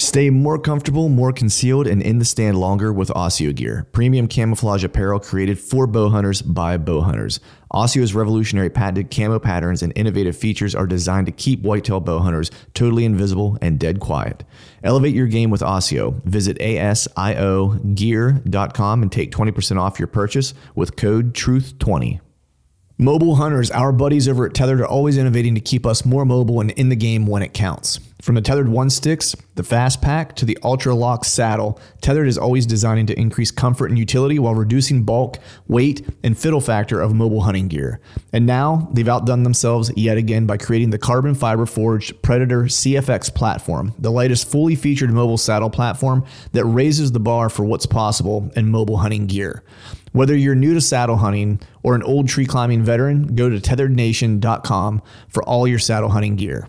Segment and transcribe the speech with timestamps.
[0.00, 3.84] Stay more comfortable, more concealed, and in the stand longer with ASIO gear.
[3.90, 7.40] Premium camouflage apparel created for bow hunters by bow hunters.
[7.74, 12.52] ASIO's revolutionary patented camo patterns and innovative features are designed to keep whitetail bow hunters
[12.74, 14.44] totally invisible and dead quiet.
[14.84, 16.22] Elevate your game with ASIO.
[16.22, 22.20] Visit asiogear.com and take 20% off your purchase with code TRUTH20.
[22.98, 26.60] Mobile hunters, our buddies over at Tethrd are always innovating to keep us more mobile
[26.60, 27.98] and in the game when it counts.
[28.22, 32.36] From the Tethrd One Sticks, the Fast Pack, to the Ultra Lock saddle, Tethrd is
[32.36, 37.14] always designing to increase comfort and utility while reducing bulk, weight, and fiddle factor of
[37.14, 38.00] mobile hunting gear.
[38.32, 43.32] And now they've outdone themselves yet again by creating the carbon fiber forged Predator CFX
[43.32, 48.50] platform, the latest fully featured mobile saddle platform that raises the bar for what's possible
[48.56, 49.62] in mobile hunting gear.
[50.10, 55.02] Whether you're new to saddle hunting or an old tree climbing veteran, go to tethrdnation.com
[55.28, 56.68] for all your saddle hunting gear.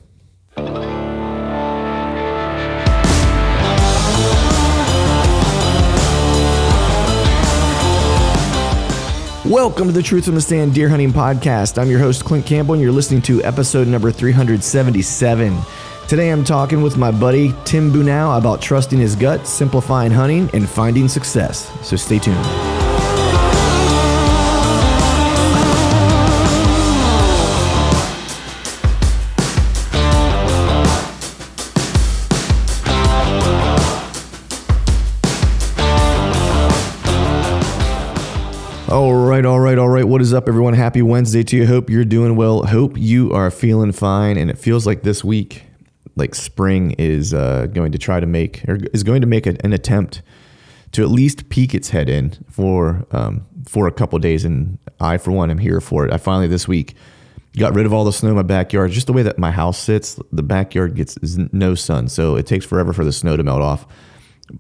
[9.49, 11.81] Welcome to the Truth from the Stand Deer Hunting Podcast.
[11.81, 15.57] I'm your host, Clint Campbell, and you're listening to episode number 377.
[16.07, 20.69] Today I'm talking with my buddy Tim Bunao about trusting his gut, simplifying hunting, and
[20.69, 21.71] finding success.
[21.81, 22.78] So stay tuned.
[38.89, 40.07] All right, all right, all right.
[40.07, 40.73] What is up, everyone?
[40.73, 41.67] Happy Wednesday to you.
[41.67, 42.63] Hope you're doing well.
[42.63, 44.35] Hope you are feeling fine.
[44.35, 45.61] And it feels like this week,
[46.15, 49.55] like spring is uh, going to try to make, or is going to make a,
[49.63, 50.23] an attempt
[50.93, 54.43] to at least peek its head in for um, for a couple days.
[54.43, 56.11] And I, for one, am here for it.
[56.11, 56.95] I finally this week
[57.57, 58.89] got rid of all the snow in my backyard.
[58.89, 61.15] Just the way that my house sits, the backyard gets
[61.53, 63.85] no sun, so it takes forever for the snow to melt off.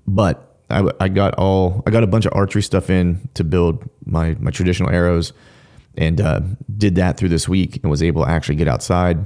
[0.05, 3.89] But I, I got all I got a bunch of archery stuff in to build
[4.05, 5.33] my my traditional arrows,
[5.97, 6.41] and uh,
[6.77, 9.25] did that through this week and was able to actually get outside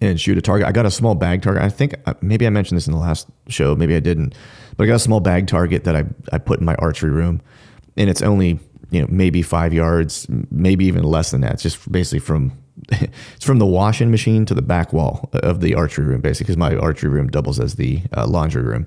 [0.00, 0.66] and shoot a target.
[0.66, 1.62] I got a small bag target.
[1.62, 4.34] I think uh, maybe I mentioned this in the last show, maybe I didn't,
[4.76, 7.42] but I got a small bag target that I I put in my archery room,
[7.96, 8.58] and it's only
[8.90, 11.54] you know maybe five yards, maybe even less than that.
[11.54, 12.52] It's just basically from
[12.90, 16.56] it's from the washing machine to the back wall of the archery room, basically, because
[16.56, 18.86] my archery room doubles as the uh, laundry room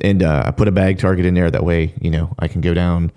[0.00, 1.50] and uh, I put a bag target in there.
[1.50, 3.12] That way, you know, I can go down,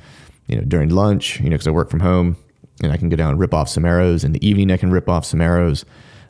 [0.48, 2.38] you know, during lunch, you know, because I work from home,
[2.82, 4.24] and I can go down and rip off some arrows.
[4.24, 5.86] In the evening, I can rip off some arrows,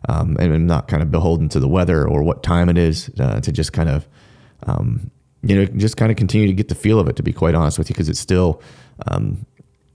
[0.08, 3.12] um, and I'm not kind of beholden to the weather or what time it is
[3.20, 4.08] uh, to just kind of,
[4.64, 5.12] um,
[5.44, 7.16] you know, just kind of continue to get the feel of it.
[7.18, 8.62] To be quite honest with you, because it's still.
[9.08, 9.46] Um,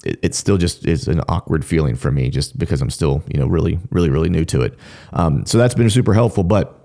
[0.05, 3.41] it, it, still just is an awkward feeling for me, just because I'm still, you
[3.41, 4.75] know, really, really, really new to it.
[5.15, 6.45] Um, so that's been super helpful.
[6.45, 6.84] But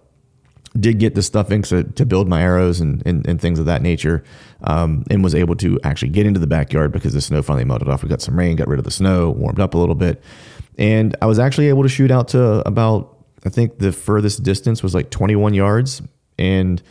[0.77, 3.65] did get the stuff in to, to build my arrows and, and, and things of
[3.65, 4.23] that nature
[4.63, 7.89] um, and was able to actually get into the backyard because the snow finally melted
[7.89, 8.03] off.
[8.03, 10.21] We got some rain got rid of the snow warmed up a little bit.
[10.77, 14.81] And i was actually able to shoot out to about i think the furthest distance
[14.81, 16.01] was like 21 yards.
[16.37, 16.81] And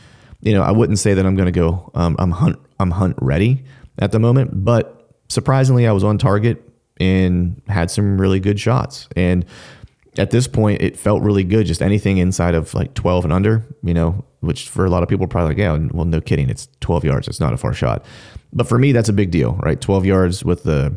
[0.40, 3.16] you know i wouldn't say that i'm going to go um, i'm hunt i'm hunt
[3.20, 3.64] ready
[3.98, 6.68] at the moment but surprisingly i was on target
[7.00, 9.08] and had some really good shots.
[9.16, 9.44] And
[10.18, 11.66] at this point, it felt really good.
[11.66, 15.08] Just anything inside of like 12 and under, you know, which for a lot of
[15.08, 16.50] people are probably like, yeah, well, no kidding.
[16.50, 17.28] It's 12 yards.
[17.28, 18.04] It's not a far shot.
[18.52, 19.80] But for me, that's a big deal, right?
[19.80, 20.96] 12 yards with the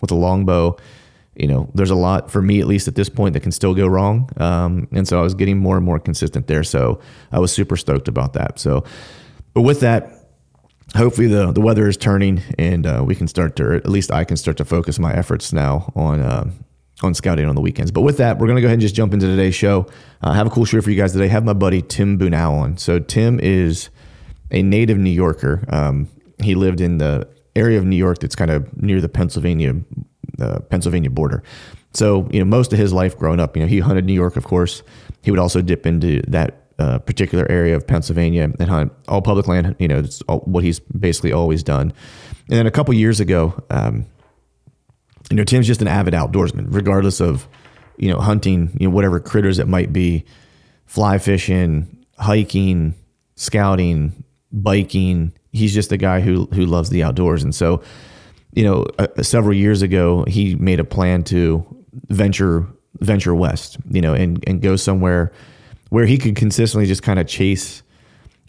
[0.00, 0.76] with a longbow.
[1.34, 3.74] You know, there's a lot for me, at least at this point, that can still
[3.74, 4.30] go wrong.
[4.36, 6.62] Um, and so I was getting more and more consistent there.
[6.62, 7.00] So
[7.32, 8.58] I was super stoked about that.
[8.58, 8.84] So,
[9.52, 10.12] but with that,
[10.96, 14.10] hopefully the the weather is turning and uh, we can start to, or at least
[14.12, 16.50] I can start to focus my efforts now on uh,
[17.02, 17.90] on scouting on the weekends.
[17.90, 19.86] But with that, we're gonna go ahead and just jump into today's show.
[20.22, 21.24] Uh, have a cool show for you guys today.
[21.24, 22.76] I have my buddy Tim Bunao on.
[22.76, 23.90] So Tim is
[24.50, 25.64] a native New Yorker.
[25.68, 26.08] Um,
[26.42, 29.74] he lived in the area of New York that's kind of near the Pennsylvania
[30.40, 31.42] uh, Pennsylvania border.
[31.92, 34.36] So you know, most of his life growing up, you know, he hunted New York,
[34.36, 34.82] of course.
[35.22, 39.46] He would also dip into that uh, particular area of Pennsylvania and hunt all public
[39.46, 39.76] land.
[39.78, 41.92] You know, it's all, what he's basically always done.
[42.48, 44.06] And then a couple years ago, um,
[45.30, 47.48] you know, Tim's just an avid outdoorsman, regardless of
[47.96, 50.24] you know hunting, you know, whatever critters it might be,
[50.86, 52.94] fly fishing, hiking,
[53.36, 55.32] scouting, biking.
[55.52, 57.82] He's just a guy who who loves the outdoors, and so
[58.52, 61.64] you know, uh, several years ago, he made a plan to
[62.08, 62.66] venture
[63.00, 65.32] venture west, you know, and and go somewhere
[65.90, 67.82] where he could consistently just kind of chase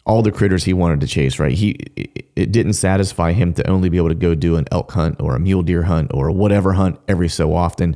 [0.05, 1.51] all the critters he wanted to chase, right?
[1.51, 1.71] He
[2.35, 5.35] it didn't satisfy him to only be able to go do an elk hunt or
[5.35, 7.95] a mule deer hunt or whatever hunt every so often.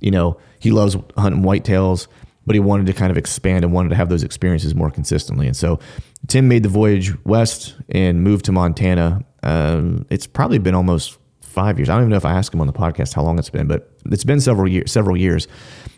[0.00, 2.08] You know, he loves hunting whitetails,
[2.44, 5.46] but he wanted to kind of expand and wanted to have those experiences more consistently.
[5.46, 5.80] And so
[6.26, 9.24] Tim made the voyage west and moved to Montana.
[9.42, 11.88] Um, it's probably been almost five years.
[11.88, 13.66] I don't even know if I asked him on the podcast how long it's been,
[13.66, 14.92] but it's been several years.
[14.92, 15.48] Several years,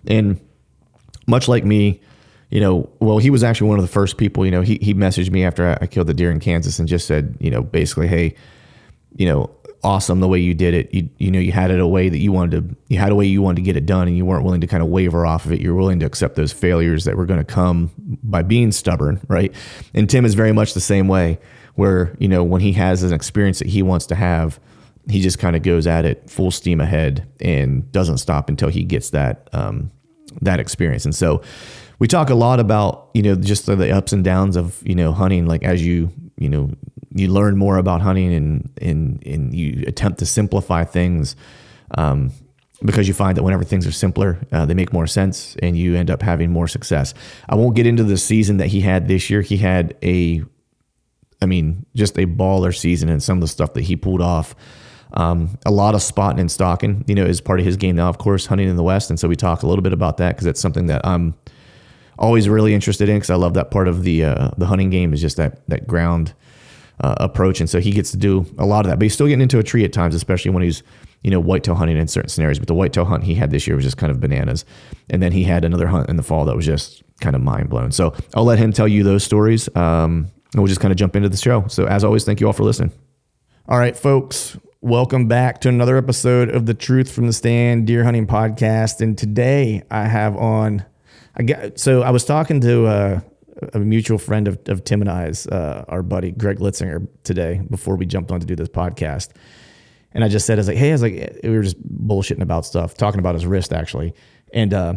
[0.06, 0.40] and
[1.26, 2.00] much like me,
[2.50, 4.44] you know, well, he was actually one of the first people.
[4.44, 6.88] You know, he he messaged me after I, I killed the deer in Kansas and
[6.88, 8.34] just said, you know, basically, hey,
[9.16, 9.50] you know,
[9.84, 10.92] awesome the way you did it.
[10.92, 12.76] You you know, you had it a way that you wanted to.
[12.88, 14.66] You had a way you wanted to get it done, and you weren't willing to
[14.66, 15.60] kind of waver off of it.
[15.60, 17.90] You're willing to accept those failures that were going to come
[18.22, 19.54] by being stubborn, right?
[19.94, 21.38] And Tim is very much the same way.
[21.74, 24.58] Where you know when he has an experience that he wants to have,
[25.08, 28.84] he just kind of goes at it full steam ahead and doesn't stop until he
[28.84, 29.92] gets that um,
[30.40, 31.04] that experience.
[31.04, 31.42] And so
[31.98, 35.12] we talk a lot about you know just the ups and downs of you know
[35.12, 36.70] hunting like as you you know
[37.14, 41.36] you learn more about hunting and and and you attempt to simplify things
[41.92, 42.30] um,
[42.84, 45.96] because you find that whenever things are simpler uh, they make more sense and you
[45.96, 47.14] end up having more success.
[47.48, 49.42] I won't get into the season that he had this year.
[49.42, 50.42] He had a
[51.40, 54.54] i mean just a baller season and some of the stuff that he pulled off.
[55.14, 58.10] Um, a lot of spotting and stalking, you know, is part of his game now,
[58.10, 59.08] of course, hunting in the West.
[59.08, 61.34] And so we talk a little bit about that because it's something that I'm
[62.18, 65.12] always really interested in because I love that part of the uh, the hunting game
[65.12, 66.34] is just that that ground
[67.00, 68.98] uh, approach, and so he gets to do a lot of that.
[68.98, 70.82] But he's still getting into a tree at times, especially when he's
[71.22, 72.58] you know whitetail hunting in certain scenarios.
[72.58, 74.64] But the whitetail hunt he had this year was just kind of bananas,
[75.10, 77.70] and then he had another hunt in the fall that was just kind of mind
[77.70, 77.92] blown.
[77.92, 81.16] So I'll let him tell you those stories, um, and we'll just kind of jump
[81.16, 81.66] into the show.
[81.68, 82.92] So as always, thank you all for listening.
[83.68, 84.56] All right, folks.
[84.80, 89.00] Welcome back to another episode of the Truth from the Stand Deer Hunting Podcast.
[89.00, 90.84] And today I have on
[91.38, 93.20] I got so I was talking to uh,
[93.72, 97.96] a mutual friend of, of Tim and I's, uh, our buddy Greg Litzinger, today before
[97.96, 99.30] we jumped on to do this podcast.
[100.12, 102.40] And I just said, I was like, hey, I was like, we were just bullshitting
[102.40, 104.14] about stuff, talking about his wrist actually.
[104.52, 104.94] And uh,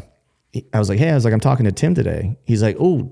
[0.74, 2.38] I was like, hey, I was like, I'm talking to Tim today.
[2.46, 3.10] He's like, oh,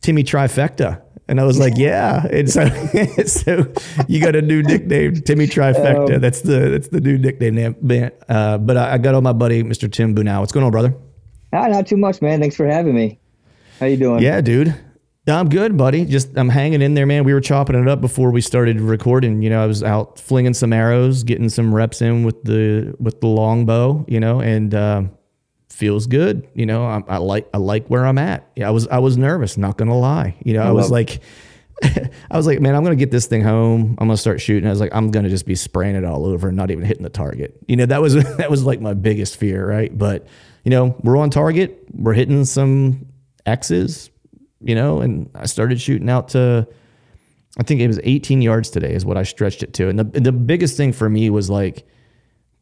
[0.00, 1.02] Timmy Trifecta.
[1.28, 2.26] And I was like, yeah.
[2.26, 2.68] And so,
[3.26, 3.72] so
[4.08, 6.14] you got a new nickname, Timmy Trifecta.
[6.14, 7.54] Um, that's the that's the new nickname.
[7.54, 8.10] Name.
[8.28, 9.92] Uh, but I, I got on my buddy, Mr.
[9.92, 10.40] Tim Bunao.
[10.40, 10.94] What's going on, brother?
[11.52, 12.40] Ah, not too much, man.
[12.40, 13.18] Thanks for having me.
[13.78, 14.22] How you doing?
[14.22, 14.74] Yeah, dude.
[15.28, 16.04] I'm good, buddy.
[16.04, 17.22] Just I'm hanging in there, man.
[17.22, 19.40] We were chopping it up before we started recording.
[19.40, 23.20] You know, I was out flinging some arrows, getting some reps in with the with
[23.20, 24.04] the longbow.
[24.08, 25.02] You know, and uh,
[25.70, 26.48] feels good.
[26.54, 28.48] You know, I, I, like I like where I'm at.
[28.56, 30.34] Yeah, I was I was nervous, not gonna lie.
[30.44, 31.20] You know, I, I was like.
[32.30, 33.96] I was like, man, I'm gonna get this thing home.
[33.98, 34.68] I'm gonna start shooting.
[34.68, 37.02] I was like, I'm gonna just be spraying it all over and not even hitting
[37.02, 37.56] the target.
[37.66, 39.96] You know, that was that was like my biggest fear, right?
[39.96, 40.28] But
[40.64, 41.84] you know, we're on target.
[41.92, 43.06] We're hitting some
[43.46, 44.10] X's,
[44.60, 46.66] you know, and I started shooting out to,
[47.58, 49.88] I think it was 18 yards today is what I stretched it to.
[49.88, 51.86] And the, the biggest thing for me was like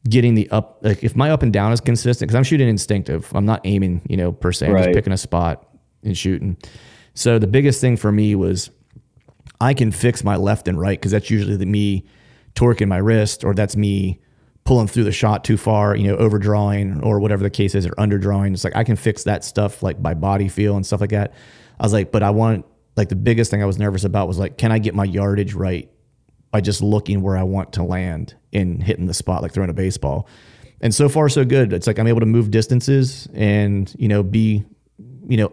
[0.08, 3.30] getting the up, like if my up and down is consistent, because I'm shooting instinctive,
[3.34, 4.84] I'm not aiming, you know, per se, I'm right.
[4.84, 5.66] just picking a spot
[6.02, 6.56] and shooting.
[7.14, 8.70] So the biggest thing for me was
[9.60, 12.06] I can fix my left and right because that's usually the me
[12.54, 14.20] torquing my wrist or that's me
[14.64, 17.92] pulling through the shot too far, you know, overdrawing or whatever the case is, or
[17.92, 18.52] underdrawing.
[18.52, 21.32] It's like I can fix that stuff like by body feel and stuff like that.
[21.78, 24.38] I was like, but I want like the biggest thing I was nervous about was
[24.38, 25.90] like, can I get my yardage right
[26.50, 29.74] by just looking where I want to land and hitting the spot, like throwing a
[29.74, 30.28] baseball?
[30.80, 31.72] and so far so good.
[31.72, 34.64] It's like I'm able to move distances and you know be
[35.28, 35.52] you know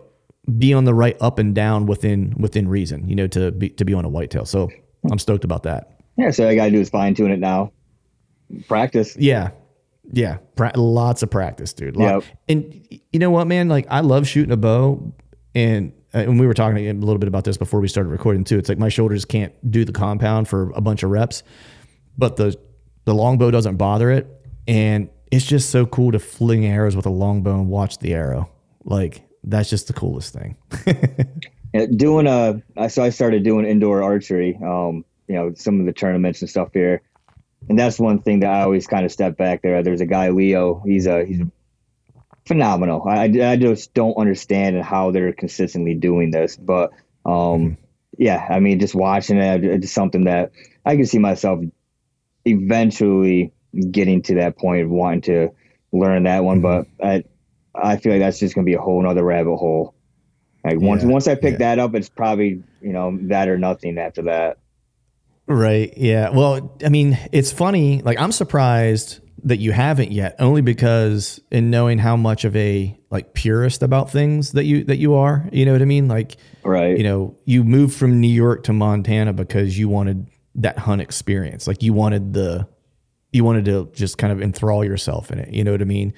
[0.57, 3.07] be on the right up and down within within reason.
[3.07, 4.45] You know to be to be on a whitetail.
[4.45, 4.69] So
[5.11, 5.99] I'm stoked about that.
[6.17, 7.71] Yeah, so I gotta do is fine tune it now.
[8.67, 9.15] Practice.
[9.17, 9.49] Yeah.
[10.11, 10.37] Yeah.
[10.55, 11.97] Pra- lots of practice, dude.
[11.97, 12.23] Lot- Yep.
[12.49, 13.67] And you know what, man?
[13.69, 15.13] Like I love shooting a bow
[15.53, 18.43] and uh, and we were talking a little bit about this before we started recording
[18.45, 18.57] too.
[18.57, 21.43] It's like my shoulders can't do the compound for a bunch of reps,
[22.17, 22.57] but the
[23.05, 24.27] the longbow doesn't bother it,
[24.67, 28.49] and it's just so cool to fling arrows with a longbow and watch the arrow.
[28.85, 30.55] Like that's just the coolest thing.
[31.97, 34.57] Doing a I so I started doing indoor archery.
[34.63, 37.01] Um, you know, some of the tournaments and stuff here,
[37.69, 39.83] and that's one thing that I always kind of step back there.
[39.83, 40.81] There's a guy Leo.
[40.85, 41.41] He's a he's
[42.45, 43.03] phenomenal.
[43.07, 46.91] I I just don't understand how they're consistently doing this, but
[47.25, 47.77] um,
[48.17, 50.51] yeah, I mean, just watching it, it's something that
[50.85, 51.63] I can see myself
[52.45, 53.51] eventually
[53.91, 55.49] getting to that point of wanting to
[55.91, 56.61] learn that one.
[56.61, 57.23] But I
[57.75, 59.93] I feel like that's just gonna be a whole nother rabbit hole.
[60.63, 61.57] Like once Yeah, once I pick yeah.
[61.59, 64.57] that up, it's probably you know that or nothing after that.
[65.47, 65.93] Right.
[65.97, 66.29] Yeah.
[66.29, 68.01] Well, I mean, it's funny.
[68.01, 72.97] Like, I'm surprised that you haven't yet, only because in knowing how much of a
[73.09, 75.47] like purist about things that you that you are.
[75.53, 76.07] You know what I mean?
[76.09, 76.97] Like, Right.
[76.97, 81.65] you know, you moved from New York to Montana because you wanted that hunt experience.
[81.67, 82.67] Like, you wanted the
[83.31, 85.53] you wanted to just kind of enthrall yourself in it.
[85.53, 86.13] You know what I mean?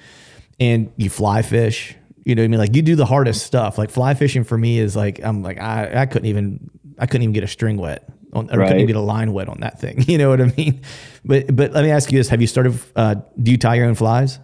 [0.58, 1.94] And you fly fish.
[2.24, 2.58] You know what I mean?
[2.60, 3.78] Like you do the hardest stuff.
[3.78, 7.22] Like fly fishing for me is like I'm like I, I couldn't even I couldn't
[7.22, 9.80] even get a string wet on, or couldn't even get a line wet on that
[9.80, 10.02] thing.
[10.08, 10.82] You know what I mean?
[11.24, 12.78] But but let me ask you this: Have you started?
[12.96, 14.38] Uh, do you tie your own flies?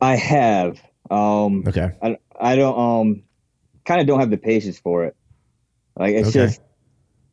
[0.00, 0.80] I have.
[1.10, 1.92] Um, Okay.
[2.02, 3.22] I, I don't um
[3.84, 5.16] kind of don't have the patience for it.
[5.96, 6.46] Like it's Okay.
[6.46, 6.60] just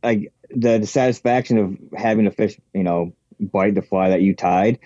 [0.04, 4.36] like the, the satisfaction of having a fish, you know, bite the fly that you
[4.36, 4.80] tied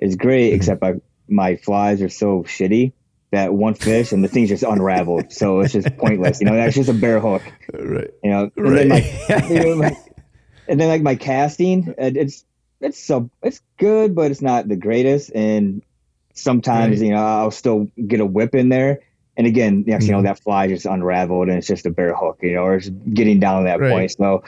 [0.00, 0.48] is great.
[0.48, 0.56] Mm-hmm.
[0.56, 0.94] Except I,
[1.28, 2.92] my flies are so shitty
[3.30, 5.30] that one fish and the thing's just unraveled.
[5.32, 6.40] so it's just pointless.
[6.40, 7.42] You know, that's just a bare hook.
[7.72, 8.10] Right.
[8.24, 8.86] You know, Right.
[8.88, 9.04] like,
[9.50, 9.96] you know, like-
[10.68, 12.44] and then like my casting, it's
[12.80, 15.32] it's so it's good, but it's not the greatest.
[15.34, 15.82] And
[16.34, 17.06] sometimes Right.
[17.06, 19.00] you know I'll still get a whip in there,
[19.36, 20.24] and again, next you know Mhm.
[20.24, 23.40] that fly just unraveled and it's just a bare hook, you know, or it's getting
[23.40, 23.90] down to that Right.
[23.90, 24.10] point.
[24.12, 24.44] So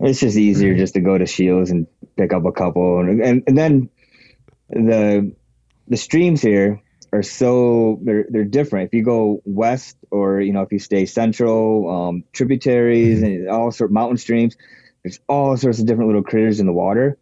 [0.00, 1.86] it's just easier just to go to Shields and
[2.16, 3.90] pick up a couple, and and, and then
[4.70, 5.34] the
[5.88, 8.88] the streams here are so they're they're different.
[8.88, 13.70] If you go west, or you know, if you stay central, um, tributaries and all
[13.70, 14.56] sort of mountain streams,
[15.08, 17.18] there's all sorts of different little critters in the water.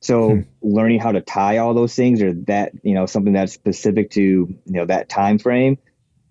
[0.00, 0.40] So Hmm.
[0.62, 4.20] learning how to tie all those things, or that you know something that's specific to
[4.22, 5.76] you know that time frame,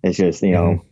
[0.02, 0.82] it's just you know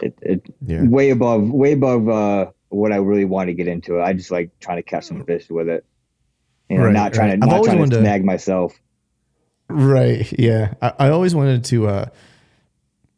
[0.00, 0.82] it, it Yeah.
[0.84, 4.00] way above way above uh, what I really want to get into.
[4.00, 5.84] I just like trying to catch some fish with it.
[6.68, 7.40] You know, Right, not trying right.
[7.40, 8.78] to not trying to wanted to- snag myself.
[9.70, 10.30] Right.
[10.38, 10.74] Yeah.
[10.82, 11.86] I, I always wanted to.
[11.86, 12.06] Uh,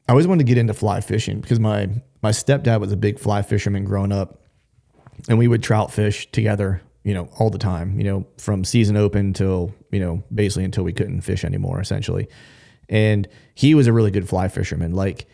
[0.09, 1.89] I always wanted to get into fly fishing because my
[2.23, 4.40] my stepdad was a big fly fisherman growing up,
[5.29, 6.83] and we would trout fish together.
[7.03, 7.99] You know, all the time.
[7.99, 12.29] You know, from season open till you know basically until we couldn't fish anymore, essentially.
[12.91, 14.93] And he was a really good fly fisherman.
[14.95, 15.27] Like,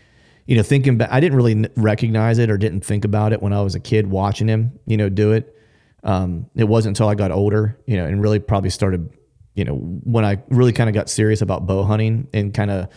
[0.45, 3.53] you know, thinking back, I didn't really recognize it or didn't think about it when
[3.53, 4.79] I was a kid watching him.
[4.87, 5.57] You know, do it.
[6.05, 9.11] Um, it wasn't until I got older, you know, and really probably started,
[9.55, 12.89] you know, when I really kind of got serious about bow hunting and kind of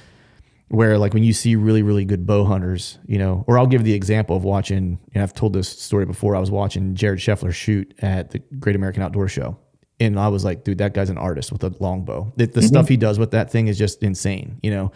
[0.70, 3.84] where like when you see really really good bow hunters, you know, or I'll give
[3.84, 5.00] the example of watching.
[5.14, 6.36] Know, I've told this story before.
[6.36, 9.58] I was watching Jared Scheffler shoot at the Great American Outdoor Show,
[10.00, 12.32] and I was like, dude, that guy's an artist with a longbow.
[12.38, 12.68] The, the mm-hmm.
[12.68, 14.92] stuff he does with that thing is just insane, you know.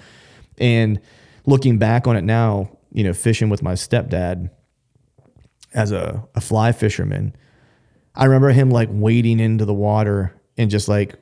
[0.59, 1.01] And
[1.45, 4.49] looking back on it now, you know, fishing with my stepdad
[5.73, 7.35] as a, a fly fisherman,
[8.15, 11.15] I remember him like wading into the water and just like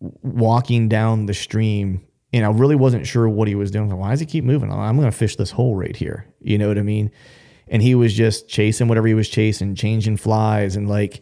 [0.00, 2.04] walking down the stream.
[2.34, 3.88] And I really wasn't sure what he was doing.
[3.88, 4.72] Like, Why does he keep moving?
[4.72, 6.26] I'm going to fish this hole right here.
[6.40, 7.12] You know what I mean?
[7.68, 11.20] And he was just chasing whatever he was chasing, changing flies and like,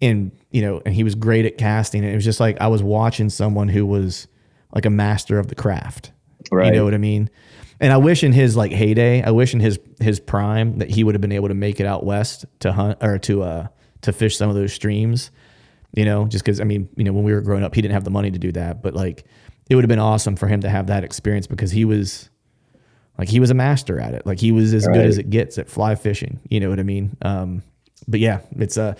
[0.00, 2.02] and you know, and he was great at casting.
[2.02, 4.26] And it was just like I was watching someone who was
[4.74, 6.12] like a master of the craft.
[6.50, 6.66] Right.
[6.66, 7.28] You know what I mean?
[7.78, 11.04] And I wish in his like heyday, I wish in his his prime that he
[11.04, 13.66] would have been able to make it out west to hunt or to uh
[14.00, 15.30] to fish some of those streams.
[15.94, 17.94] You know, just because I mean, you know, when we were growing up, he didn't
[17.94, 19.26] have the money to do that, but like
[19.68, 22.30] it would have been awesome for him to have that experience because he was
[23.18, 24.24] like he was a master at it.
[24.26, 26.40] Like he was as good as it gets at fly fishing.
[26.48, 27.16] You know what I mean?
[27.22, 27.62] Um,
[28.06, 28.96] but yeah, it's a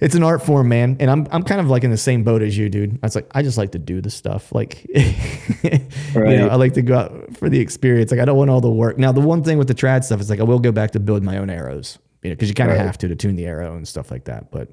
[0.00, 0.96] it's an art form, man.
[1.00, 2.98] And I'm I'm kind of like in the same boat as you, dude.
[3.02, 4.52] I was like, I just like to do the stuff.
[4.52, 5.80] Like you
[6.14, 8.10] know, I like to go out for the experience.
[8.10, 8.98] Like I don't want all the work.
[8.98, 11.00] Now the one thing with the trad stuff is like I will go back to
[11.00, 11.98] build my own arrows.
[12.22, 12.84] You know, because you kind of Right.
[12.86, 14.50] have to to tune the arrow and stuff like that.
[14.50, 14.70] But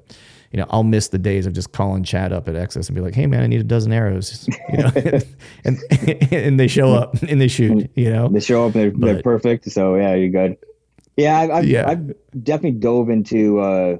[0.52, 3.00] you know, I'll miss the days of just calling Chad up at Exodus and be
[3.00, 4.90] like, "Hey, man, I need a dozen arrows," you know,
[5.64, 5.78] and
[6.32, 7.90] and they show up and they shoot.
[7.94, 8.74] You know, they show up.
[8.74, 9.70] And they're, they're perfect.
[9.70, 10.58] So yeah, you're good.
[11.16, 11.88] Yeah, I've, I've, yeah.
[11.88, 13.96] I've definitely dove into uh,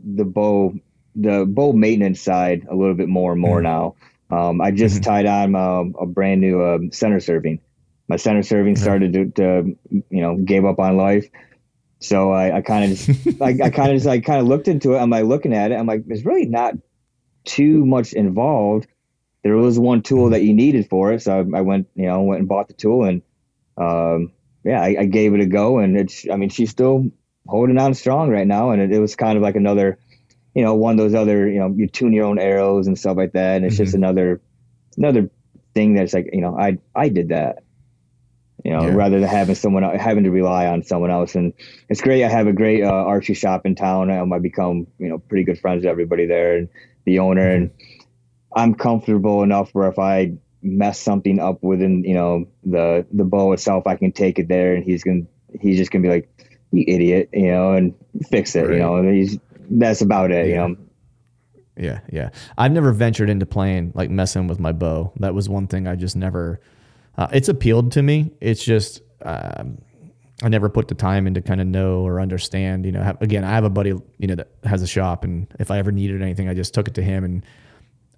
[0.00, 0.74] the bow,
[1.14, 3.64] the bow maintenance side a little bit more and more mm-hmm.
[3.64, 3.96] now.
[4.30, 5.04] Um, I just mm-hmm.
[5.04, 7.60] tied on um, a brand new uh, center serving.
[8.08, 8.82] My center serving mm-hmm.
[8.82, 11.28] started to, to, you know, gave up on life.
[12.02, 14.68] So I, I kind of just, I, I kind of just, I kind of looked
[14.68, 14.98] into it.
[14.98, 15.76] I'm like looking at it.
[15.76, 16.74] I'm like, there's really not
[17.44, 18.86] too much involved.
[19.42, 22.22] There was one tool that you needed for it, so I, I went, you know,
[22.22, 23.22] went and bought the tool, and
[23.76, 24.32] um,
[24.64, 27.06] yeah, I, I, gave it a go, and it's, I mean, she's still
[27.48, 29.98] holding on strong right now, and it, it, was kind of like another,
[30.54, 33.16] you know, one of those other, you know, you tune your own arrows and stuff
[33.16, 33.84] like that, and it's mm-hmm.
[33.84, 34.40] just another,
[34.96, 35.28] another
[35.74, 37.64] thing that's like, you know, I, I did that,
[38.64, 38.94] you know, yeah.
[38.94, 41.34] rather than having someone having to rely on someone else.
[41.34, 41.52] And
[41.88, 42.24] it's great.
[42.24, 44.10] I have a great uh, archery shop in town.
[44.10, 46.68] Um, I become, you know, pretty good friends with everybody there and
[47.04, 47.48] the owner.
[47.48, 47.70] And
[48.54, 53.52] I'm comfortable enough where if I mess something up within, you know, the the bow
[53.52, 55.22] itself, I can take it there, and he's gonna
[55.60, 56.28] he's just gonna be like,
[56.70, 57.94] "You idiot," you know, and
[58.30, 58.62] fix it.
[58.62, 58.74] Right.
[58.74, 59.38] You know, and he's
[59.70, 60.46] that's about it.
[60.48, 60.52] Yeah.
[60.52, 60.76] You know.
[61.74, 62.28] Yeah, yeah.
[62.58, 65.12] I've never ventured into playing like messing with my bow.
[65.16, 66.60] That was one thing I just never
[67.16, 68.32] uh, it's appealed to me.
[68.40, 69.78] It's just um,
[70.42, 72.84] I never put the time in to kind of know or understand.
[72.84, 75.46] You know, have, again, I have a buddy you know that has a shop, and
[75.58, 77.44] if I ever needed anything, I just took it to him, and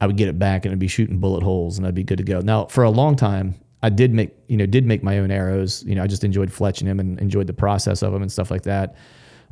[0.00, 2.18] I would get it back, and it'd be shooting bullet holes, and I'd be good
[2.18, 2.40] to go.
[2.40, 5.84] Now, for a long time, I did make you know did make my own arrows.
[5.84, 8.50] You know, I just enjoyed fletching them and enjoyed the process of them and stuff
[8.50, 8.96] like that.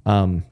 [0.06, 0.44] Um,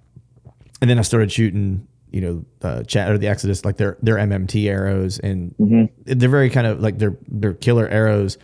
[0.81, 4.17] and then I started shooting you know uh, chat or the Exodus like their their
[4.17, 5.85] MMT arrows, and mm-hmm.
[6.05, 8.37] they're very kind of like they're they're killer arrows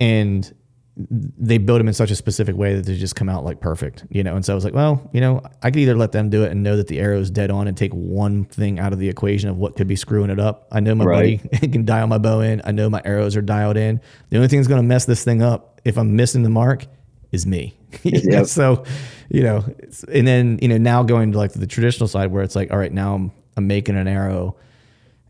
[0.00, 0.54] and
[0.98, 4.04] they build them in such a specific way that they just come out like perfect,
[4.08, 4.34] you know.
[4.34, 6.50] And so I was like, well, you know, I could either let them do it
[6.50, 9.08] and know that the arrow is dead on and take one thing out of the
[9.08, 10.66] equation of what could be screwing it up.
[10.72, 11.42] I know my right.
[11.52, 12.62] buddy can dial my bow in.
[12.64, 14.00] I know my arrows are dialed in.
[14.30, 16.86] The only thing that's going to mess this thing up if I'm missing the mark
[17.30, 17.76] is me.
[18.02, 18.46] yep.
[18.46, 18.84] So,
[19.28, 19.64] you know,
[20.10, 22.78] and then you know now going to like the traditional side where it's like, all
[22.78, 24.56] right, now I'm I'm making an arrow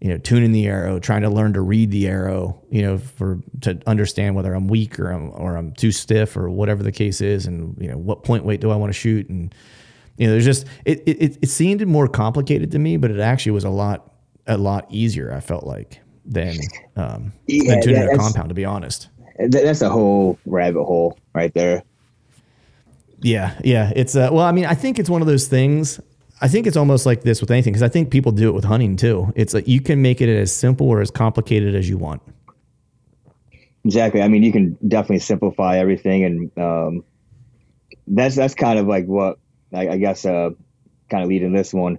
[0.01, 3.41] you know, tuning the arrow, trying to learn to read the arrow, you know, for
[3.63, 7.21] to understand whether I'm weak or I'm or I'm too stiff or whatever the case
[7.21, 9.55] is, and you know, what point weight do I want to shoot, and
[10.19, 13.53] you know, there's just it it it seemed more complicated to me, but it actually
[13.53, 14.13] was a lot
[14.47, 15.33] a lot easier.
[15.33, 16.57] I felt like than
[16.97, 19.09] um, yeah, than tuning a compound, to be honest.
[19.39, 21.83] That's a whole rabbit hole right there.
[23.21, 23.93] Yeah, yeah.
[23.97, 26.01] It's uh, well, I mean, I think it's one of those things.
[26.41, 28.65] I think it's almost like this with anything because I think people do it with
[28.65, 29.33] hunting too.
[29.35, 32.21] It's like you can make it as simple or as complicated as you want.
[33.85, 34.21] Exactly.
[34.21, 37.05] I mean, you can definitely simplify everything, and um,
[38.07, 39.39] that's that's kind of like what
[39.73, 40.51] I, I guess uh,
[41.09, 41.99] kind of leading this one.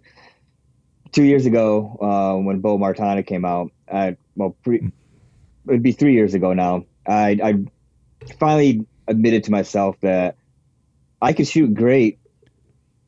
[1.14, 4.92] Two years ago, uh, when Bo Martana came out, I well, pre,
[5.68, 6.86] it'd be three years ago now.
[7.08, 7.56] I, I
[8.40, 10.36] finally admitted to myself that
[11.22, 12.20] I could shoot great.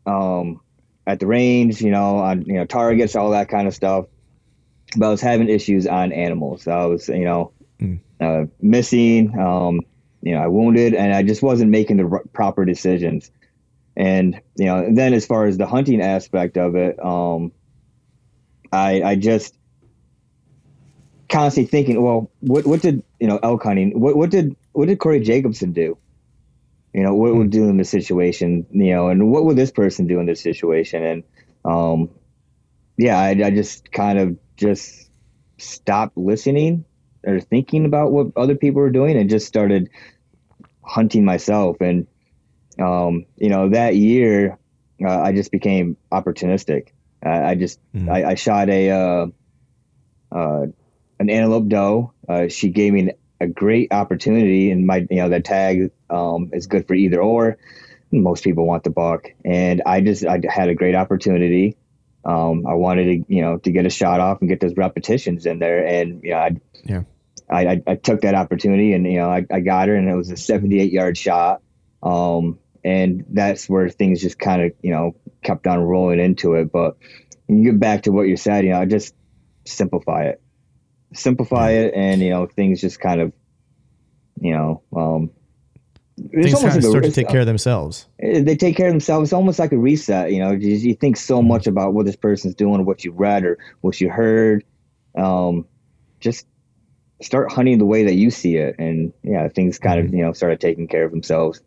[0.06, 0.62] Um,
[1.10, 4.06] at the range, you know, on you know targets, all that kind of stuff.
[4.96, 6.68] But I was having issues on animals.
[6.68, 8.00] I was, you know, mm.
[8.22, 9.38] uh, missing.
[9.38, 9.82] Um,
[10.22, 13.32] you know, I wounded, and I just wasn't making the r- proper decisions.
[13.98, 17.52] And you know, then as far as the hunting aspect of it, um,
[18.72, 19.58] I I just
[21.28, 24.00] constantly thinking, well, what what did you know elk hunting?
[24.00, 25.98] What what did what did Corey Jacobsen do?
[26.94, 27.50] You know, what would hmm.
[27.52, 28.66] do in this situation?
[28.72, 31.04] You know, and what would this person do in this situation?
[31.04, 31.24] And
[31.66, 32.10] um,
[32.98, 35.10] yeah, I, I just kind of just
[35.58, 36.86] stopped listening
[37.26, 39.90] or thinking about what other people were doing and just started
[40.84, 41.78] hunting myself.
[41.82, 42.08] And
[42.80, 44.58] um, you know, that year,
[45.04, 46.90] uh, I just became opportunistic.
[47.24, 49.28] I, I just mm I, I, shot a uh,
[50.32, 50.66] uh,
[51.20, 52.14] an antelope doe.
[52.28, 56.50] Uh, she gave me an a great opportunity, and my you know that tag um,
[56.54, 57.58] is good for either or.
[58.12, 61.78] Most people want the buck, and I just I had a great opportunity.
[62.26, 65.46] Um, I wanted to you know to get a shot off and get those repetitions
[65.46, 66.52] in there, and you know I
[66.84, 67.04] yeah.
[67.50, 70.16] I, I, I took that opportunity and you know I, I got her and it
[70.16, 71.62] was a 78 yard shot
[72.04, 76.72] um, and that's where things just kind of you know kept on rolling into it
[76.72, 76.98] but
[77.48, 79.16] you get back to what you said you know just
[79.66, 80.42] simplify it
[81.14, 83.34] simplify it, and you know things just kind of,
[84.40, 85.32] you know, um,
[86.32, 88.08] things kind of start to take care of themselves.
[88.20, 89.30] Eh, they take care of themselves.
[89.30, 90.32] It's almost like a reset.
[90.32, 91.48] You know, you, you think so mm-hmm.
[91.48, 94.64] much about what this person's doing, what you read or what you heard.
[95.18, 95.66] Um,
[96.20, 96.46] just
[97.22, 100.08] start hunting the way that you see it, and yeah, things kind mm-hmm.
[100.08, 101.62] of you know started taking care of themselves.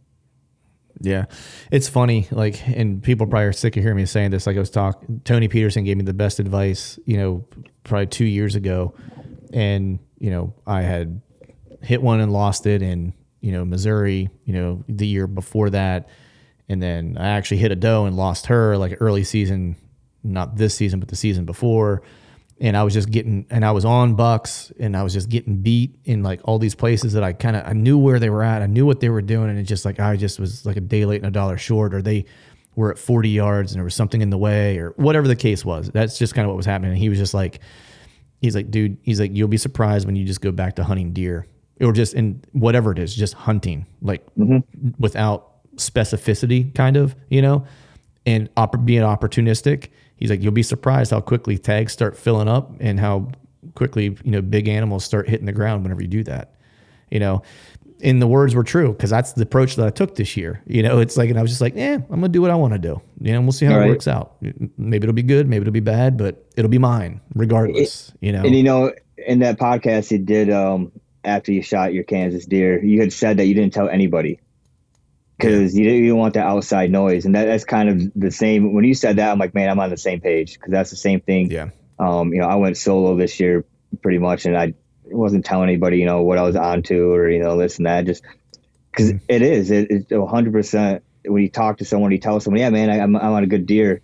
[1.01, 1.25] Yeah,
[1.71, 2.29] it's funny.
[2.31, 4.47] Like, and people probably are sick of hearing me saying this.
[4.47, 6.99] Like I was talking, Tony Peterson gave me the best advice.
[7.07, 7.45] You know,
[7.83, 8.95] probably two years ago,
[9.53, 11.21] and you know, I had
[11.83, 14.31] hit one and lost it in you know Missouri.
[14.45, 16.09] You know, the year before that,
[16.69, 19.77] and then I actually hit a doe and lost her like early season,
[20.23, 22.03] not this season, but the season before.
[22.61, 25.63] And I was just getting, and I was on bucks, and I was just getting
[25.63, 28.45] beat in like all these places that I kind of I knew where they were
[28.45, 30.77] at, I knew what they were doing, and it just like I just was like
[30.77, 32.25] a day late and a dollar short, or they
[32.75, 35.65] were at 40 yards and there was something in the way, or whatever the case
[35.65, 35.91] was.
[35.91, 36.93] That's just kind of what was happening.
[36.93, 37.61] And he was just like,
[38.43, 41.13] he's like, dude, he's like, you'll be surprised when you just go back to hunting
[41.13, 41.47] deer
[41.81, 44.59] or just in whatever it is, just hunting, like mm-hmm.
[44.99, 47.65] without specificity, kind of, you know,
[48.27, 49.89] and opp- being opportunistic.
[50.17, 53.31] He's like, you'll be surprised how quickly tags start filling up and how
[53.75, 56.57] quickly, you know, big animals start hitting the ground whenever you do that,
[57.11, 57.43] you know.
[58.03, 60.61] And the words were true because that's the approach that I took this year.
[60.67, 62.57] You know, it's like, and I was just like, eh, I'm gonna do what I
[62.57, 63.01] want to do.
[63.21, 63.89] You know, and we'll see how All it right.
[63.91, 64.37] works out.
[64.77, 68.13] Maybe it'll be good, maybe it'll be bad, but it'll be mine regardless.
[68.21, 70.91] you know, And you know, in that podcast you did um,
[71.25, 74.41] after you shot your Kansas deer, you had said that you didn't tell anybody
[75.39, 78.31] because you, didn't, you didn't want the outside noise, and that, that's kind of the
[78.31, 78.73] same.
[78.75, 80.97] When you said that, I'm like, man, I'm on the same page because that's the
[80.97, 81.51] same thing.
[81.51, 83.65] yeah, Um, you know, I went solo this year
[84.03, 84.75] pretty much, and I
[85.17, 87.87] wasn't telling anybody, you know, what I was on to or you know this and
[87.87, 88.23] that, just
[88.91, 89.17] because hmm.
[89.29, 90.53] it is, it, it's 100.
[90.53, 93.45] percent When you talk to someone, you tell someone, yeah, man, I, I'm I'm on
[93.45, 94.03] a good deer.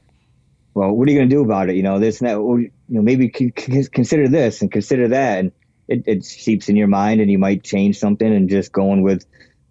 [0.75, 1.77] Well, what are you going to do about it?
[1.77, 2.42] You know, this and that.
[2.42, 5.53] Well, you know, maybe c- c- consider this and consider that, and
[5.88, 8.33] it, it seeps in your mind, and you might change something.
[8.33, 9.25] And just going with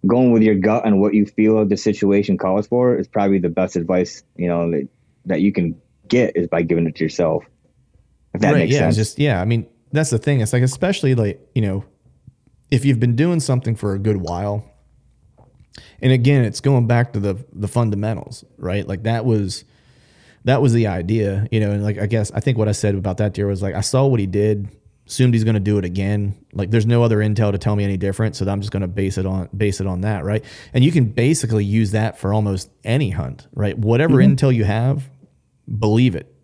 [0.06, 3.48] going with your gut and what you feel the situation calls for is probably the
[3.48, 4.88] best advice you know that,
[5.26, 7.44] that you can get is by giving it to yourself.
[8.34, 8.96] If that makes yeah, sense.
[8.96, 9.40] just yeah.
[9.40, 10.40] I mean, that's the thing.
[10.40, 11.84] It's like especially like you know,
[12.70, 14.70] if you've been doing something for a good while,
[16.00, 18.86] and again, it's going back to the the fundamentals, right?
[18.86, 19.64] Like that was
[20.44, 21.70] that was the idea, you know.
[21.70, 23.80] And like I guess I think what I said about that deer was like I
[23.80, 24.68] saw what he did,
[25.06, 26.44] assumed he's going to do it again.
[26.52, 28.88] Like there's no other intel to tell me any different, so I'm just going to
[28.88, 30.44] base it on base it on that, right?
[30.72, 33.76] And you can basically use that for almost any hunt, right?
[33.78, 34.34] Whatever mm-hmm.
[34.34, 35.08] intel you have,
[35.78, 36.34] believe it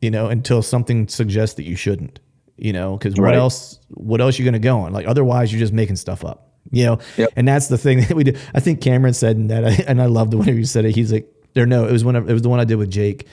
[0.00, 2.20] you know, until something suggests that you shouldn't,
[2.58, 3.34] you know, because what Right.
[3.36, 4.92] else, what else you going to go on?
[4.92, 6.98] Like, otherwise you're just making stuff up, you know?
[7.16, 7.30] Yep.
[7.36, 8.32] And that's the thing that we do.
[8.54, 10.94] I think Cameron said that, and I loved the one he said it.
[10.94, 12.90] He's like, or no, it was one of, it was the one I did with
[12.90, 13.26] Jake.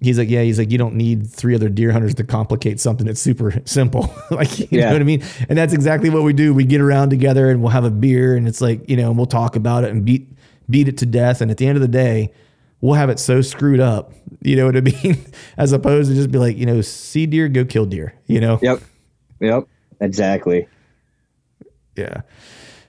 [0.00, 3.04] He's like, yeah, he's like, you don't need three other deer hunters to complicate something
[3.06, 4.14] that's super simple.
[4.30, 4.86] like, you Yeah.
[4.86, 5.24] know what I mean?
[5.48, 6.54] And that's exactly what we do.
[6.54, 9.16] We get around together and we'll have a beer and it's like, you know, and
[9.16, 10.28] we'll talk about it and beat,
[10.70, 11.40] beat it to death.
[11.40, 12.32] And at the end of the day,
[12.80, 15.24] we'll have it so screwed up, you know what I mean?
[15.56, 18.58] As opposed to just be like, you know, see deer, go kill deer, you know?
[18.62, 18.80] Yep.
[19.40, 19.68] Yep.
[20.00, 20.68] Exactly.
[21.96, 22.22] Yeah.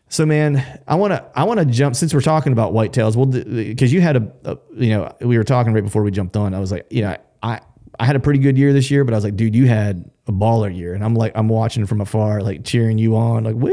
[0.10, 3.16] So man, I want to I want to jump since we're talking about whitetails.
[3.16, 6.10] Well, because uh, you had a, a, you know we were talking right before we
[6.10, 6.56] jumped on.
[6.56, 7.62] I was like, you know, I
[8.00, 10.10] I had a pretty good year this year, but I was like, dude, you had
[10.28, 13.56] a baller year, and I'm like, I'm watching from afar, like cheering you on, like
[13.56, 13.72] woo,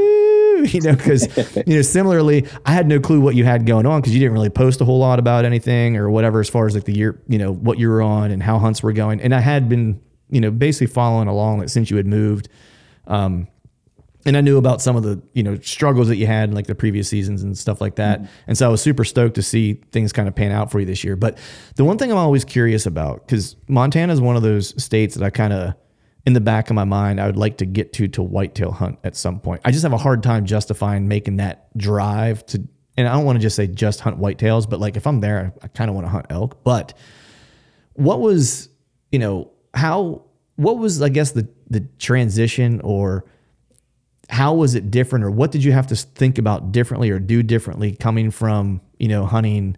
[0.73, 4.01] you know, because you know, similarly, I had no clue what you had going on
[4.01, 6.75] because you didn't really post a whole lot about anything or whatever as far as
[6.75, 9.35] like the year, you know, what you were on and how hunts were going, and
[9.35, 10.01] I had been,
[10.31, 12.49] you know, basically following along like since you had moved.
[13.07, 13.49] Um,
[14.27, 16.67] and I knew about some of the you know struggles that you had in like
[16.67, 18.29] the previous seasons and stuff like that.
[18.49, 20.87] And so I was super stoked to see things kind of pan out for you
[20.87, 21.15] this year.
[21.15, 21.39] But
[21.77, 25.25] the one thing I'm always curious about because Montana is one of those states that
[25.25, 25.75] I kind of
[26.27, 28.99] in the back of my mind I would like to get to to whitetail hunt
[29.05, 29.63] at some point.
[29.65, 32.67] I just have a hard time justifying making that drive to.
[32.99, 35.53] And I don't want to just say just hunt whitetails, but like if I'm there,
[35.63, 36.65] I kind of want to hunt elk.
[36.65, 36.95] But
[37.93, 38.69] what was
[39.13, 40.25] you know how
[40.57, 43.25] what was I guess the the transition or
[44.29, 47.43] how was it different or what did you have to think about differently or do
[47.43, 49.77] differently coming from you know hunting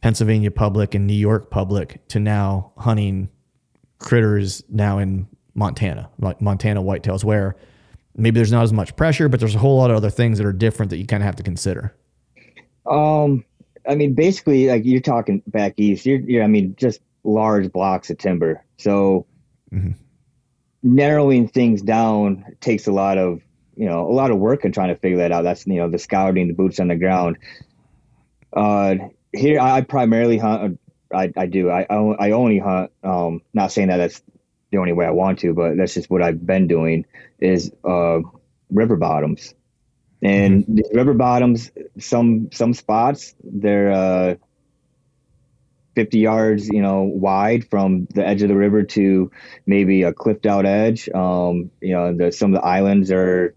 [0.00, 3.28] Pennsylvania public and New York public to now hunting
[3.98, 5.26] critters now in
[5.56, 7.56] Montana like Montana whitetails where
[8.14, 10.46] maybe there's not as much pressure but there's a whole lot of other things that
[10.46, 11.94] are different that you kind of have to consider
[12.86, 13.44] Um,
[13.88, 16.06] I mean, basically, like you're talking back east.
[16.06, 18.64] You're, you're I mean, just large blocks of timber.
[18.78, 19.26] So
[19.72, 19.92] mm-hmm.
[20.82, 23.40] narrowing things down takes a lot of
[23.76, 25.42] you know a lot of work in trying to figure that out.
[25.42, 27.38] That's you know the scouting, the boots on the ground.
[28.52, 28.96] Uh,
[29.32, 30.80] here I primarily hunt.
[31.14, 31.70] I, I do.
[31.70, 32.90] I I only hunt.
[33.02, 34.22] Um, not saying that that's
[34.70, 37.06] the only way I want to, but that's just what I've been doing.
[37.38, 38.20] Is uh,
[38.70, 39.54] river bottoms,
[40.22, 41.70] and the river bottoms.
[41.98, 44.34] Some some spots they're uh,
[45.94, 49.30] fifty yards, you know, wide from the edge of the river to
[49.66, 51.08] maybe a cliffed out edge.
[51.08, 53.54] Um, you know, the, some of the islands are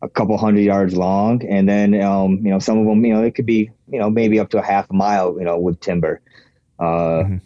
[0.00, 3.22] a couple hundred yards long, and then um, you know some of them, you know,
[3.22, 5.80] it could be you know maybe up to a half a mile, you know, with
[5.80, 6.22] timber.
[6.78, 7.36] Uh, mm-hmm.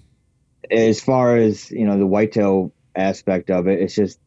[0.71, 4.19] As far as you know, the whitetail aspect of it, it's just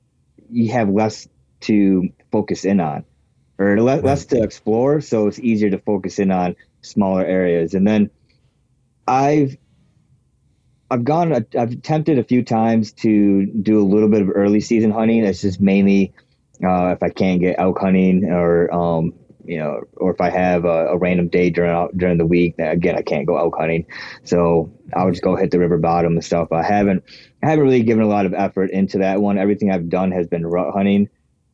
[0.52, 1.28] you have less
[1.62, 3.06] to focus in on,
[3.58, 4.06] or less, right.
[4.06, 7.73] less to explore, so it's easier to focus in on smaller areas.
[7.73, 8.10] And then
[9.08, 9.58] I've
[10.91, 14.91] I've gone, I've attempted a few times to do a little bit of early season
[14.91, 15.26] hunting.
[15.26, 16.13] It's just mainly
[16.63, 19.13] uh, if I can't get elk hunting or, um,
[19.45, 22.95] you know, or if I have a, a, random day during during the week, again
[22.95, 23.86] I can't go elk hunting,
[24.23, 26.51] so I would just go hit the river bottom and stuff.
[26.51, 27.03] I haven't
[27.41, 29.38] I haven't really given a lot of effort into that one.
[29.38, 31.10] Everything I've done has been rut hunting,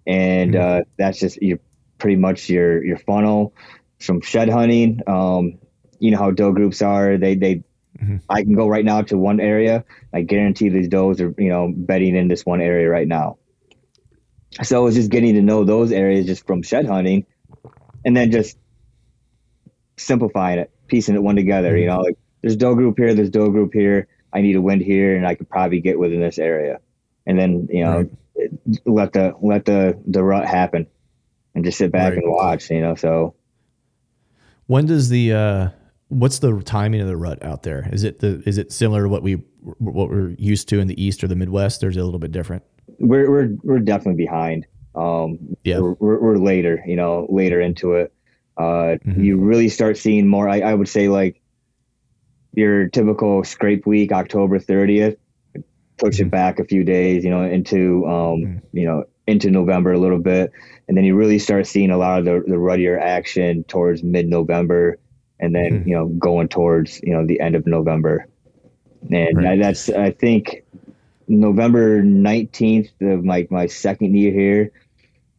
[0.06, 0.82] and mm-hmm.
[0.82, 1.60] uh, that's just you
[1.98, 3.54] pretty much your your funnel
[4.00, 5.02] from shed hunting.
[5.08, 5.60] Um,
[6.00, 7.64] you know how doe groups are; they they
[8.02, 8.18] Mm-hmm.
[8.30, 9.84] I can go right now to one area.
[10.14, 13.40] I guarantee these does are, you know, bedding in this one area right now.
[14.64, 17.26] So it's just getting to know those areas just from shed hunting
[18.06, 18.58] and then just
[19.98, 21.78] simplifying it, piecing it one together.
[21.78, 21.98] You mm-hmm.
[21.98, 24.08] know, like there's doe group here, there's doe group here.
[24.32, 26.80] I need a wind here and I could probably get within this area.
[27.26, 28.52] And then, you know, right.
[28.86, 30.88] let the, let the, the rut happen
[31.56, 32.24] and just sit back right.
[32.24, 33.36] and watch, you know, so.
[34.68, 35.70] When does the, uh,
[36.10, 37.88] what's the timing of the rut out there?
[37.92, 39.34] Is it the is it similar to what we
[39.78, 42.20] what we're used to in the east or the Midwest, or is it a little
[42.20, 42.64] bit different?
[43.00, 44.66] We're we're we're definitely behind.
[44.96, 48.14] Um, yeah, we're, we're, later, you know, later into it.
[48.58, 49.24] Uh, mm-hmm.
[49.24, 50.50] You really start seeing more.
[50.50, 51.42] I, I would say like
[52.54, 55.18] your typical scrape week, October thirtieth.
[55.98, 56.28] Push mm-hmm.
[56.28, 58.78] it back a few days, you know, into um, mm-hmm.
[58.78, 60.52] you know into November a little bit,
[60.88, 64.28] and then you really start seeing a lot of the the ruddier action towards mid
[64.28, 64.98] November
[65.40, 65.90] and then hmm.
[65.90, 68.28] you know going towards you know the end of November,
[69.12, 69.60] and right.
[69.60, 70.64] that's I think
[71.30, 74.72] November nineteenth of my my second year here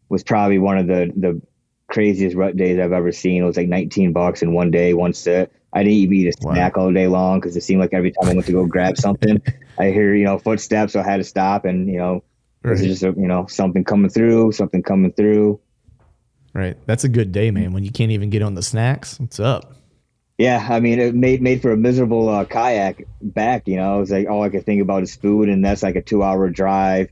[0.08, 1.42] was probably one of the the
[1.88, 3.42] craziest rut days I've ever seen.
[3.42, 5.50] It was like 19 bucks in one day, one set.
[5.72, 6.84] I didn't even eat a snack wow.
[6.84, 9.42] all day long because it seemed like every time I went to go grab something,
[9.78, 12.24] I hear you know footsteps, so I had to stop and you know
[12.62, 12.72] right.
[12.72, 15.60] this is just a, you know something coming through, something coming through.
[16.52, 17.72] Right, that's a good day, man.
[17.72, 19.74] When you can't even get on the snacks, what's up?
[20.40, 23.68] Yeah, I mean, it made made for a miserable uh, kayak back.
[23.68, 25.96] You know, it was like all I could think about is food, and that's like
[25.96, 27.10] a two hour drive.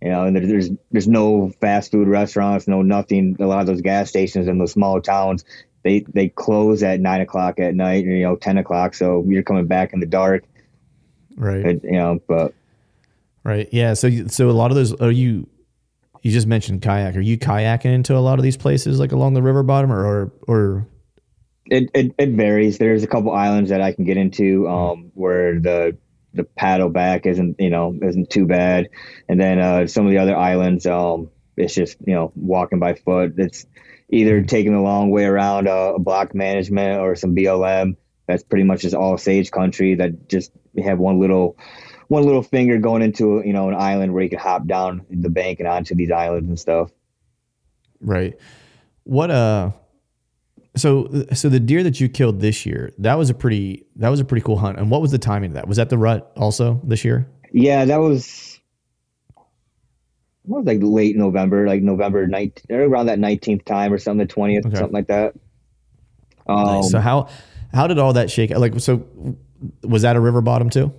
[0.00, 3.36] You know, and there's there's no fast food restaurants, no nothing.
[3.38, 5.44] A lot of those gas stations in those small towns,
[5.82, 8.94] they they close at nine o'clock at night, you know, ten o'clock.
[8.94, 10.44] So you're coming back in the dark,
[11.36, 11.78] right?
[11.84, 12.54] You know, but
[13.44, 13.92] right, yeah.
[13.92, 15.46] So so a lot of those are you.
[16.22, 17.14] You just mentioned kayak.
[17.14, 20.06] Are you kayaking into a lot of these places, like along the river bottom, or
[20.06, 20.86] or, or
[21.66, 22.78] it, it, it varies.
[22.78, 25.96] There's a couple islands that I can get into um, where the
[26.32, 28.88] the paddle back isn't you know isn't too bad,
[29.28, 32.94] and then uh, some of the other islands um, it's just you know walking by
[32.94, 33.34] foot.
[33.36, 33.66] It's
[34.08, 34.46] either mm-hmm.
[34.46, 37.96] taking the long way around a, a block management or some BLM.
[38.26, 41.56] That's pretty much just all sage country that just have one little
[42.08, 45.30] one little finger going into you know an island where you can hop down the
[45.30, 46.90] bank and onto these islands and stuff.
[48.00, 48.38] Right.
[49.04, 49.72] What uh
[50.76, 54.20] so, so the deer that you killed this year, that was a pretty, that was
[54.20, 54.78] a pretty cool hunt.
[54.78, 55.66] And what was the timing of that?
[55.66, 57.28] Was that the rut also this year?
[57.52, 58.60] Yeah, that was,
[60.44, 64.66] was like late November, like November night, around that 19th time or something, the 20th,
[64.66, 64.76] okay.
[64.76, 65.34] something like that.
[66.46, 66.90] Um, nice.
[66.90, 67.28] So how,
[67.72, 68.50] how did all that shake?
[68.50, 69.04] Like, so
[69.82, 70.92] was that a river bottom too?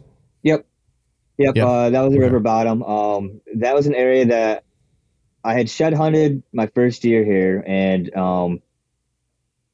[0.43, 0.65] Yep.
[1.37, 1.55] Yep.
[1.55, 1.65] yep.
[1.65, 2.25] Uh, that was a okay.
[2.25, 2.83] river bottom.
[2.83, 4.65] Um, that was an area that
[5.45, 8.61] I had shed hunted my first year here and, um,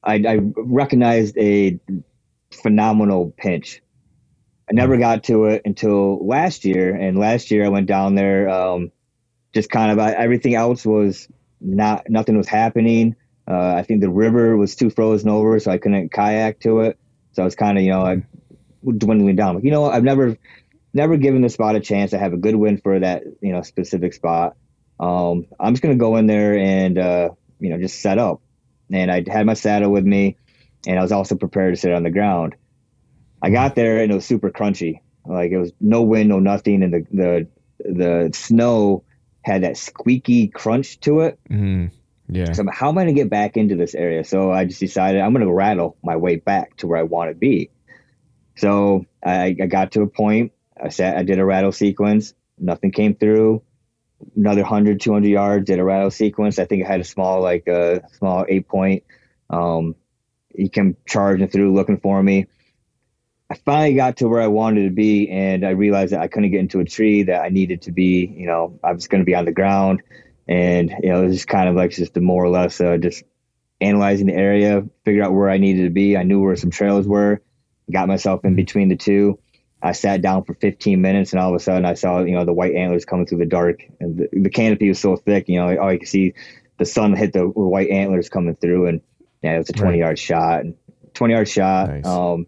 [0.08, 1.80] I, I recognized a
[2.52, 3.82] phenomenal pinch.
[4.70, 5.02] I never hmm.
[5.02, 8.50] got to it until last year, and last year I went down there.
[8.50, 8.92] Um,
[9.54, 11.28] just kind of everything else was
[11.60, 13.16] not nothing was happening.
[13.50, 16.98] Uh, I think the river was too frozen over, so I couldn't kayak to it.
[17.34, 18.24] So I was kind of you know I
[18.98, 19.56] dwindling down.
[19.56, 20.38] Like, you know, I've never
[20.94, 22.14] never given the spot a chance.
[22.14, 24.56] I have a good win for that you know specific spot.
[25.00, 28.42] Um, I'm just gonna go in there and uh, you know just set up
[28.92, 30.38] and I had my saddle with me,
[30.88, 32.56] and I was also prepared to sit on the ground.
[33.42, 35.02] I got there and it was super crunchy.
[35.26, 37.48] Like it was no wind, no nothing, and the the
[37.80, 39.04] the snow
[39.42, 41.40] had that squeaky crunch to it.
[41.50, 41.92] Mm,
[42.30, 42.54] yeah.
[42.54, 44.24] So how am I gonna get back into this area?
[44.24, 47.36] So I just decided I'm gonna rattle my way back to where I want to
[47.36, 47.70] be.
[48.56, 50.54] So I, I got to a point.
[50.82, 51.18] I sat.
[51.18, 52.34] I did a rattle sequence.
[52.58, 53.62] Nothing came through
[54.36, 56.60] another 100, 200 yards, did a rattle sequence.
[56.60, 59.04] I think I had a small, like a small eight point.
[59.50, 59.96] Um,
[60.54, 62.48] he came charging through looking for me.
[63.50, 66.52] I finally got to where I wanted to be, and I realized that I couldn't
[66.52, 69.26] get into a tree, that I needed to be, you know, I was going to
[69.26, 70.02] be on the ground.
[70.48, 72.98] and you know it was just kind of like just the more or less uh,
[72.98, 73.24] just
[73.82, 76.18] analyzing the area, figure out where I needed to be.
[76.18, 77.42] I knew where some trails were,
[77.92, 79.40] got myself in between the two.
[79.82, 82.46] I sat down for 15 minutes, and all of a sudden I saw you know
[82.46, 85.60] the white antlers coming through the dark, and the, the canopy was so thick, you
[85.60, 86.34] know, all you could see
[86.78, 89.02] the sun hit the white antlers coming through, and
[89.42, 90.00] yeah, it was a 20 right.
[90.00, 90.64] yard shot,
[91.14, 91.90] 20 yard shot.
[91.90, 92.06] Nice.
[92.06, 92.48] Um,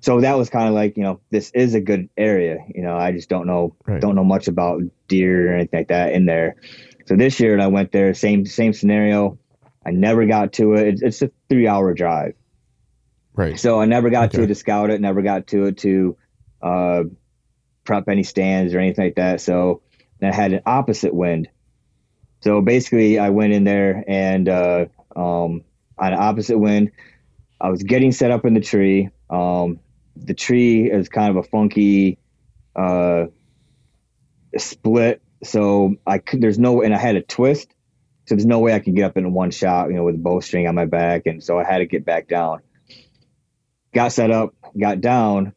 [0.00, 2.58] so that was kind of like you know this is a good area.
[2.74, 4.00] You know, I just don't know right.
[4.00, 6.56] don't know much about deer or anything like that in there.
[7.06, 9.38] So this year I went there, same same scenario.
[9.84, 10.88] I never got to it.
[10.88, 12.34] It's, it's a three hour drive.
[13.34, 13.58] Right.
[13.58, 14.38] So I never got okay.
[14.38, 15.00] to it to scout it.
[15.00, 16.16] Never got to it to
[16.64, 17.04] uh,
[17.84, 19.40] prep any stands or anything like that.
[19.40, 19.82] So
[20.22, 21.48] I had an opposite wind.
[22.40, 25.62] So basically, I went in there and uh, um,
[25.98, 26.90] on an opposite wind,
[27.60, 29.10] I was getting set up in the tree.
[29.30, 29.80] Um,
[30.16, 32.18] the tree is kind of a funky
[32.76, 33.26] uh,
[34.56, 37.68] split, so I could, there's no and I had a twist,
[38.26, 40.18] so there's no way I could get up in one shot, you know, with a
[40.18, 42.60] bowstring on my back, and so I had to get back down.
[43.92, 45.54] Got set up, got down,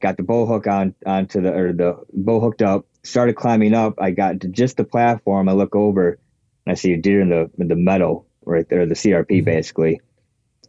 [0.00, 3.94] got the bow hook on onto the or the bow hooked up, started climbing up.
[3.98, 5.48] I got to just the platform.
[5.48, 6.18] I look over
[6.66, 9.44] and I see a deer in the in the meadow right there, the CRP mm-hmm.
[9.44, 10.00] basically.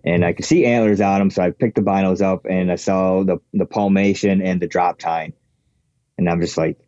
[0.04, 2.76] And I could see antlers on them, so I picked the binos up and I
[2.76, 5.34] saw the the palmation and the drop tine,
[6.18, 6.80] and I'm just like,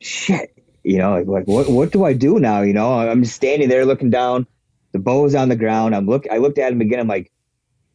[0.00, 2.62] shit, you know, like, like what what do I do now?
[2.62, 4.48] You know, I'm just standing there looking down,
[4.92, 5.94] the bow's on the ground.
[5.94, 6.98] I'm look, I looked at him again.
[6.98, 7.30] I'm like,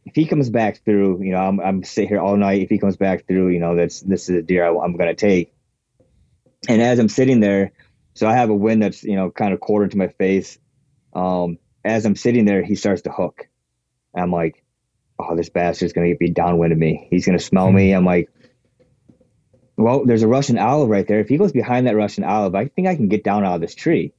[0.06, 2.62] if he comes back through, you know, I'm I'm sitting here all night.
[2.62, 5.14] If he comes back through, you know, that's this is a deer I, I'm gonna
[5.14, 5.52] take.
[6.68, 7.72] And as I'm sitting there,
[8.14, 10.58] so I have a wind that's you know kind of quartered to my face.
[11.12, 13.48] Um, as I'm sitting there, he starts to hook.
[14.14, 14.64] I'm like,
[15.18, 17.08] oh, this bastard's gonna be downwind of me.
[17.10, 17.90] He's gonna smell me.
[17.92, 18.30] I'm like,
[19.76, 21.18] well, there's a Russian olive right there.
[21.18, 23.60] If he goes behind that Russian olive, I think I can get down out of
[23.60, 24.12] this tree.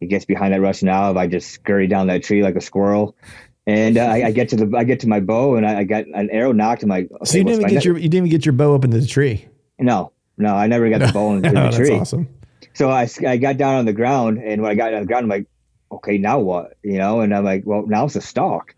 [0.00, 1.16] He gets behind that Russian olive.
[1.16, 3.16] I just scurry down that tree like a squirrel,
[3.68, 5.84] and uh, I, I, get to the I get to my bow, and I, I
[5.84, 6.82] got an arrow nocked.
[6.82, 8.74] I'm like, okay, so you didn't even get your you didn't even get your bow
[8.74, 9.46] up into the tree.
[9.78, 11.90] No, no, I never got the bow into no, the tree.
[11.90, 12.28] That's awesome.
[12.72, 15.06] So I, I got down on the ground, and when I got down on the
[15.06, 15.46] ground, I'm like,
[15.92, 16.78] okay, now what?
[16.82, 18.74] You know, and I'm like, well, now it's a stalk.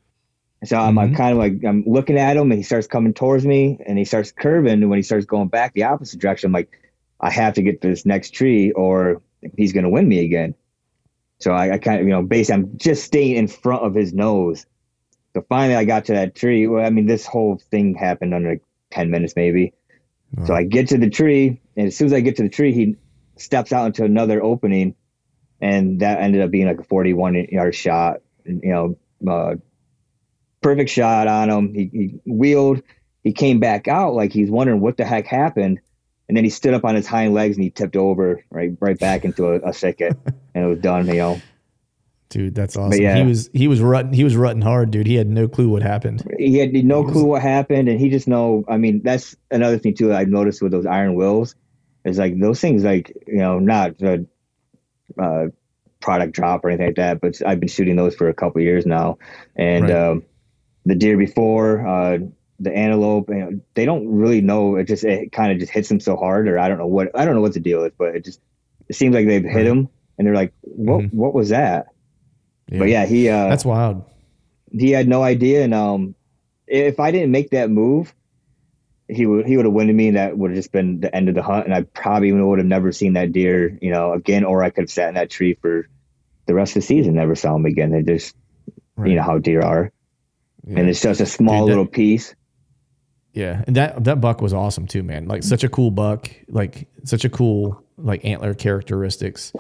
[0.65, 1.15] So I'm, mm-hmm.
[1.15, 4.05] Kind of like I'm looking at him, and he starts coming towards me, and he
[4.05, 4.73] starts curving.
[4.73, 6.71] And when he starts going back the opposite direction, I'm like,
[7.21, 9.23] I have to get to this next tree, or
[9.57, 10.57] he's going to win me again.
[11.39, 14.13] So I, I kind of, you know, basically, I'm just staying in front of his
[14.13, 14.67] nose
[15.35, 16.67] so finally, I got to that tree.
[16.67, 19.75] Well, I mean, this whole thing happened under like 10 minutes, maybe.
[20.35, 20.47] Wow.
[20.47, 22.73] So I get to the tree, and as soon as I get to the tree,
[22.73, 22.97] he
[23.37, 24.95] steps out into another opening,
[25.61, 28.21] and that ended up being like a 41 yard shot.
[28.45, 29.57] You know, uh,
[30.61, 31.75] perfect shot on him.
[31.75, 32.83] He, he wheeled.
[33.23, 35.81] He came back out like he's wondering what the heck happened,
[36.29, 38.99] and then he stood up on his hind legs and he tipped over right right
[38.99, 40.17] back into a, a thicket,
[40.55, 41.07] and it was done.
[41.07, 41.43] You know,
[42.31, 43.03] Dude, that's awesome.
[43.03, 43.17] Yeah.
[43.17, 45.09] He was he was rutting he was rutting hard, dude.
[45.09, 46.23] He had no clue what happened.
[46.39, 48.65] He had no he clue was, what happened, and he just know.
[48.69, 50.15] I mean, that's another thing too.
[50.15, 51.57] I've noticed with those iron wills
[52.05, 54.25] is like those things, like you know, not a
[55.21, 55.47] uh,
[55.99, 58.87] product drop or anything like that, but I've been shooting those for a couple years
[58.87, 59.19] now,
[59.57, 60.11] and right.
[60.11, 60.23] um,
[60.87, 61.87] the deer before.
[61.87, 62.19] Uh,
[62.63, 64.77] the antelope, you know, they don't really know.
[64.77, 67.11] It just it kind of just hits them so hard, or I don't know what
[67.19, 68.39] I don't know what the deal is, but it just
[68.87, 69.65] it seems like they've hit right.
[69.65, 69.89] them,
[70.19, 71.01] and they're like, "What?
[71.01, 71.17] Mm-hmm.
[71.17, 71.87] What was that?"
[72.71, 72.79] Yeah.
[72.79, 74.05] But yeah, he uh, that's wild.
[74.71, 76.15] He had no idea, and um,
[76.67, 78.15] if I didn't make that move,
[79.09, 81.29] he would he would have winded me, and that would have just been the end
[81.29, 84.45] of the hunt, and I probably would have never seen that deer, you know, again,
[84.45, 85.89] or I could have sat in that tree for
[86.47, 87.91] the rest of the season, never saw him again.
[87.91, 88.37] They just,
[88.97, 89.11] right.
[89.11, 89.93] you know, how deer are,
[90.65, 90.79] yeah.
[90.79, 92.35] and it's just a small Dude, that, little piece.
[93.33, 95.27] Yeah, and that that buck was awesome too, man.
[95.27, 99.53] Like such a cool buck, like such a cool like antler characteristics.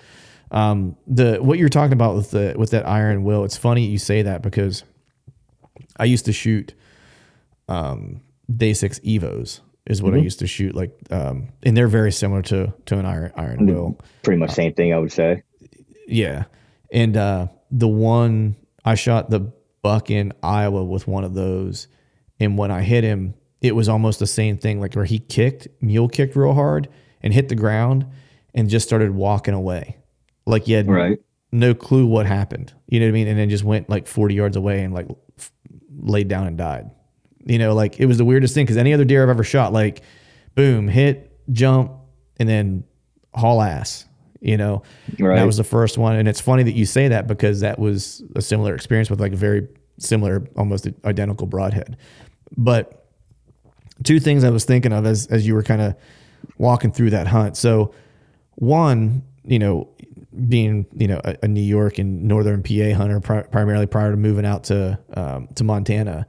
[0.50, 3.98] Um, the what you're talking about with the with that iron will, it's funny you
[3.98, 4.84] say that because
[5.96, 6.74] I used to shoot
[7.68, 8.20] um,
[8.54, 10.20] day six evos is what mm-hmm.
[10.20, 13.66] I used to shoot like um, and they're very similar to to an iron iron
[13.66, 13.98] will.
[14.22, 15.42] Pretty much same thing I would say.
[16.06, 16.44] Yeah.
[16.92, 21.88] And uh, the one I shot the buck in Iowa with one of those
[22.38, 25.68] and when I hit him it was almost the same thing like where he kicked
[25.80, 26.88] mule kicked real hard
[27.22, 28.06] and hit the ground
[28.54, 29.96] and just started walking away
[30.50, 31.18] like you had right.
[31.52, 32.72] no clue what happened.
[32.88, 33.28] You know what I mean?
[33.28, 35.06] And then just went like 40 yards away and like
[35.38, 35.52] f-
[35.98, 36.90] laid down and died.
[37.44, 39.72] You know, like it was the weirdest thing because any other deer I've ever shot,
[39.72, 40.02] like
[40.54, 41.92] boom, hit, jump,
[42.38, 42.84] and then
[43.34, 44.06] haul ass.
[44.40, 44.82] You know,
[45.18, 45.36] right.
[45.36, 46.16] that was the first one.
[46.16, 49.34] And it's funny that you say that because that was a similar experience with like
[49.34, 51.98] a very similar, almost identical broadhead.
[52.56, 53.06] But
[54.02, 55.94] two things I was thinking of as as you were kind of
[56.58, 57.56] walking through that hunt.
[57.56, 57.92] So
[58.56, 59.88] one, you know,
[60.48, 64.16] being you know a, a New York and Northern PA hunter pri- primarily prior to
[64.16, 66.26] moving out to um, to Montana,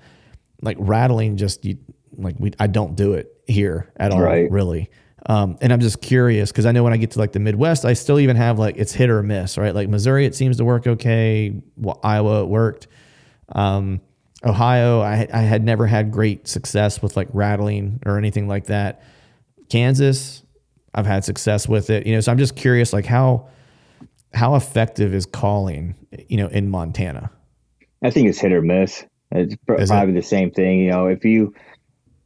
[0.61, 1.77] like rattling just you,
[2.17, 4.49] like we I don't do it here at all Right.
[4.51, 4.89] really.
[5.27, 7.85] Um, and I'm just curious because I know when I get to like the Midwest,
[7.85, 9.73] I still even have like it's hit or miss, right?
[9.75, 11.53] Like Missouri, it seems to work okay.
[11.77, 12.87] Well, Iowa, it worked.
[13.49, 14.01] Um,
[14.43, 19.03] Ohio, I, I had never had great success with like rattling or anything like that.
[19.69, 20.43] Kansas,
[20.95, 22.07] I've had success with it.
[22.07, 23.47] You know, so I'm just curious, like how
[24.33, 25.95] how effective is calling,
[26.27, 27.31] you know, in Montana?
[28.03, 29.05] I think it's hit or miss.
[29.31, 29.93] It's pr- Is it?
[29.93, 30.79] probably the same thing.
[30.79, 31.53] You know, if you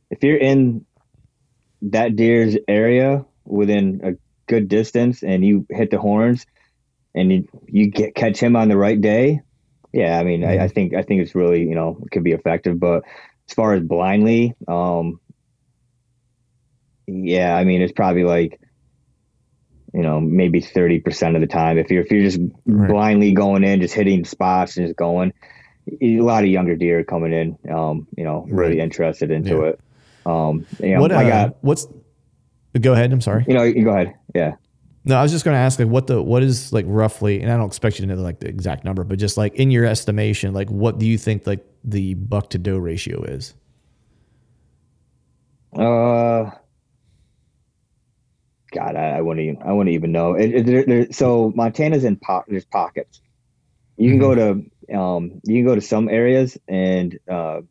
[0.10, 0.86] if you're in
[1.84, 4.14] that deer's area within a
[4.47, 6.45] good distance and you hit the horns
[7.14, 9.41] and you you get catch him on the right day,
[9.93, 12.32] yeah, I mean, I, I think I think it's really you know it could be
[12.32, 12.80] effective.
[12.80, 13.03] But
[13.49, 15.20] as far as blindly, um,
[17.08, 18.60] yeah, I mean, it's probably like
[19.95, 21.77] you know maybe thirty percent of the time.
[21.77, 22.89] If you're if you're just Right.
[22.89, 25.33] blindly going in, just hitting spots and just going,
[26.01, 29.69] a lot of younger deer coming in, um, you know, really interested into Yeah.
[29.69, 29.79] it.
[30.25, 31.87] Um, you know, what uh, I got, what's
[32.79, 33.13] go ahead.
[33.13, 33.45] I'm sorry.
[33.47, 34.13] you know, you go ahead.
[34.33, 34.55] Yeah.
[35.07, 37.51] No, I was just going to ask like what the what is like roughly, and
[37.51, 39.85] I don't expect you to know like the exact number, but just like in your
[39.85, 43.53] estimation, like what do you think like the buck to doe ratio is?
[45.77, 46.49] Uh,
[48.76, 50.34] God, I, I wouldn't even, I wouldn't even know.
[50.34, 53.21] It, it, there, there, so Montana's in po- there's pockets.
[53.97, 57.61] You can go to, um, you can go to some areas and, uh,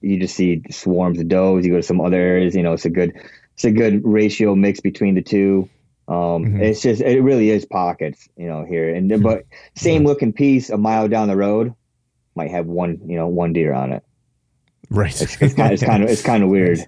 [0.00, 1.64] you just see swarms of does.
[1.64, 3.14] You go to some other areas, you know, it's a good,
[3.54, 5.70] it's a good ratio mix between the two.
[6.08, 6.60] Um, Mhm.
[6.60, 8.92] it's just, it really is pockets, you know, here.
[8.94, 11.72] And, then but same looking piece a mile down the road
[12.34, 14.02] might have one, you know, one deer on it.
[14.90, 15.08] Right.
[15.22, 16.80] It's, it's kind it's kind of, it's kind of weird.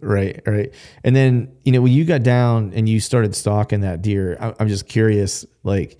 [0.00, 0.74] Right, right.
[1.04, 4.54] And then, you know, when you got down and you started stalking that deer, I,
[4.58, 5.98] I'm just curious, like,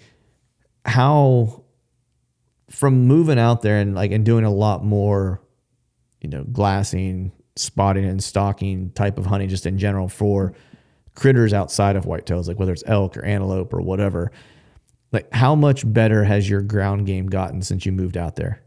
[0.84, 1.62] how
[2.70, 5.42] from moving out there and like and doing a lot more,
[6.20, 10.54] you know, glassing, spotting, and stalking type of hunting just in general for
[11.14, 14.32] critters outside of whitetails, like whether it's elk or antelope or whatever.
[15.12, 18.62] Like, how much better has your ground game gotten since you moved out there?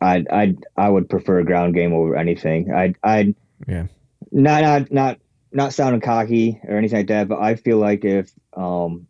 [0.00, 2.72] I I I would prefer ground game over anything.
[2.72, 3.34] I I
[3.68, 3.86] Yeah.
[4.32, 5.18] Not not not
[5.52, 9.06] not sounding cocky or anything like that, but I feel like if um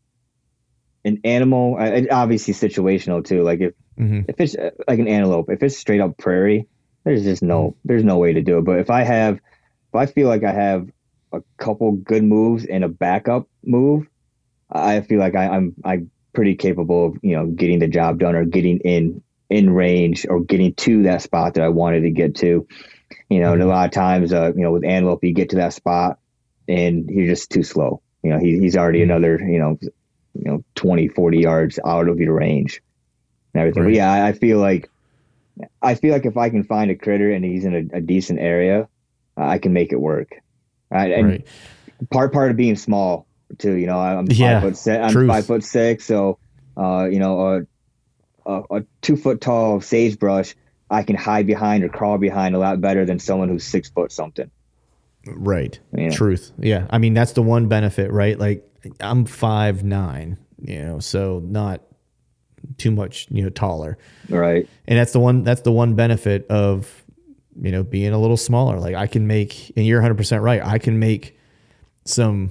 [1.05, 3.43] an animal, I- obviously situational too.
[3.43, 6.69] Like if hmm if it's uh, like an antelope, if it's straight up prairie,
[7.05, 8.65] there's just no there's no way to do it.
[8.65, 10.89] But if I have, if I feel like I have
[11.33, 14.07] a couple good moves and a backup move,
[14.71, 18.35] I feel like I, I'm I'm pretty capable of you know getting the job done
[18.35, 22.37] or getting in in range or getting to that spot that I wanted to get
[22.37, 22.67] to.
[23.29, 25.57] You know, and a lot of times, uh, you know, with antelope, you get to
[25.57, 26.19] that spot
[26.69, 28.03] and you're just too slow.
[28.23, 32.19] You know, he, he's already another, you know, you know, 20, 40 yards out of
[32.19, 32.81] your range
[33.55, 33.85] and everything.
[33.85, 34.89] But yeah, I, I feel like,
[35.83, 38.39] I feel like if I can find a critter and he's in a, a decent
[38.39, 38.89] area,
[39.39, 40.31] uh, I can make it work.
[40.91, 41.47] I, and Right.
[42.11, 43.27] part part of being small
[43.59, 43.75] too.
[43.75, 45.05] You know, I'm Yeah, five foot six.
[45.05, 45.31] I'm truth.
[45.31, 46.39] five foot six, so
[46.77, 47.67] uh, you know,
[48.47, 50.55] a, a, a two foot tall sagebrush
[50.93, 54.13] I can hide behind or crawl behind a lot better than someone who's six foot
[54.13, 54.51] something.
[55.27, 55.79] Right.
[55.97, 56.11] Yeah.
[56.11, 56.53] Truth.
[56.59, 56.87] Yeah.
[56.91, 58.39] I mean, that's the one benefit, right?
[58.39, 58.69] Like
[59.01, 61.83] I'm five nine, you know, so not
[62.79, 63.99] too much, you know, taller.
[64.29, 64.69] Right.
[64.87, 67.05] And that's the one that's the one benefit of,
[67.61, 68.79] you know, being a little smaller.
[68.79, 70.65] Like I can make and you're 100% right.
[70.65, 71.39] I can make
[72.05, 72.51] some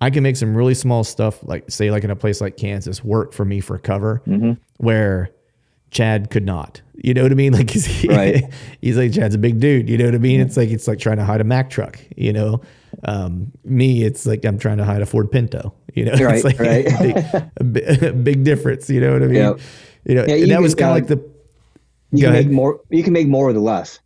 [0.00, 3.02] I can make some really small stuff like say like in a place like Kansas
[3.02, 4.52] work for me for cover mm-hmm.
[4.76, 5.30] where
[5.90, 6.80] Chad could not.
[6.94, 7.52] You know what I mean?
[7.58, 8.44] Like he's, Right.
[8.82, 9.88] he's like Chad's a big dude.
[9.88, 10.40] You know what I mean?
[10.40, 11.98] It's like it's like trying to hide a Mack truck.
[12.16, 12.60] You know,
[13.04, 15.74] um, me it's like I'm trying to hide a Ford Pinto.
[15.94, 16.86] You know, Right, it's like right.
[17.56, 18.90] a, big, a big difference.
[18.90, 19.34] You know what I mean?
[19.36, 19.60] Yep.
[20.04, 21.30] You know, Yeah, and you that was kind of uh, like the
[22.12, 22.46] You can ahead.
[22.46, 22.80] make more.
[22.90, 24.00] You can make more with less.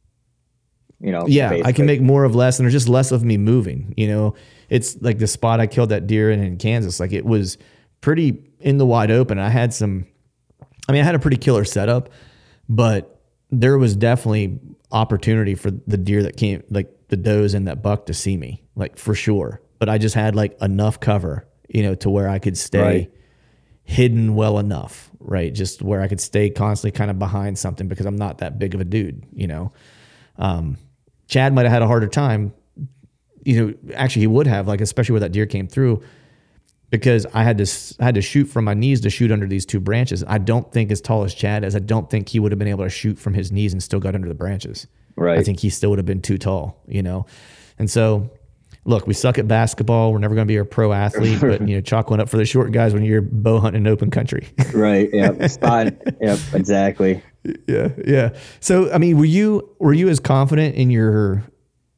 [1.01, 1.27] You know.
[1.27, 3.93] yeah, I can make more of less, and there's just less of me moving.
[3.97, 4.35] You know,
[4.69, 7.01] it's like the spot I killed that deer in in Kansas.
[7.01, 7.59] Like it was
[8.01, 9.39] pretty in the wide open.
[9.39, 10.07] I had some.
[10.89, 12.11] I mean, I had a pretty killer setup,
[12.69, 13.21] but
[13.51, 14.59] there was definitely
[14.91, 18.63] opportunity for the deer that came, like the does and that buck, to see me,
[18.75, 19.61] like for sure.
[19.79, 23.11] But I just had like enough cover, you know, to where I could stay Right.
[23.85, 25.53] hidden well enough, right?
[25.53, 28.75] Just where I could stay constantly kind of behind something because I'm not that big
[28.75, 29.73] of a dude, you know.
[30.37, 30.79] Um,
[31.29, 32.53] Chad might have had a harder time,
[33.45, 33.93] you know.
[33.95, 36.03] Actually, he would have, like especially where that deer came through,
[36.93, 39.67] because I had to I had to shoot from my knees to shoot under these
[39.67, 40.23] two branches.
[40.29, 42.69] I don't think as tall as Chad as I don't think he would have been
[42.69, 44.87] able to shoot from his knees and still got under the branches.
[45.17, 45.39] Right.
[45.39, 47.27] I think he still would have been too tall, you know.
[47.79, 48.31] And so
[48.85, 50.13] look, we suck at basketball.
[50.13, 52.37] We're never going to be a pro athlete, but you know, chalk one up for
[52.37, 54.49] the short guys when you're bow hunting in open country.
[54.75, 55.09] right.
[55.13, 55.47] Yeah.
[55.47, 55.93] Spot.
[56.21, 56.39] yep.
[56.53, 57.23] Exactly.
[57.67, 57.89] yeah.
[58.05, 58.37] Yeah.
[58.61, 61.43] So, I mean, were you, were you as confident in your,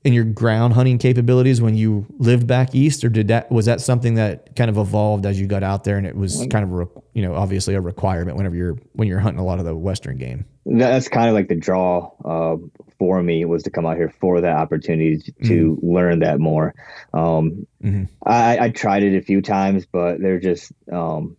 [0.05, 3.81] in your ground hunting capabilities when you lived back east or did that, was that
[3.81, 6.81] something that kind of evolved as you got out there and it was kind of,
[6.81, 9.75] a, you know, obviously a requirement whenever you're, when you're hunting a lot of the
[9.75, 10.45] Western game?
[10.67, 12.57] That's kind of like the draw uh,
[12.99, 15.93] for me was to come out here for that opportunity to mm-hmm.
[15.95, 16.75] learn that more.
[17.15, 18.05] Um, mm-hmm.
[18.27, 21.37] I, I, tried it a few times, but they're just um,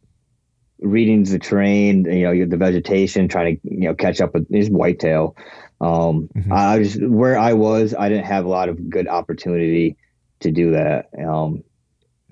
[0.79, 4.69] reading the terrain, you know, the vegetation, trying to you know catch up with these
[4.69, 5.35] whitetail.
[5.81, 6.51] Um, mm-hmm.
[6.53, 9.97] I just where I was, I didn't have a lot of good opportunity
[10.41, 11.09] to do that.
[11.17, 11.63] Um,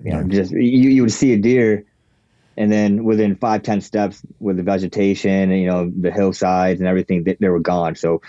[0.02, 1.84] you know, just you, you would see a deer
[2.56, 6.88] and then within five ten steps with the vegetation and you know the hillsides and
[6.88, 8.20] everything they, they were gone so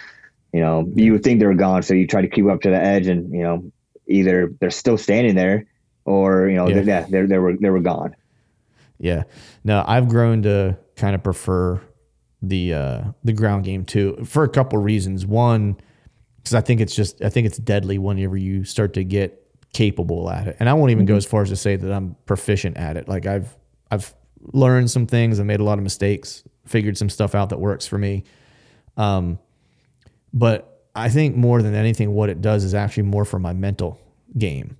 [0.56, 2.70] you know, you would think they were gone, so you try to keep up to
[2.70, 3.74] the edge, and you know,
[4.08, 5.66] either they're still standing there,
[6.06, 8.16] or you know, yeah, they, they, they were they were gone.
[8.98, 9.24] Yeah.
[9.66, 11.82] No, I've grown to kind of prefer
[12.42, 15.26] the uh, the ground game too for a couple reasons.
[15.26, 15.78] One,
[16.38, 19.42] because I think it's just I think it's deadly whenever you start to get
[19.74, 21.14] capable at it, and I won't even mm-hmm.
[21.14, 23.08] go as far as to say that I'm proficient at it.
[23.08, 23.56] Like I've
[23.92, 24.14] I've
[24.54, 27.88] learned some things, I made a lot of mistakes, figured some stuff out that works
[27.88, 28.24] for me.
[28.98, 29.40] Um,
[30.34, 34.00] but I think more than anything, what it does is actually more for my mental
[34.38, 34.78] game,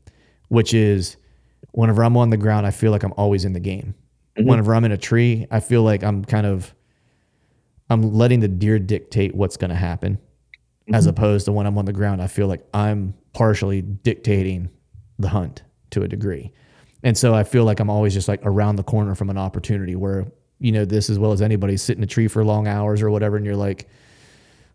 [0.50, 1.18] which is
[1.72, 3.96] whenever I'm on the ground, I feel like I'm always in the game.
[4.38, 4.48] Mm-hmm.
[4.48, 6.74] Whenever I'm in a tree, I feel like I'm kind of
[7.90, 10.96] I'm letting the deer dictate what's going to happen, mm-hmm.
[10.96, 14.70] as opposed to when I'm on the ground, I feel like I'm partially dictating
[15.20, 16.52] the hunt to a degree.
[17.04, 19.96] And so I feel like I'm always just like around the corner from an opportunity
[19.96, 20.26] where,
[20.60, 23.12] you know, this as well as anybody sit in a tree for long hours or
[23.12, 23.38] whatever.
[23.38, 23.88] And you're like,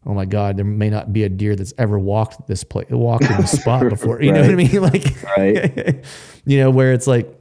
[0.06, 3.24] oh my God, there may not be a deer that's ever walked this place, walked
[3.24, 4.22] in this spot before.
[4.22, 4.40] You right.
[4.40, 4.70] know what I mean?
[4.80, 6.04] Like, right.
[6.46, 7.36] you know, where it's like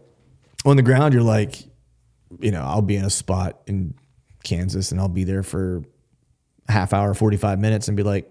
[0.65, 1.63] on the ground, you're like,
[2.39, 3.93] you know, I'll be in a spot in
[4.43, 5.83] Kansas and I'll be there for
[6.67, 8.29] half hour, 45 minutes and be like,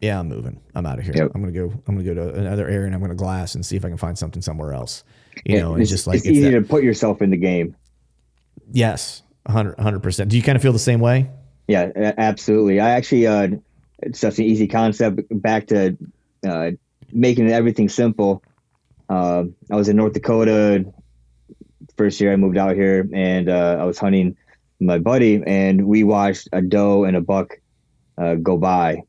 [0.00, 0.60] yeah, I'm moving.
[0.74, 1.14] I'm out of here.
[1.14, 1.32] Yep.
[1.34, 3.16] I'm going to go, I'm going to go to another area and I'm going to
[3.16, 5.04] glass and see if I can find something somewhere else.
[5.44, 7.76] You know, it's, just like, it's, it's easy that, to put yourself in the game.
[8.72, 9.22] Yes.
[9.44, 10.30] 100 percent.
[10.30, 11.30] Do you kind of feel the same way?
[11.66, 12.80] Yeah, absolutely.
[12.80, 13.48] I actually, uh,
[14.00, 15.20] it's such an easy concept.
[15.30, 15.96] Back to
[16.46, 16.72] uh,
[17.12, 18.42] making everything simple.
[19.08, 20.84] Uh, I was in North Dakota
[22.00, 24.34] first year I moved out here, and uh, I was hunting
[24.80, 27.54] my buddy, and we watched a doe and a buck
[28.18, 29.02] uh, go by,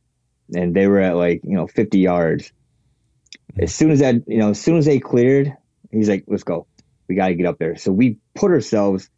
[0.54, 2.52] and they were at like you know 50 yards.
[3.58, 5.56] As soon as that you know, as soon as they cleared,
[5.92, 6.68] he's like, "Let's go,
[7.08, 9.10] we got to get up there." So we put ourselves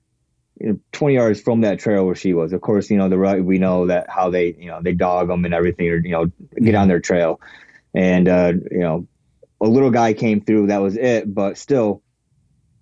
[0.60, 2.54] you know, 20 yards from that trail where she was.
[2.54, 5.28] Of course, you know, the right, we know that how they, you know, they dog
[5.28, 6.32] them and everything or, you know,
[6.62, 7.42] get on their trail.
[7.94, 9.08] And, uh, you know,
[9.60, 11.34] a little guy came through, that was it.
[11.34, 12.03] But still,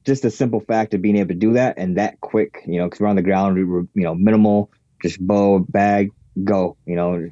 [0.06, 2.86] just a simple fact of being able to do that and that quick, you know,
[2.86, 4.72] because we're on the ground, we were, you know, minimal,
[5.02, 6.12] just bow, bag,
[6.44, 7.30] go, you know,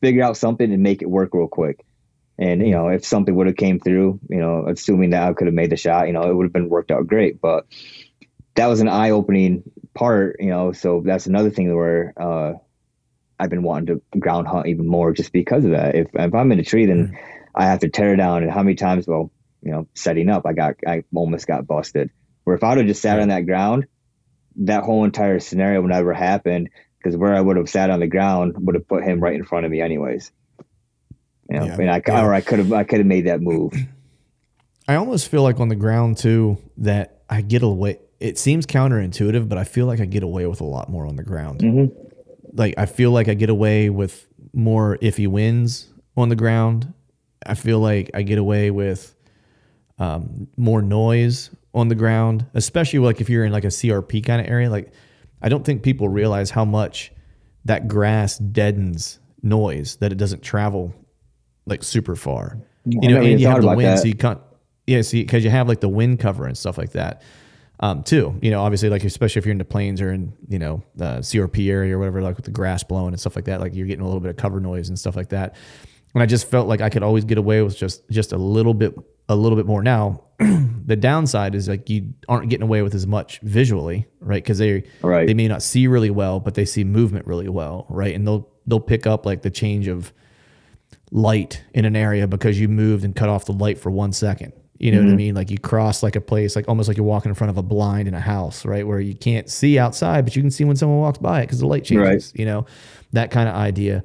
[0.00, 1.84] figure out something and make it work real quick.
[2.38, 5.46] And, you know, if something would have came through, you know, assuming that I could
[5.46, 7.40] have made the shot, you know, it would have been worked out great.
[7.40, 7.66] But,
[8.54, 9.62] that was an eye opening
[9.94, 10.72] part, you know.
[10.72, 12.52] So that's another thing where uh,
[13.38, 15.94] I've been wanting to ground hunt even more just because of that.
[15.94, 17.18] If if I'm in a tree, then mm.
[17.54, 18.42] I have to tear it down.
[18.42, 19.06] And how many times?
[19.06, 19.30] Well,
[19.62, 22.10] you know, setting up, I got I almost got busted.
[22.44, 23.86] Where if I would have just sat on that ground,
[24.56, 28.06] that whole entire scenario would never happen because where I would have sat on the
[28.06, 30.32] ground would have put him right in front of me anyways.
[31.48, 31.76] You know, yeah.
[31.78, 32.24] and I yeah.
[32.24, 33.72] or I could have I could have made that move.
[34.88, 39.48] I almost feel like on the ground too that I get away it seems counterintuitive,
[39.48, 41.60] but I feel like I get away with a lot more on the ground.
[41.60, 42.56] Mm-hmm.
[42.56, 46.92] Like I feel like I get away with more iffy wins on the ground.
[47.44, 49.14] I feel like I get away with
[50.02, 54.40] um, more noise on the ground, especially like if you're in like a CRP kind
[54.40, 54.68] of area.
[54.68, 54.92] Like
[55.40, 57.12] I don't think people realize how much
[57.66, 60.92] that grass deadens noise that it doesn't travel
[61.66, 62.58] like super far.
[62.84, 64.00] You know, and you have the wind, that.
[64.00, 64.40] so you can't.
[64.88, 67.22] Yeah, see, because you have like the wind cover and stuff like that
[67.78, 68.36] um, too.
[68.42, 71.18] You know, obviously, like especially if you're in the plains or in you know the
[71.18, 73.86] CRP area or whatever, like with the grass blowing and stuff like that, like you're
[73.86, 75.54] getting a little bit of cover noise and stuff like that.
[76.12, 78.74] And I just felt like I could always get away with just just a little
[78.74, 78.98] bit
[79.32, 79.82] a little bit more.
[79.82, 84.42] Now, the downside is like you aren't getting away with as much visually, right?
[84.42, 85.26] Because they right.
[85.26, 88.14] they may not see really well, but they see movement really well, right?
[88.14, 90.12] And they'll they'll pick up like the change of
[91.10, 94.52] light in an area because you moved and cut off the light for one second
[94.82, 95.06] you know mm-hmm.
[95.06, 95.16] what I mm-hmm.
[95.18, 95.34] mean?
[95.36, 97.62] Like you cross like a place, like almost like you're walking in front of a
[97.62, 98.84] blind in a house, right?
[98.84, 101.60] Where you can't see outside, but you can see when someone walks by it because
[101.60, 102.38] the light changes, right.
[102.40, 102.66] you know,
[103.12, 104.02] that kind of idea.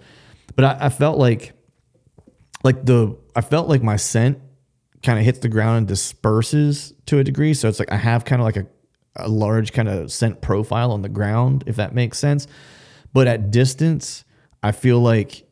[0.56, 1.54] But I, I, felt like,
[2.64, 4.40] like the, I felt like my scent
[5.04, 7.54] kind of hits the ground and disperses to a degree.
[7.54, 8.66] So it's like I have kind of like a,
[9.16, 12.48] a large kind of scent profile on the ground, if that makes sense.
[13.14, 14.26] But at distance,
[14.64, 15.44] I feel like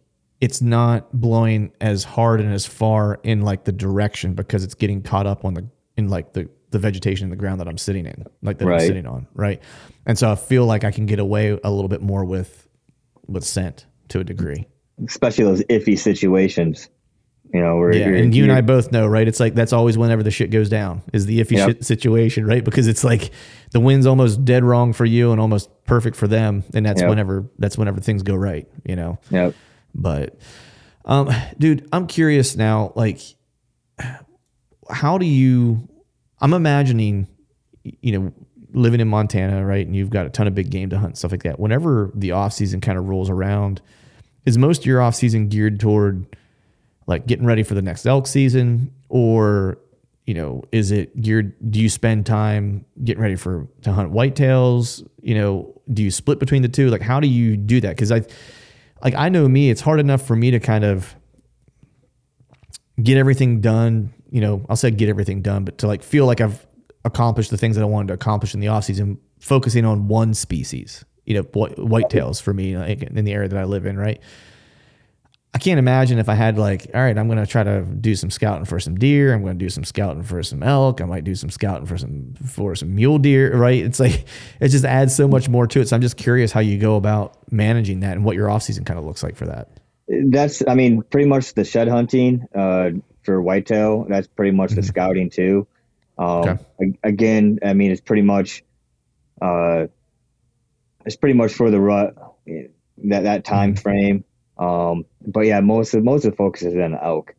[0.41, 5.01] it's not blowing as hard and as far in like the direction because it's getting
[5.01, 5.67] caught up on the
[5.97, 8.81] in like the the vegetation in the ground that I'm sitting in, like that Right.
[8.81, 9.61] I'm sitting on, right?
[10.05, 12.67] And so I feel like I can get away a little bit more with
[13.27, 14.67] with scent to a degree.
[15.07, 16.89] especially those iffy situations.
[17.53, 19.27] You know, where Yeah, and you and I both know, right?
[19.27, 21.67] It's like that's always whenever the shit goes down is the iffy Yep.
[21.69, 22.63] shit situation, right?
[22.63, 23.31] Because it's like
[23.71, 27.09] the wind's almost dead wrong for you and almost perfect for them, and that's Yep.
[27.09, 29.19] whenever that's whenever things go right, you know.
[29.29, 29.53] Yep.
[29.93, 30.37] But,
[31.05, 32.91] um, dude, I'm curious now.
[32.95, 33.19] Like,
[34.89, 35.87] how do you?
[36.41, 37.27] I'm imagining,
[37.83, 38.33] you know,
[38.73, 39.85] living in Montana, right?
[39.85, 41.59] And you've got a ton of big game to hunt, stuff like that.
[41.59, 43.81] Whenever the off season kind of rolls around,
[44.45, 46.25] is most of your off season geared toward
[47.07, 49.77] like getting ready for the next elk season, or
[50.25, 51.53] you know, is it geared?
[51.71, 55.07] Do you spend time getting ready for to hunt whitetails?
[55.21, 56.89] You know, do you split between the two?
[56.89, 57.89] Like, how do you do that?
[57.89, 58.23] Because I
[59.03, 61.15] like I know me, it's hard enough for me to kind of
[63.01, 64.13] get everything done.
[64.31, 66.65] You know, I'll say get everything done, but to like feel like I've
[67.03, 70.33] accomplished the things that I wanted to accomplish in the off season, focusing on one
[70.33, 71.05] species.
[71.25, 74.21] You know, whitetails for me like, in the area that I live in, right?
[75.55, 78.13] I can't imagine if I had like, all right, I'm going to try to do
[78.13, 79.33] some scouting for some deer.
[79.33, 80.99] I'm going to do some scouting for some elk.
[80.99, 83.55] I might do some scouting for some for some mule deer.
[83.55, 83.81] Right?
[83.81, 84.25] It's like
[84.59, 85.87] it just adds so much more to it.
[85.87, 88.83] So I'm just curious how you go about managing that and what your off season
[88.83, 89.69] kind of looks like for that.
[90.09, 92.89] That's, I mean, pretty much the shed hunting uh,
[93.23, 94.07] for whitetail.
[94.09, 95.67] That's pretty much the scouting too.
[96.17, 96.97] Um, Okay.
[97.01, 98.61] Again, I mean, it's pretty much,
[99.41, 99.85] uh,
[101.05, 102.63] it's pretty much for the rut eh,
[103.05, 104.25] that that time frame.
[104.57, 107.33] Um, but yeah, most of most of the focus is on elk.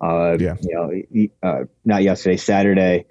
[0.00, 0.56] Uh, Yeah.
[0.60, 3.06] You know, uh, not yesterday, Saturday.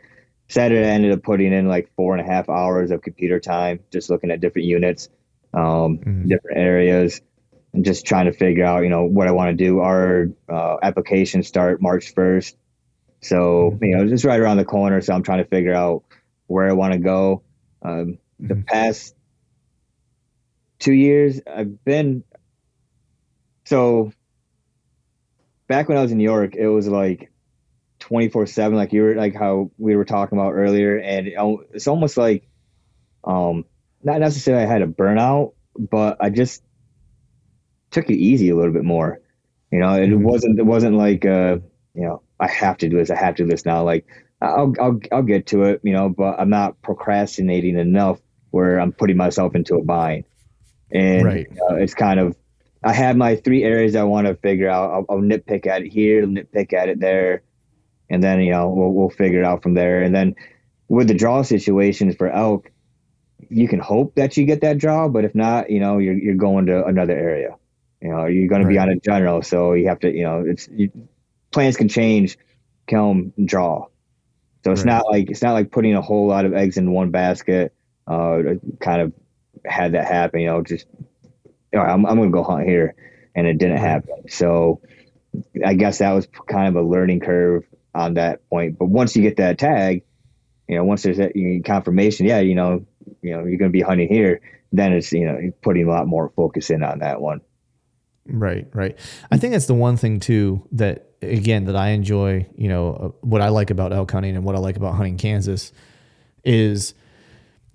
[0.48, 3.82] Saturday, I ended up putting in like four and a half hours of computer time,
[3.92, 5.10] just looking at different units,
[5.54, 6.28] um, Mhm.
[6.28, 7.22] different areas,
[7.74, 9.80] and just trying to figure out, you know, what I want to do.
[9.80, 12.58] Our uh, applications start March first,
[13.22, 15.02] so you know, just right around the corner.
[15.02, 16.04] So I'm trying to figure out
[16.48, 17.44] where I want to go.
[17.84, 18.66] Um, the Mhm.
[18.66, 19.16] past
[20.80, 22.24] two years, I've been
[23.70, 24.12] so
[25.68, 27.32] back when I was in New York, it was like
[28.00, 30.98] 24 seven, like you were like how we were talking about earlier.
[30.98, 31.36] And it
[31.74, 32.48] it's almost like,
[33.24, 33.66] um,
[34.04, 36.64] not necessarily I had a burnout, but I just
[37.92, 39.20] took it easy a little bit more.
[39.72, 40.22] You know, it Mhm.
[40.22, 41.58] wasn't, it wasn't like, uh,
[41.94, 43.12] you know, I have to do this.
[43.12, 43.84] I have to do this now.
[43.84, 44.06] Like
[44.42, 48.20] I'll, I'll, I'll get to it, you know, but I'm not procrastinating enough
[48.52, 50.26] where I'm putting myself into a bind.
[50.92, 51.48] And Right.
[51.70, 52.36] uh, it's kind of,
[52.84, 54.92] I have my three areas I want to figure out.
[54.92, 57.44] I'll, I'll nitpick at it here, nitpick at it there,
[58.10, 60.02] and then you know we'll we'll figure it out from there.
[60.02, 60.36] And then
[60.90, 62.72] with the draw situations for elk,
[63.50, 66.36] you can hope that you get that draw, but if not, you know you're you're
[66.36, 67.56] going to another area.
[68.02, 70.44] You know you're going to be on a general, so you have to you know
[70.46, 70.92] it's you,
[71.52, 72.38] plans can change,
[72.88, 73.88] come draw.
[74.64, 74.86] So it's Right.
[74.86, 77.74] not like it's not like putting a whole lot of eggs in one basket.
[78.08, 78.40] Uh,
[78.80, 79.14] kind of
[79.66, 80.88] had that happen, you know, just
[81.74, 82.96] all right, I'm, I'm going to go hunt here.
[83.36, 84.28] And it didn't happen.
[84.28, 84.82] So
[85.64, 87.64] I guess that was kind of a learning curve
[87.94, 88.78] on that point.
[88.78, 90.04] But once you get that tag,
[90.68, 92.86] you know, once there's that confirmation, yeah, you know,
[93.22, 94.42] you know, you're going to be hunting here,
[94.74, 97.42] then it's, you know, putting a lot more focus in on that one.
[98.26, 98.98] Right, right.
[99.32, 102.48] I think that's the one thing too that again that I enjoy.
[102.56, 105.18] You know, uh, what I like about elk hunting and what I like about hunting
[105.18, 105.72] Kansas
[106.44, 106.94] is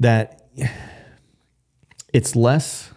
[0.00, 0.48] that
[2.12, 2.90] it's less.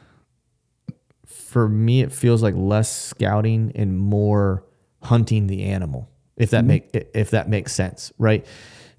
[1.58, 4.64] For me, it feels like less scouting and more
[5.02, 6.08] hunting the animal.
[6.36, 6.68] If that mm-hmm.
[6.68, 8.46] make if that makes sense, right?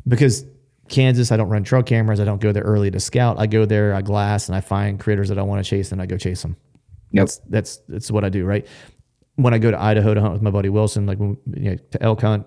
[0.08, 0.44] Because
[0.88, 2.18] Kansas, I don't run trail cameras.
[2.18, 3.38] I don't go there early to scout.
[3.38, 6.02] I go there, I glass, and I find critters that I want to chase, and
[6.02, 6.56] I go chase them.
[7.12, 7.22] Yep.
[7.22, 8.66] That's that's that's what I do, right?
[9.36, 11.76] When I go to Idaho to hunt with my buddy Wilson, like when, you know,
[11.92, 12.44] to elk hunt,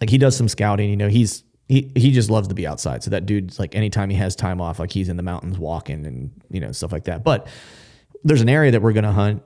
[0.00, 0.90] like he does some scouting.
[0.90, 3.04] You know, he's he he just loves to be outside.
[3.04, 6.04] So that dude's like anytime he has time off, like he's in the mountains walking
[6.04, 7.22] and you know stuff like that.
[7.22, 7.46] But
[8.24, 9.42] there's an area that we're gonna hunt,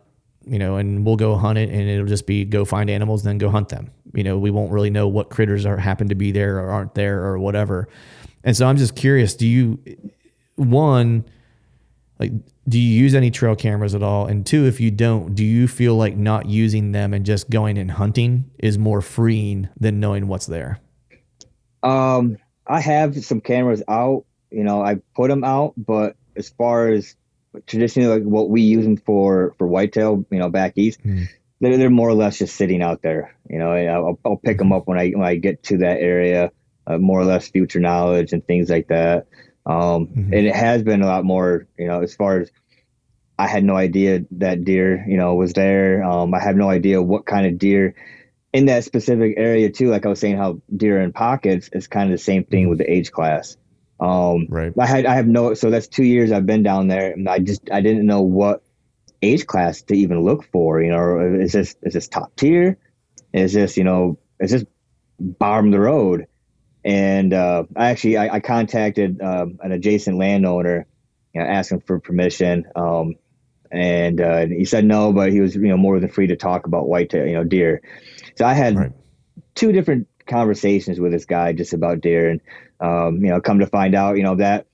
[0.47, 3.39] you know, and we'll go hunt it, and it'll just be go find animals, then
[3.39, 3.91] go hunt them.
[4.15, 6.95] You know, we won't really know what critters are happen to be there or aren't
[6.95, 7.89] there or whatever.
[8.45, 9.79] And so I'm just curious, do you
[10.57, 11.25] one
[12.19, 12.33] like
[12.69, 14.27] do you use any trail cameras at all?
[14.27, 17.79] And two, if you don't, do you feel like not using them and just going
[17.79, 20.81] and hunting is more freeing than knowing what's there?
[21.83, 26.89] Um, I have some cameras out, you know, I put them out, but as far
[26.89, 27.17] as
[27.67, 31.25] traditionally like what we use them for, for whitetail, you know, back east, Hmm.
[31.61, 33.35] they're, they're more or less just sitting out there.
[33.49, 36.53] You know, I'll, I'll pick them up when I when I get to that area.
[36.89, 39.27] Uh, more or less future knowledge and things like that.
[39.67, 40.33] Um, mm-hmm.
[40.33, 42.51] And it has been a lot more, you know, as far as
[43.39, 46.03] I had no idea that deer, you know, was there.
[46.03, 47.95] Um, I have no idea what kind of deer
[48.55, 49.91] in that specific area too.
[49.91, 52.71] Like I was saying, how deer in pockets is kind of the same thing mm-hmm.
[52.71, 53.59] with the age class.
[54.01, 54.73] Um, right.
[54.79, 55.55] I had I have no.
[55.55, 58.63] So that's two years I've been down there, and I just I didn't know what
[59.23, 60.81] age class to even look for.
[60.81, 62.79] You know, is this is this top tier?
[63.33, 64.65] Is this you know is this
[65.19, 66.27] bottom of the road?
[66.85, 70.87] And uh, I actually I, I contacted um, an adjacent landowner,
[71.35, 72.67] you know, asking for permission.
[72.77, 73.17] Um,
[73.71, 76.67] and uh, he said no, but he was you know more than free to talk
[76.67, 77.83] about whitetail, you know, deer.
[78.37, 78.93] So I had right.
[79.55, 82.41] two different conversations with this guy just about deer, and
[82.81, 84.67] um, you know, come to find out, you know that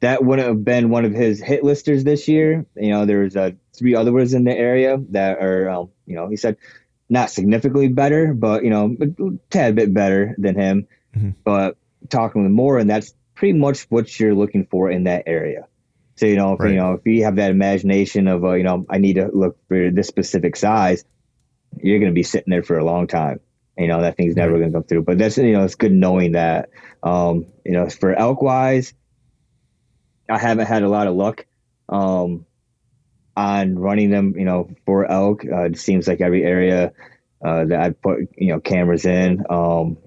[0.00, 2.66] that wouldn't have been one of his hit listers this year.
[2.76, 6.28] You know, there's uh, three other ones in the area that are, um, you know,
[6.28, 6.58] he said
[7.08, 10.86] not significantly better, but you know, a tad bit better than him.
[11.16, 11.30] Mm-hmm.
[11.42, 11.78] But
[12.10, 15.68] talking with more, and that's pretty much what you're looking for in that area.
[16.16, 16.70] So you know, if right.
[16.70, 19.56] you know, if you have that imagination of, uh, you know, I need to look
[19.68, 21.04] for this specific size,
[21.82, 23.40] you're going to be sitting there for a long time.
[23.76, 24.60] You know, that thing's never right.
[24.60, 25.02] going to come through.
[25.02, 26.70] But that's you know, it's good knowing that.
[27.02, 28.94] Um, you know, for elk wise,
[30.28, 31.46] I haven't had a lot of luck
[31.88, 32.46] um,
[33.36, 34.34] on running them.
[34.38, 36.92] You know, for elk, uh, it seems like every area
[37.44, 39.98] uh, that I put you know cameras in, um,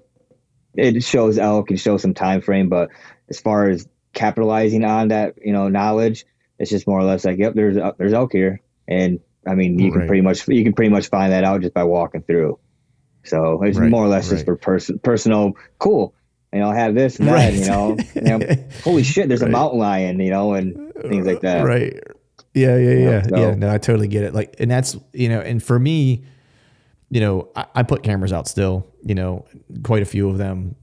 [0.74, 2.68] it shows elk and shows some time frame.
[2.68, 2.90] But
[3.28, 6.24] as far as capitalizing on that, you know, knowledge,
[6.58, 9.78] it's just more or less like, yep, there's uh, there's elk here, and I mean,
[9.78, 10.00] you right.
[10.00, 12.58] can pretty much you can pretty much find that out just by walking through.
[13.28, 14.36] So it's right, more or less right.
[14.36, 16.14] just for person personal cool
[16.52, 19.48] you know, have this and that, you know, you know holy shit, there's right.
[19.48, 21.62] a mountain lion, you know, and things like that.
[21.64, 22.02] Right.
[22.54, 23.22] Yeah, yeah, yeah.
[23.22, 23.54] so, yeah.
[23.54, 24.34] No, I totally get it.
[24.34, 26.24] Like, and that's, you know, and for me,
[27.10, 29.46] you know, I, I, put cameras out still, you know,
[29.82, 30.74] quite a few of them.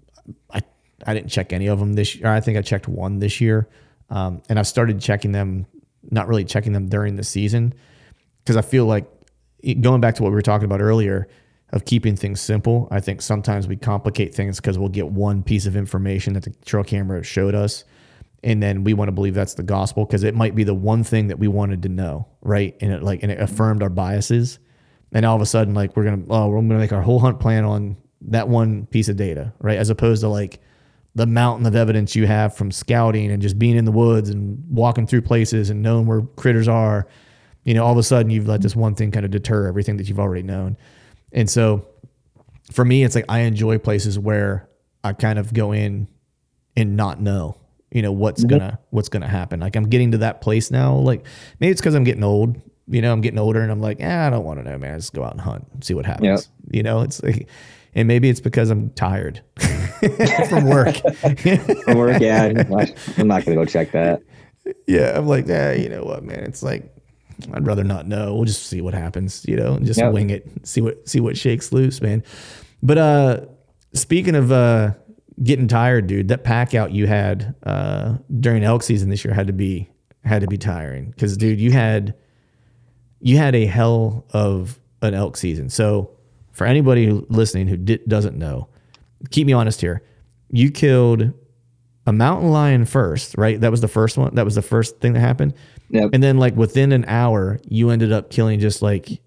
[0.51, 0.61] I,
[1.05, 2.27] I didn't check any of them this year.
[2.27, 3.67] I think I checked one this year.
[4.09, 5.65] Um, and I've started checking them,
[6.09, 7.73] not really checking them during the season
[8.43, 9.07] because I feel like
[9.81, 11.27] going back to what we were talking about earlier,
[11.71, 12.87] of keeping things simple.
[12.91, 16.51] I think sometimes we complicate things because we'll get one piece of information that the
[16.65, 17.83] trail camera showed us.
[18.43, 21.03] And then we want to believe that's the gospel because it might be the one
[21.03, 22.75] thing that we wanted to know, right?
[22.79, 24.59] And it like and it affirmed our biases.
[25.11, 27.39] And all of a sudden, like we're gonna oh, we're gonna make our whole hunt
[27.39, 29.77] plan on that one piece of data, right?
[29.77, 30.59] As opposed to like
[31.15, 34.63] the mountain of evidence you have from scouting and just being in the woods and
[34.69, 37.07] walking through places and knowing where critters are.
[37.63, 39.97] You know, all of a sudden you've let this one thing kind of deter everything
[39.97, 40.77] that you've already known.
[41.35, 41.85] And so
[42.71, 44.67] for me, it's like I enjoy places where
[45.03, 46.07] I kind of go in
[46.75, 47.57] and not know,
[47.91, 48.57] you know, what's mm-hmm.
[48.57, 49.59] gonna what's gonna happen.
[49.59, 50.95] Like I'm getting to that place now.
[50.95, 51.25] Like
[51.59, 52.59] maybe it's because I'm getting old.
[52.87, 54.97] You know, I'm getting older and I'm like, eh, I don't want to know, man.
[54.97, 56.49] Just go out and hunt, and see what happens.
[56.67, 56.75] Yep.
[56.75, 57.47] You know, it's like,
[57.95, 59.41] and maybe it's because I'm tired
[60.49, 60.95] from work.
[61.83, 62.53] from work, yeah.
[63.17, 64.21] I'm not gonna go check that.
[64.87, 66.39] Yeah, I'm like, yeah, you know what, man?
[66.39, 66.94] It's like
[67.53, 68.35] I'd rather not know.
[68.35, 70.13] We'll just see what happens, you know, and just yep.
[70.13, 72.23] wing it, see what see what shakes loose, man.
[72.81, 73.41] But uh
[73.93, 74.93] speaking of uh
[75.43, 79.47] getting tired, dude, that pack out you had uh during elk season this year had
[79.47, 79.89] to be
[80.23, 82.15] had to be tiring cuz dude, you had
[83.19, 85.69] you had a hell of an elk season.
[85.69, 86.11] So,
[86.51, 88.69] for anybody listening who di- doesn't know,
[89.31, 90.03] keep me honest here.
[90.51, 91.33] You killed
[92.07, 93.59] a mountain lion first, right?
[93.59, 94.35] That was the first one.
[94.35, 95.53] That was the first thing that happened.
[95.89, 96.11] Yep.
[96.13, 99.21] And then like within an hour, you ended up killing just like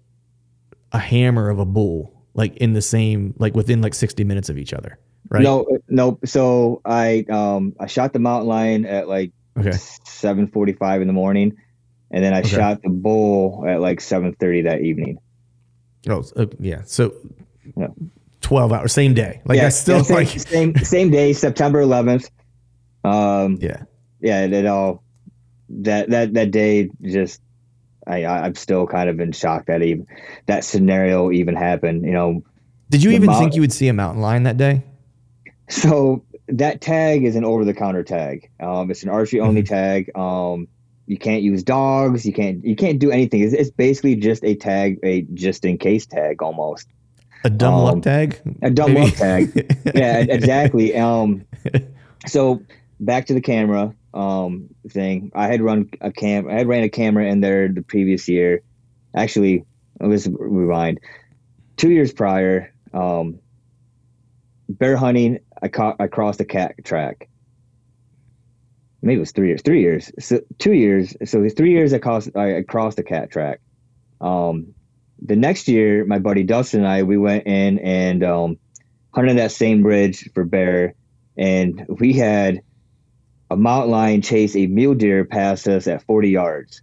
[0.91, 4.57] a hammer of a bull, like in the same, like within like 60 minutes of
[4.57, 4.99] each other.
[5.29, 5.43] Right.
[5.43, 6.19] No, no.
[6.25, 9.71] So I, um, I shot the mountain lion at like okay.
[9.71, 11.57] 745 in the morning.
[12.11, 12.49] And then I okay.
[12.49, 15.19] shot the bull at like 730 that evening.
[16.09, 16.81] Oh, uh, yeah.
[16.85, 17.13] So
[17.77, 17.87] yeah.
[18.41, 19.41] 12 hours, same day.
[19.45, 22.31] Like yeah, that's still yeah, same, like same, same day, September 11th.
[23.03, 23.83] Um, yeah.
[24.19, 24.45] Yeah.
[24.45, 25.03] It, it all,
[25.69, 27.41] that that that day just
[28.07, 30.07] I I'm still kind of in shock that even
[30.47, 32.05] that scenario even happened.
[32.05, 32.43] You know,
[32.89, 34.83] did you even mo- think you would see a mountain lion that day?
[35.69, 38.49] So that tag is an over the counter tag.
[38.59, 39.73] Um, it's an archery only mm-hmm.
[39.73, 40.17] tag.
[40.17, 40.67] Um,
[41.05, 42.25] you can't use dogs.
[42.25, 43.41] You can't you can't do anything.
[43.41, 46.87] It's, it's basically just a tag, a just in case tag almost.
[47.43, 48.39] A dumb um, luck tag.
[48.61, 49.05] A dumb Maybe.
[49.05, 49.77] luck tag.
[49.95, 50.95] yeah, exactly.
[50.97, 51.45] Um,
[52.27, 52.61] so
[52.99, 55.31] back to the camera um, thing.
[55.35, 56.47] I had run a cam.
[56.49, 58.61] I had ran a camera in there the previous year.
[59.15, 59.65] Actually,
[59.99, 60.99] let's rewind.
[61.77, 63.39] Two years prior, um,
[64.67, 65.39] bear hunting.
[65.61, 65.97] I caught.
[65.99, 67.29] I crossed a cat track.
[69.01, 69.61] Maybe it was three years.
[69.61, 70.11] Three years.
[70.19, 71.15] So two years.
[71.25, 71.93] So three years.
[71.93, 72.35] I crossed.
[72.35, 73.61] I crossed a cat track.
[74.19, 74.73] Um,
[75.21, 78.57] the next year, my buddy Dustin and I, we went in and um,
[79.13, 80.95] hunted that same bridge for bear,
[81.37, 82.61] and we had
[83.49, 86.81] a mountain lion chase a mule deer past us at 40 yards.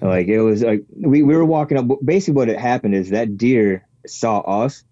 [0.00, 1.86] Like it was like we, we were walking up.
[2.02, 4.82] Basically, what had happened is that deer saw us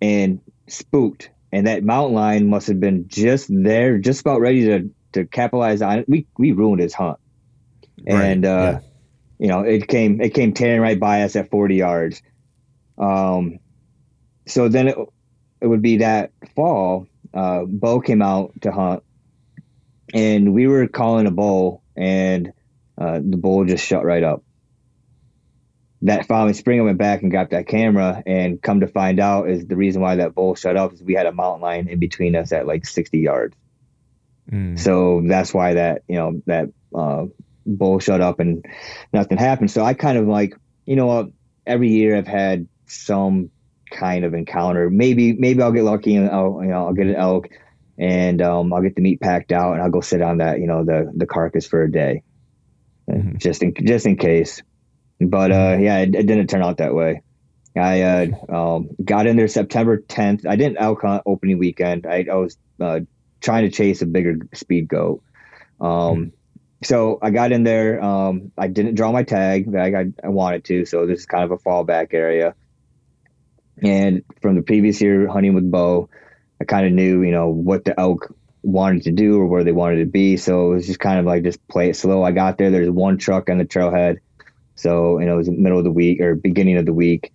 [0.00, 4.90] and spooked, and that mountain lion must have been just there, just about ready to
[5.12, 6.08] to capitalize on it.
[6.08, 7.18] We we ruined his hunt,
[8.08, 8.80] Right, and uh, yeah.
[9.38, 12.22] you know it came it came tearing right by us at 40 yards.
[12.96, 13.58] Um,
[14.46, 14.96] so then it
[15.60, 17.06] it would be that fall.
[17.34, 19.02] Uh, Bo came out to hunt,
[20.12, 22.52] and we were calling a bull, and
[22.98, 24.42] uh, the bull just shut right up.
[26.02, 29.48] That following spring, I went back and got that camera, and come to find out
[29.48, 31.98] is the reason why that bull shut up is we had a mountain lion in
[31.98, 33.56] between us at like 60 yards.
[34.50, 34.78] Mm.
[34.78, 37.26] So that's why that you know that uh,
[37.64, 38.64] bull shut up and
[39.12, 39.70] nothing happened.
[39.70, 40.54] So I kind of like
[40.84, 41.28] you know what
[41.66, 43.50] every year I've had some
[43.90, 44.90] kind of encounter.
[44.90, 47.48] Maybe maybe I'll get lucky and I'll you know I'll get an elk
[47.98, 50.66] and um, I'll get the meat packed out and I'll go sit on that you
[50.66, 52.22] know the the carcass for a day,
[53.10, 53.38] Mhm.
[53.38, 54.62] just in just in case.
[55.20, 57.22] But uh, yeah, it, it didn't turn out that way.
[57.76, 60.46] I uh, um, got in there September 10th.
[60.46, 62.06] I didn't elk hunt opening weekend.
[62.06, 63.00] I, I was uh,
[63.40, 65.22] trying to chase a bigger speed goat.
[65.80, 66.32] Um,
[66.84, 68.02] So I got in there.
[68.02, 69.72] Um, I didn't draw my tag.
[69.72, 70.84] that I, I, I wanted to.
[70.84, 72.54] So this is kind of a fallback area.
[73.82, 76.08] And from the previous year hunting with Bo,
[76.62, 78.32] I kind of knew, you know, what the elk
[78.62, 80.36] wanted to do or where they wanted to be.
[80.36, 82.22] So it was just kind of like just play it slow.
[82.22, 82.70] I got there.
[82.70, 84.18] There's one truck on the trailhead.
[84.76, 87.32] So, you know, it was the middle of the week or beginning of the week.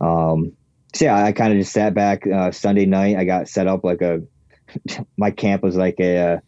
[0.00, 0.52] Um,
[0.94, 3.16] so yeah, I kind of just sat back uh, Sunday night.
[3.16, 4.20] I got set up like a,
[5.18, 6.38] my camp was like a, uh,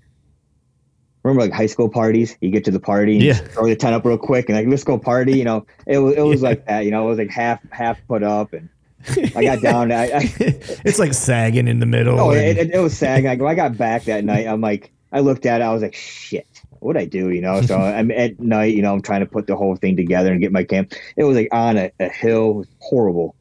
[1.24, 2.38] remember like high school parties?
[2.40, 3.34] You get to the party and Yeah.
[3.34, 5.36] throw the tent up real quick and like, let's go party.
[5.36, 7.98] You know, it was, it was like that, you know, it was like half, half
[8.06, 8.68] put up and
[9.36, 9.92] I got down.
[9.92, 10.10] I, I,
[10.84, 12.18] it's like sagging in the middle.
[12.20, 13.28] Oh, and- it, it, it was sagging.
[13.30, 16.46] I got back that night, I'm like, I looked at it, I was like, shit,
[16.80, 17.30] what I do?
[17.30, 19.96] You know, so I'm at night, you know, I'm trying to put the whole thing
[19.96, 20.92] together and get my camp.
[21.16, 23.34] It was like on a, a hill, it was horrible.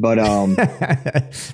[0.00, 0.56] But um,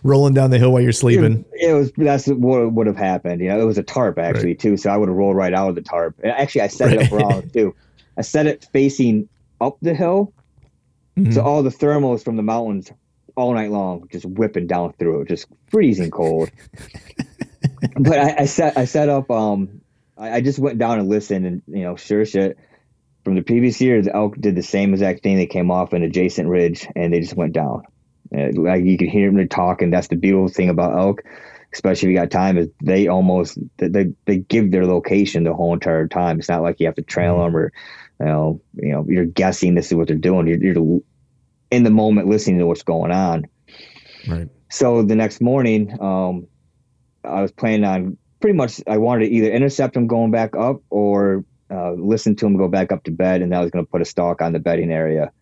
[0.03, 1.45] rolling down the hill while you're sleeping.
[1.55, 3.41] it, was that's what would have happened.
[3.41, 5.71] You know, it was a tarp actually too, so I would have rolled right out
[5.71, 6.15] of the tarp.
[6.23, 7.75] And actually, I set it up wrong too.
[8.19, 9.29] I set it facing
[9.63, 10.33] up the hill,
[11.17, 11.33] Mhm.
[11.33, 12.93] so all the thermals from the mountains
[13.37, 16.51] all night long just whipping down through it, just freezing cold.
[17.99, 19.31] but I, I set I set up.
[19.31, 19.81] Um,
[20.17, 22.59] I, I just went down and listened, and you know, sure shit.
[23.25, 25.37] From the previous year, the elk did the same exact thing.
[25.37, 27.85] They came off an adjacent ridge, and they just went down.
[28.37, 29.91] Uh, like you could hear them talking.
[29.91, 31.23] That's the beautiful thing about elk,
[31.73, 32.59] especially if you got time.
[32.59, 36.39] Is they almost they they give their location the whole entire time.
[36.39, 37.73] It's not like you have to trail them or
[38.21, 40.47] you know you know you're guessing this is what they're doing.
[40.47, 41.01] You're, you're
[41.75, 43.47] in the moment listening to what's going on.
[44.27, 44.49] Right.
[44.71, 46.47] So the next morning, um,
[47.23, 48.81] I was planning on pretty much.
[48.87, 52.69] I wanted to either intercept him going back up or uh, listen to him go
[52.69, 54.93] back up to bed, and I was going to put a stalk on the bedding
[54.93, 55.33] area.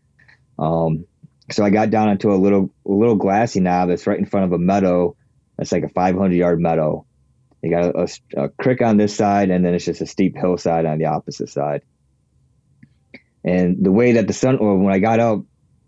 [0.59, 1.07] Um,
[1.51, 4.47] so I got down into a little a little glassy knob that's right in front
[4.47, 5.17] of a meadow.
[5.57, 7.07] That's like a 500 yard meadow.
[7.63, 10.37] You got a, a, a creek on this side, and then it's just a steep
[10.37, 11.83] hillside on the opposite side.
[13.45, 15.45] And the way that the sun, or when I got up,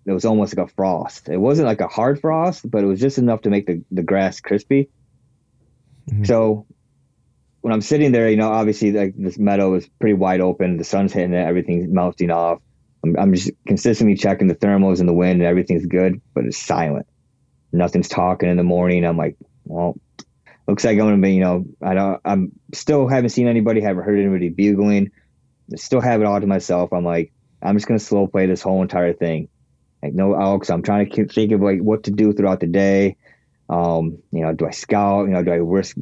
[0.07, 1.29] it was almost like a frost.
[1.29, 4.03] It wasn't like a hard frost, but it was just enough to make the, the
[4.03, 4.91] grass crispy.
[6.11, 6.27] Mhm.
[6.27, 6.67] So
[7.63, 10.77] when I'm sitting there, you know, obviously like this meadow is pretty wide open.
[10.77, 12.61] The sun's hitting it, everything's melting off.
[13.03, 16.59] I'm, I'm just consistently checking the thermals and the wind and everything's good, but it's
[16.59, 17.07] silent.
[17.73, 19.05] Nothing's talking in the morning.
[19.05, 19.99] I'm like, well,
[20.69, 24.05] looks like I'm gonna be, you know, I don't, I'm still haven't seen anybody, haven't
[24.05, 25.11] heard anybody bugling.
[25.73, 26.93] I still have it all to myself.
[26.93, 27.33] I'm like,
[27.63, 29.49] I'm just gonna slow play this whole entire thing.
[30.05, 30.69] Like no elks.
[30.69, 33.17] I'm trying to think of like what to do throughout the day.
[33.71, 35.27] Um, you know, do I scout?
[35.27, 35.97] You know, do I risk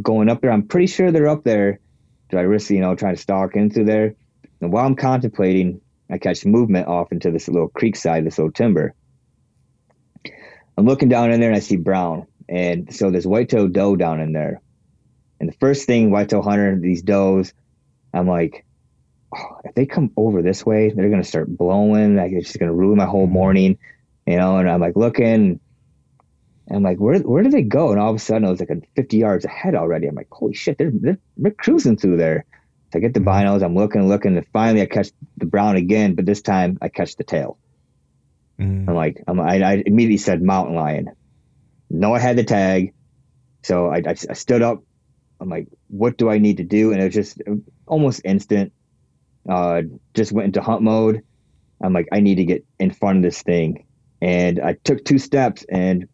[0.00, 0.52] going up there?
[0.52, 1.80] I'm pretty sure they're up there.
[2.28, 4.14] Do I risk, you know, trying to stalk into there?
[4.60, 5.80] And while I'm contemplating,
[6.10, 8.94] I catch movement off into this little creek side, this little timber.
[10.76, 12.26] I'm looking down in there and I see brown.
[12.46, 14.60] And so there's whitetail doe down in there.
[15.40, 17.54] And the first thing, whitetail hunter, these does,
[18.12, 18.66] I'm like,
[19.34, 22.16] oh, if they come over this way, they're gonna start blowing.
[22.16, 23.34] Like it's just gonna ruin my whole mm-hmm.
[23.34, 23.78] morning,
[24.26, 24.58] you know.
[24.58, 25.60] And I'm like looking,
[26.70, 27.90] I'm like, where where do they go?
[27.90, 30.06] And all of a sudden, I was like 50 yards ahead already.
[30.06, 32.44] I'm like, holy shit, they're they're, they're cruising through there.
[32.92, 33.28] So I get the mm-hmm.
[33.28, 36.88] binos, I'm looking, looking, and finally I catch the brown again, but this time I
[36.88, 37.58] catch the tail.
[38.60, 38.88] Mm.
[38.88, 41.10] I'm like, I'm, I, I immediately said mountain lion.
[41.88, 42.92] No, I had the tag,
[43.62, 44.82] so I, I, I stood up.
[45.40, 46.92] I'm like, what do I need to do?
[46.92, 47.54] And it was just uh,
[47.86, 48.72] almost instant.
[49.50, 49.82] Uh,
[50.14, 51.22] just went into hunt mode.
[51.82, 53.84] I'm like, I need to get in front of this thing.
[54.22, 56.06] and I took two steps and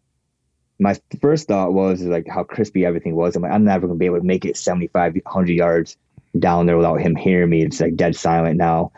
[0.79, 3.35] my first thought was like how crispy everything was.
[3.35, 5.97] I'm like, I'm never gonna be able to make it 75, 100 yards
[6.37, 7.63] down there without him hearing me.
[7.63, 8.91] It's like dead silent now.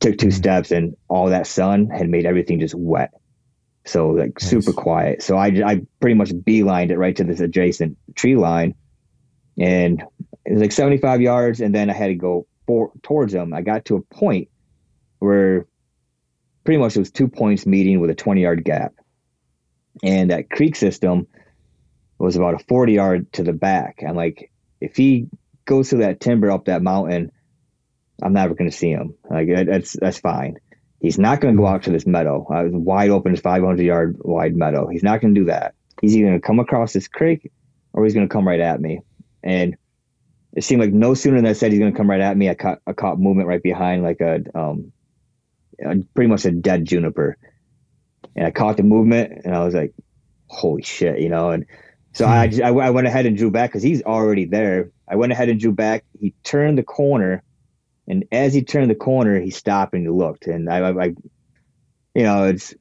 [0.00, 0.36] Took 2 mm-hmm.
[0.36, 3.12] steps and all that sun had made everything just wet.
[3.86, 4.50] So like nice.
[4.50, 5.22] super quiet.
[5.22, 8.74] So I, I pretty much beelined it right to this adjacent tree line
[9.58, 10.02] and
[10.44, 11.60] it was like 75 yards.
[11.60, 13.52] And then I had to go for, towards them.
[13.52, 14.48] I got to a point
[15.18, 15.66] where
[16.64, 18.94] pretty much it was two points meeting with a 20 yard gap
[20.02, 21.26] and that creek system
[22.18, 24.02] was about a 40 yard to the back.
[24.06, 24.50] I'm like,
[24.80, 25.28] if he
[25.64, 27.30] goes through that timber up that mountain,
[28.22, 29.14] I'm never going to see him.
[29.28, 30.56] Like that's that's fine.
[31.00, 34.56] He's not going to go out to this meadow, uh, wide open, 500 yard wide
[34.56, 34.88] meadow.
[34.88, 35.74] He's not going to do that.
[36.00, 37.50] He's either going to come across this creek
[37.92, 39.00] or he's going to come right at me.
[39.42, 39.76] And
[40.54, 42.48] it seemed like no sooner than I said he's going to come right at me,
[42.48, 44.92] I caught I caught movement right behind, like a um,
[46.14, 47.36] pretty much a dead juniper
[48.36, 49.92] and I caught the movement and I was like,
[50.46, 51.66] holy shit, you know, and
[52.12, 54.92] so I, I, I went ahead and drew back because he's already there.
[55.08, 56.04] I went ahead and drew back.
[56.18, 57.42] He turned the corner,
[58.06, 60.46] and as he turned the corner, he stopped and he looked.
[60.46, 61.14] And I, I, I
[62.14, 62.72] you know, it's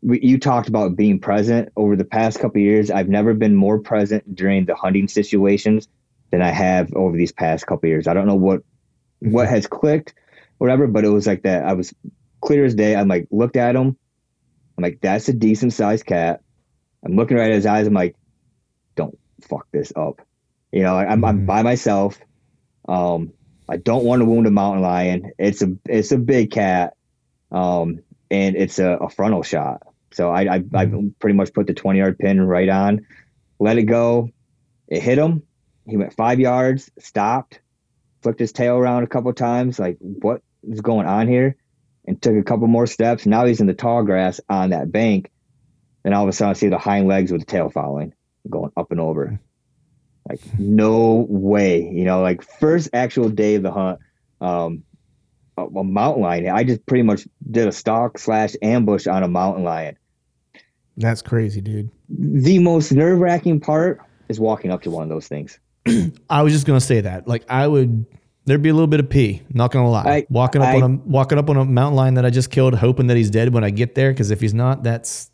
[0.00, 2.90] you talked about being present over the past couple years.
[2.90, 5.86] I've never been more present during the hunting situations
[6.30, 8.06] than I have over these past couple years.
[8.06, 8.62] I don't know what
[9.20, 9.54] what mm-hmm.
[9.54, 10.14] has clicked,
[10.58, 11.64] whatever, but it was like that.
[11.64, 11.94] I was
[12.40, 12.94] clear as day.
[12.94, 13.96] I'm like looked at him
[14.78, 16.40] I'm like, that's a decent sized cat.
[17.04, 17.88] I'm looking right at his eyes.
[17.88, 18.14] I'm like,
[18.94, 20.22] don't fuck this up.
[20.70, 21.24] You know, I'm, mm-hmm.
[21.24, 22.16] I'm by myself.
[22.88, 23.32] Um,
[23.68, 25.32] I don't want to wound a mountain lion.
[25.36, 26.94] It's a it's a big cat,
[27.50, 28.00] um,
[28.30, 29.82] and it's a, a frontal shot.
[30.12, 31.08] So I, I, I mm-hmm.
[31.18, 33.04] pretty much put the 20 yard pin right on,
[33.58, 34.30] let it go.
[34.86, 35.42] It hit him.
[35.88, 37.60] He went five yards, stopped,
[38.22, 39.78] flicked his tail around a couple times.
[39.78, 41.56] Like, what is going on here?
[42.08, 43.26] and took a couple more steps.
[43.26, 45.30] Now he's in the tall grass on that bank.
[46.04, 48.14] And all of a sudden I see the hind legs with the tail following,
[48.48, 49.38] going up and over.
[50.26, 51.82] Like, no way.
[51.82, 54.00] You know, like first actual day of the hunt,
[54.40, 54.84] um,
[55.58, 56.48] a, a mountain lion.
[56.48, 59.98] I just pretty much did a stalk slash ambush on a mountain lion.
[60.96, 61.90] That's crazy, dude.
[62.08, 65.60] The most nerve wracking part is walking up to one of those things.
[66.30, 67.28] I was just gonna say that.
[67.28, 68.06] Like I would
[68.48, 69.42] There'd be a little bit of pee.
[69.52, 70.04] Not gonna lie.
[70.04, 72.50] I, walking up I, on a walking up on a mountain lion that I just
[72.50, 74.10] killed, hoping that he's dead when I get there.
[74.10, 75.30] Because if he's not, that's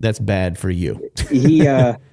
[0.00, 1.08] that's bad for you.
[1.30, 1.66] he.
[1.66, 1.94] uh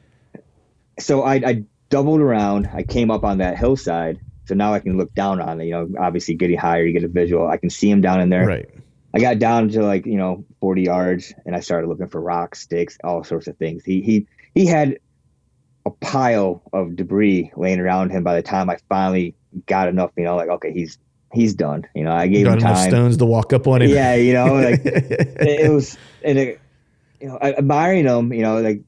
[0.99, 2.69] So I, I doubled around.
[2.71, 5.65] I came up on that hillside, so now I can look down on it.
[5.65, 7.49] You know, obviously getting higher, you get a visual.
[7.49, 8.45] I can see him down in there.
[8.45, 8.69] Right.
[9.13, 12.61] I got down to like you know 40 yards, and I started looking for rocks,
[12.61, 13.84] sticks, all sorts of things.
[13.84, 14.99] He he he had
[15.86, 19.36] a pile of debris laying around him by the time I finally
[19.68, 20.98] got enough, you know, like okay, he's
[21.32, 21.86] he's done.
[21.94, 22.90] You know, I gave got him time.
[22.90, 23.90] stones to walk up on him.
[23.90, 26.62] Yeah, you know, like it, was, and it,
[27.20, 28.82] you know, admiring him, you know, like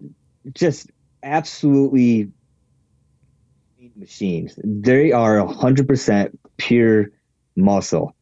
[0.54, 0.89] just
[1.22, 2.32] absolutely
[3.95, 4.58] machines.
[4.64, 7.12] They are hundred percent pure
[7.56, 8.16] muscle.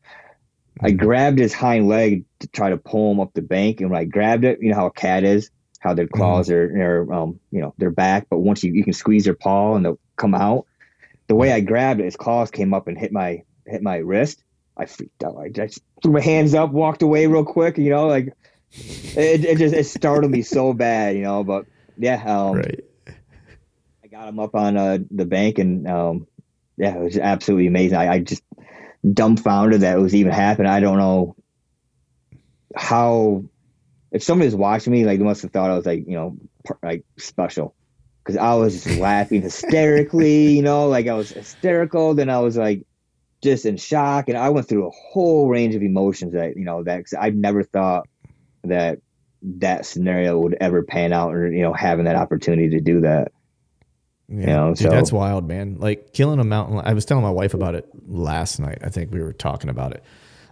[0.82, 0.98] I mm-hmm.
[0.98, 4.06] grabbed his hind leg to try to pull him up the bank, and when I
[4.06, 5.50] grabbed it, you know how a cat is,
[5.86, 6.82] how their claws mm-hmm.
[6.82, 9.76] are, are, um, you know, they're back, but once you you can squeeze their paw
[9.76, 10.66] and they'll come out
[11.28, 14.44] the way I grabbed it, his claws came up and hit my hit my wrist.
[14.78, 15.38] I freaked out.
[15.38, 17.78] I just threw my hands up, walked away real quick.
[17.78, 18.34] You know, like
[18.72, 21.16] it, it just it startled me so bad.
[21.16, 21.66] You know, but
[21.98, 22.84] yeah, um, right.
[24.04, 26.28] I got him up on uh, the bank, and um,
[26.78, 27.98] yeah, it was absolutely amazing.
[27.98, 28.44] I, I just
[29.12, 30.72] dumbfounded that it was even happening.
[30.72, 31.36] I don't know
[32.76, 33.46] how.
[34.16, 36.38] If somebody was watching me, like they must have thought I was like, you know,
[36.82, 37.76] like special
[38.24, 42.14] because I was just laughing hysterically, you know, like I was hysterical.
[42.14, 42.86] Then I was like
[43.44, 46.82] just in shock, and I went through a whole range of emotions that you know
[46.84, 48.08] that cause I never thought
[48.64, 49.00] that
[49.42, 53.34] that scenario would ever pan out, or you know, having that opportunity to do that.
[54.30, 55.76] Yeah, you know, dude, so that's wild, man.
[55.78, 56.82] Like killing a mountain.
[56.86, 58.80] I was telling my wife about it last night.
[58.82, 60.04] I think we were talking about it.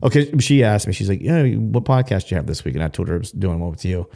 [0.03, 0.93] Okay, she asked me.
[0.93, 3.19] She's like, "Yeah, what podcast do you have this week?" And I told her I
[3.19, 4.07] was doing one with you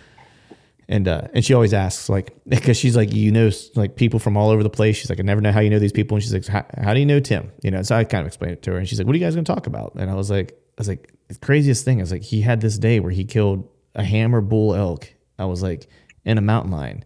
[0.89, 4.37] and uh, and she always asks like because she's like you know like people from
[4.37, 4.95] all over the place.
[4.97, 6.99] She's like I never know how you know these people, and she's like how, do
[6.99, 7.51] you know Tim?
[7.61, 9.19] You know, so I kind of explained it to her, and she's like, what are
[9.19, 9.95] you guys going to talk about?
[9.95, 12.77] And I was like, I was like the craziest thing is like he had this
[12.77, 15.13] day where he killed a hammer bull elk.
[15.39, 15.87] I was like
[16.25, 17.03] in a mountain lion.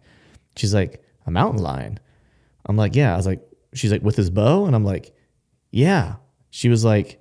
[0.56, 1.98] She's like a mountain lion.
[2.66, 3.14] I'm like yeah.
[3.14, 3.42] I was like
[3.74, 5.14] she's like with his bow, and I'm like
[5.70, 6.16] yeah.
[6.50, 7.18] She was like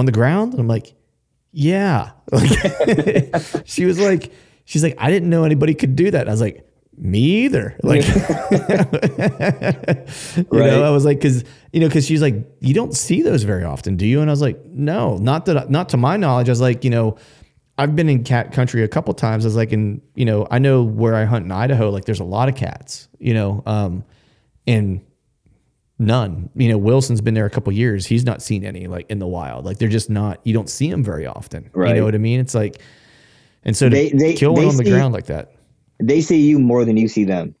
[0.00, 0.94] on the ground, and I'm like
[1.52, 2.10] yeah.
[2.32, 2.48] Like
[3.64, 4.32] she was like
[4.70, 6.28] She's like, I didn't know anybody could do that.
[6.28, 6.64] I was like,
[6.96, 7.76] me either.
[7.82, 8.14] Like, you
[10.52, 10.70] right.
[10.70, 11.42] know, I was like, cause,
[11.72, 14.20] you know, cause she's like, you don't see those very often, do you?
[14.20, 16.48] And I was like, no, not that, not to my knowledge.
[16.48, 17.16] I was like, you know,
[17.78, 19.44] I've been in cat country a couple times.
[19.44, 21.90] I was like in, you know, I know where I hunt in Idaho.
[21.90, 23.08] Like, there's a lot of cats.
[23.18, 24.04] You know, um,
[24.68, 25.00] and
[26.00, 26.50] none.
[26.56, 28.06] You know, Wilson's been there a couple years.
[28.06, 29.64] He's not seen any like in the wild.
[29.64, 30.40] Like, they're just not.
[30.44, 31.70] You don't see them very often.
[31.72, 31.90] Right.
[31.90, 32.40] You know what I mean?
[32.40, 32.80] It's like,
[33.64, 35.52] and so They- they- kill one they on the ground like that.
[36.02, 37.54] They see you more than you see them.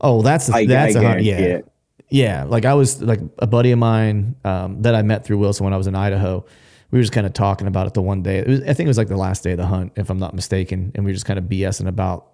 [0.00, 1.22] Oh, that's I- that's I a hunt.
[1.22, 1.72] Yeah, it.
[2.10, 2.44] yeah.
[2.44, 5.72] Like I was like a buddy of mine um, that I met through Wilson when
[5.72, 6.44] I was in Idaho.
[6.90, 8.38] We were just kind of talking about it the one day.
[8.38, 10.18] It was, I think it was like the last day of the hunt, if I'm
[10.18, 12.28] not mistaken, and we were just kind of BSing about.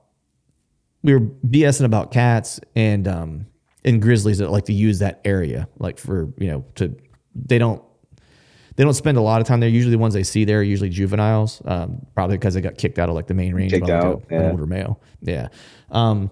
[1.05, 3.47] We were BSing about cats and um,
[3.89, 6.95] and grizzlies that like to use that area, like for you know to
[7.35, 7.83] they don't
[8.77, 9.69] they don't spend a lot of time there.
[9.69, 12.99] Usually, the ones they see there are usually juveniles, um, probably because they got kicked
[12.99, 14.51] out of like the main range Kicked by like, out, a- an yeah.
[14.51, 15.01] older male.
[15.23, 15.49] Yeah,
[15.91, 16.31] um,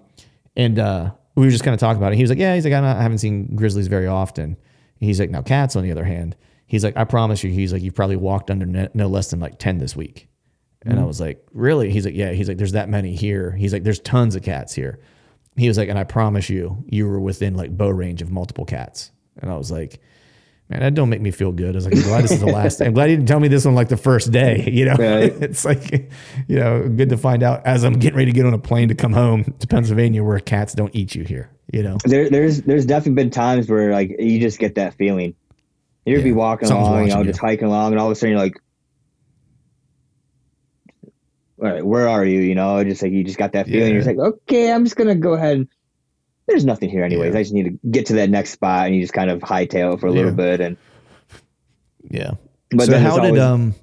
[0.54, 2.16] and uh, we were just kind of talking about it.
[2.16, 4.56] He was like, "Yeah," he's like, "I haven't seen grizzlies very often."
[5.00, 6.36] He's like, "Now cats, on the other hand,
[6.66, 9.40] he's like, I promise you, he's like, you've probably walked under no, no less than
[9.40, 10.28] like ten this week."
[10.82, 13.72] And I was like, "Really?" He's like, "Yeah." He's like, "There's that many here." He's
[13.72, 15.00] like, "There's tons of cats here."
[15.56, 18.64] He was like, "And I promise you, you were within like bow range of multiple
[18.64, 20.00] cats." And I was like,
[20.68, 21.76] Man, that don't make me feel good.
[21.76, 22.80] I was like, I'm glad this is the last.
[22.82, 24.64] I'm glad he didn't tell me this on like the first day.
[24.76, 25.32] You know, Right.
[25.40, 26.10] it's like,
[26.48, 28.88] you know, good to find out as I'm getting ready to get on a plane
[28.88, 31.50] to come home to Pennsylvania, where cats don't eat you here.
[31.72, 35.34] You know, There, there's there's definitely been times where like you just get that feeling.
[36.04, 37.26] You'd be walking Something's along, you know, you.
[37.26, 38.60] just hiking along, and all of a sudden you're like,
[41.60, 43.92] "All right, where are you?" You know, just like you just got that feeling.
[43.92, 45.68] You're just like, "Okay, I'm just gonna go ahead." and
[46.46, 47.32] There's nothing here, anyways.
[47.32, 47.38] Yeah.
[47.38, 49.94] I just need to get to that next spot, and you just kind of hightail
[49.94, 50.36] it for a little Yeah.
[50.36, 50.76] bit, and
[52.10, 52.32] yeah.
[52.70, 53.74] but so how did always, um?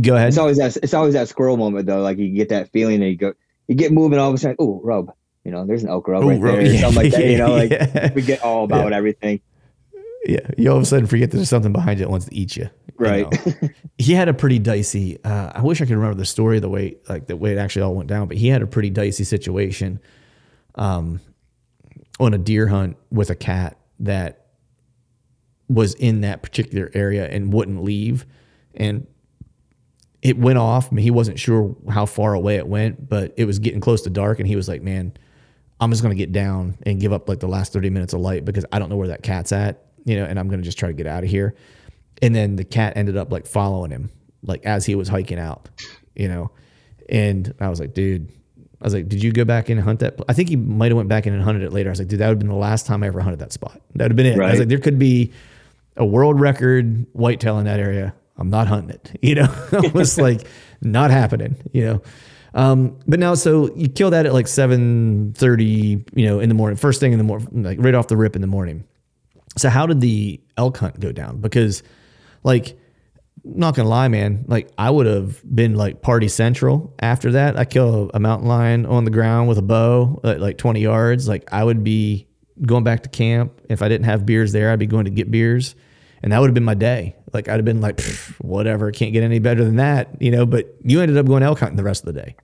[0.00, 0.28] Go ahead.
[0.28, 2.00] it's always that it's always that squirrel moment though.
[2.00, 3.34] Like you get that feeling, and you go,
[3.68, 5.12] you get moving, all of a sudden, oh, rub,
[5.44, 6.56] you know, there's an elk rub Ooh, right rub.
[6.56, 7.24] there, or something like that.
[7.26, 8.12] You know, like yeah.
[8.12, 9.40] we get all about everything,
[10.26, 12.56] Yeah, you all of a sudden forget there's something behind you that wants to eat
[12.56, 12.70] you.
[12.86, 13.46] you right?
[13.46, 13.68] know.
[13.98, 15.22] he had a pretty dicey.
[15.22, 17.82] Uh, I wish I could remember the story the way like the way it actually
[17.82, 20.00] all went down, but he had a pretty dicey situation,
[20.76, 21.20] um,
[22.18, 24.46] on a deer hunt with a cat that
[25.68, 28.24] was in that particular area and wouldn't leave,
[28.74, 29.06] and
[30.22, 30.88] it went off.
[30.90, 34.02] I mean, he wasn't sure how far away it went, but it was getting close
[34.02, 35.12] to dark, and he was like, "Man,
[35.80, 38.46] I'm just gonna get down and give up like the last 30 minutes of light
[38.46, 40.88] because I don't know where that cat's at, you know, and I'm gonna just try
[40.88, 41.54] to get out of here."
[42.22, 44.10] And then the cat ended up like following him,
[44.42, 45.68] like as he was hiking out,
[46.14, 46.50] you know.
[47.08, 48.30] And I was like, dude,
[48.80, 50.16] I was like, did you go back in and hunt that?
[50.16, 51.90] pl-" I think he might have went back in and hunted it later.
[51.90, 53.52] I was like, dude, that would have been the last time I ever hunted that
[53.52, 53.80] spot.
[53.94, 54.40] That would have been it.
[54.40, 55.32] I was like, there could be
[55.96, 58.14] a world record whitetail in that area.
[58.36, 59.12] I'm not hunting it.
[59.22, 60.46] You know, it was like
[60.80, 61.56] not happening.
[61.72, 62.02] You know,
[62.54, 66.04] um, but now so you kill that at like seven thirty.
[66.14, 68.36] You know, in the morning, first thing in the morning, like right off the rip
[68.36, 68.84] in the morning.
[69.56, 71.40] So how did the elk hunt go down?
[71.40, 71.82] Because
[72.42, 72.78] like
[73.44, 77.58] not gonna lie, man, like I would have been like party central after that.
[77.58, 81.28] I kill a mountain lion on the ground with a bow at like 20 yards.
[81.28, 82.26] Like I would be
[82.62, 83.60] going back to camp.
[83.68, 85.74] If I didn't have beers there, I'd be going to get beers.
[86.22, 87.16] And that would have been my day.
[87.32, 88.00] Like I'd have been like,
[88.38, 90.46] whatever, can't get any better than that, you know.
[90.46, 92.36] But you ended up going elk hunting the rest of the day.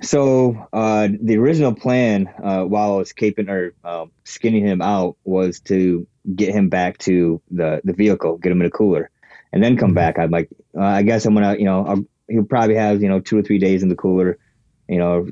[0.00, 5.16] So uh, the original plan, uh, while I was caping or um, skinning him out,
[5.24, 9.10] was to get him back to the the vehicle, get him in a cooler,
[9.52, 10.18] and then come back.
[10.18, 13.20] I'm like, uh, I guess I'm gonna, you know, I'll, he'll probably have you know
[13.20, 14.38] two or three days in the cooler,
[14.88, 15.26] you know.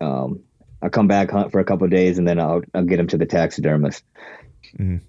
[0.00, 0.40] Um,
[0.82, 3.08] I'll come back hunt for a couple of days, and then I'll I'll get him
[3.08, 4.02] to the taxidermist.
[4.76, 5.00] Mhm.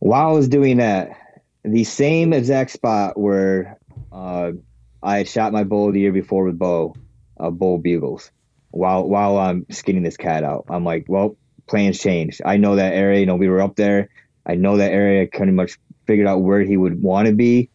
[0.00, 1.16] While I was doing that,
[1.64, 3.78] the same exact spot where
[4.10, 4.52] uh,
[5.02, 6.94] I had shot my bull the year before with bow,
[7.42, 8.30] uh, bull bugles
[8.70, 10.66] while while I'm skinning this cat out.
[10.68, 11.36] I'm like, well,
[11.68, 12.40] plans changed.
[12.44, 13.20] I know that area.
[13.20, 14.10] You know, we were up there.
[14.46, 15.26] I know that area.
[15.26, 17.70] Kind of much figured out where he would want to be.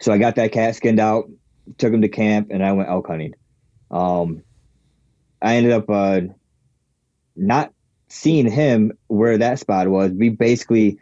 [0.00, 1.30] So I got that cat skinned out,
[1.78, 3.34] took him to camp, and I went elk hunting.
[3.90, 4.42] Um,
[5.42, 6.20] I ended up uh,
[7.36, 7.72] not
[8.08, 10.12] seeing him where that spot was.
[10.12, 10.98] We basically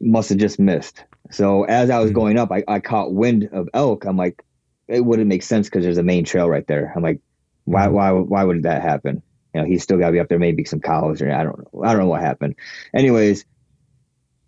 [0.00, 1.04] must have just missed.
[1.30, 2.14] So as I was Mhm.
[2.14, 4.04] going up, I, I caught wind of elk.
[4.04, 4.42] I'm like,
[4.90, 6.92] it wouldn't make sense because there's a main trail right there.
[6.94, 7.20] I'm like,
[7.64, 7.92] why Mhm.
[7.92, 9.22] why why would that happen?
[9.54, 10.38] You know, he's still got to be up there.
[10.38, 11.82] Maybe some cows or I don't know.
[11.84, 12.56] I don't know what happened.
[12.94, 13.44] Anyways,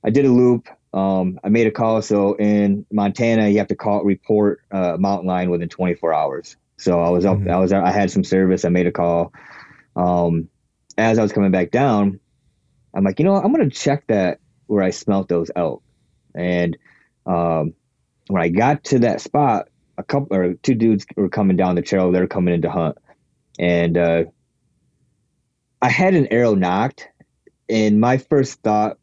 [0.05, 0.69] I did a loop.
[0.93, 2.03] Um, I made a call.
[2.03, 6.57] So in Montana, you have to call report uh, mountain lion within 24 hours.
[6.79, 7.39] So I was up.
[7.39, 7.51] Mhm.
[7.51, 7.73] I was.
[7.73, 8.65] I had some service.
[8.65, 9.33] I made a call.
[9.97, 10.49] Um,
[10.99, 12.21] as I was coming back down,
[12.95, 13.45] I'm like, you know, what?
[13.45, 15.83] I'm gonna check that where I smelt those elk.
[16.35, 16.77] And
[17.27, 17.75] um,
[18.29, 21.83] when I got to that spot, a couple or two dudes were coming down the
[21.83, 22.11] trail.
[22.13, 22.99] They're coming in to hunt,
[23.59, 24.25] and uh,
[25.81, 27.09] I had an arrow nocked.
[27.69, 28.99] And my first thought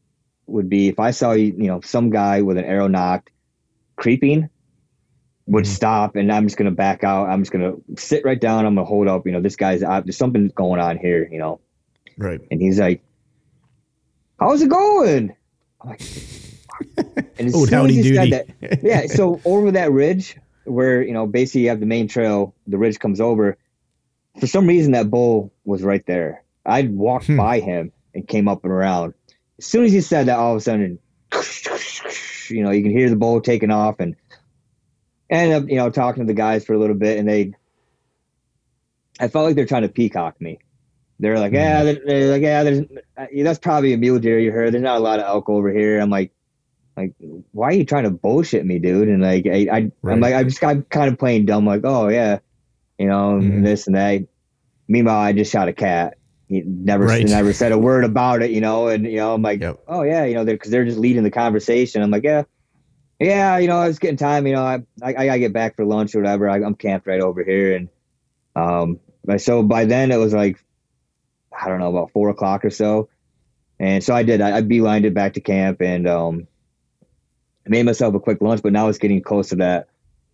[0.46, 3.30] would be if I saw you know some guy with an arrow nocked
[3.96, 4.50] creeping,
[5.48, 7.30] would stop and I'm just gonna back out.
[7.30, 8.66] I'm just gonna sit right down.
[8.66, 9.26] I'm gonna hold up.
[9.26, 10.06] You know, this guy's out.
[10.06, 11.28] There's something going on here.
[11.32, 11.60] You know,
[12.18, 12.40] Right.
[12.52, 13.04] and he's like,
[14.40, 15.36] "How's it going?"
[15.82, 16.02] I'm like,
[17.54, 18.32] Oh, howdy as he said doody.
[18.62, 19.08] that, yeah.
[19.08, 20.38] So over that ridge,
[20.70, 23.58] where you know basically you have the main trail, the ridge comes over.
[24.40, 26.44] For some reason, that bull was right there.
[26.66, 27.38] I walked Hmm.
[27.38, 29.14] by him and came up and around.
[29.58, 31.00] As soon as he said that, all of a sudden,
[32.50, 34.16] you know, you can hear the bull taking off, and
[35.30, 37.54] ended up, you know, talking to the guys for a little bit, and they,
[39.20, 40.60] I felt like they're trying to peacock me.
[41.20, 42.80] They're like, yeah, they're, they're like, yeah, there's,
[43.18, 44.74] uh, that's probably a mule deer you heard.
[44.74, 46.00] There's not a lot of elk over here.
[46.00, 46.32] I'm like,
[47.00, 47.14] like,
[47.52, 49.08] why are you trying to bullshit me, dude?
[49.08, 50.14] And like, I, I Right.
[50.14, 52.40] I'm like, I just got kind of playing dumb, like, oh yeah,
[52.98, 53.54] you know, Mhm.
[53.56, 54.22] and this and that.
[54.88, 56.18] Meanwhile, I just shot a cat.
[56.48, 57.26] He never, Right.
[57.28, 58.88] never said a word about it, you know.
[58.88, 59.80] And you know, I'm like, Yep.
[59.88, 62.02] oh yeah, you know, they're because they're just leading the conversation.
[62.02, 62.44] I'm like, yeah,
[63.20, 64.48] yeah, you know, it's getting time.
[64.48, 66.50] You know, I, I, I gotta get back for lunch or whatever.
[66.50, 67.90] I, I'm camped right over here, and
[68.56, 69.00] um,
[69.38, 70.58] so by then it was like,
[71.58, 73.10] I don't know, about four o'clock or so,
[73.80, 74.42] and so I did.
[74.42, 76.48] I, I beelined it back to camp and um,
[77.70, 78.62] made myself a quick lunch.
[78.62, 79.88] But now it's getting close to that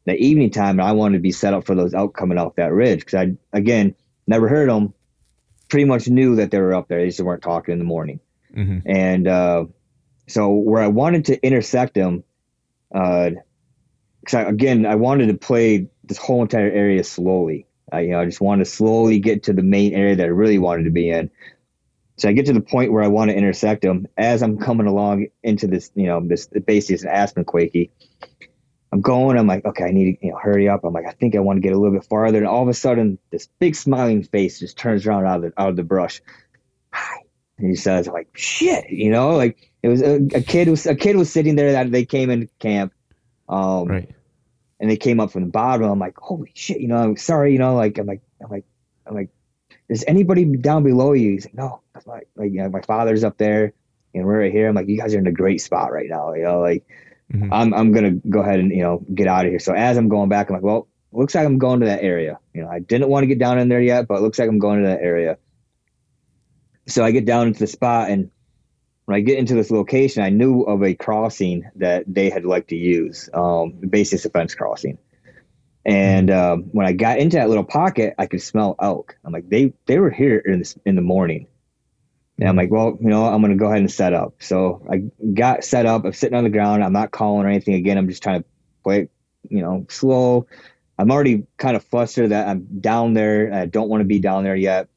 [0.05, 2.55] that evening time, and I wanted to be set up for those elk coming off
[2.55, 3.95] that ridge because I again
[4.27, 4.93] never heard them.
[5.67, 6.99] Pretty much knew that they were up there.
[6.99, 8.19] They just weren't talking in the morning.
[8.55, 8.83] Mhm.
[8.85, 9.65] And uh,
[10.27, 12.23] so where I wanted to intersect them,
[12.93, 13.31] uh,
[14.25, 17.65] cause I, again, I wanted to play this whole entire area slowly.
[17.91, 20.27] I, you know, I just wanted to slowly get to the main area that I
[20.27, 21.29] really wanted to be in.
[22.17, 24.87] So I get to the point where I want to intersect them as I'm coming
[24.87, 27.89] along into this, you know, this basically is an aspen quakey.
[28.93, 30.85] I'm going, I'm like, okay, I need to, you know, hurry up.
[30.85, 32.37] I'm like, I think I want to get a little bit farther.
[32.37, 35.61] And all of a sudden, this big smiling face just turns around out of the,
[35.61, 36.21] out of the brush.
[36.93, 37.17] Hi.
[37.57, 40.95] And he says, like, shit, you know, like it was a, a kid was a
[40.95, 42.93] kid was sitting there that they came in camp.
[43.49, 44.15] Um, Right.
[44.79, 45.89] and they came up from the bottom.
[45.89, 48.65] I'm like, holy shit, you know, I'm sorry, you know, like I'm like, I'm like,
[49.05, 49.29] I'm like,
[49.89, 51.31] is anybody down below you?
[51.31, 53.73] He's like, no, that's my like, you know, my father's up there,
[54.13, 54.69] and we're right here.
[54.69, 56.85] I'm like, you guys are in a great spot right now, you know, like,
[57.33, 57.49] Mhm.
[57.51, 59.59] I'm I'm gonna go ahead and you know get out of here.
[59.59, 62.39] So as I'm going back, I'm like, well, looks like I'm going to that area.
[62.53, 64.47] You know, I didn't want to get down in there yet, but it looks like
[64.49, 65.37] I'm going to that area.
[66.87, 68.29] So I get down into the spot, and
[69.05, 72.69] when I get into this location, I knew of a crossing that they had liked
[72.69, 74.97] to use, um, basis fence crossing.
[75.85, 79.17] And um, when I got into that little pocket, I could smell elk.
[79.23, 81.47] I'm like, they they were here in this in the morning.
[82.39, 84.35] And I'm like, well, you know, I'm gonna go ahead and set up.
[84.39, 85.03] So I
[85.33, 86.03] got set up.
[86.03, 86.83] I'm sitting on the ground.
[86.83, 87.75] I'm not calling or anything.
[87.75, 88.49] Again, I'm just trying to
[88.83, 89.09] play,
[89.47, 90.47] you know, slow.
[90.97, 93.53] I'm already kind of flustered that I'm down there.
[93.53, 94.89] I don't want to be down there yet.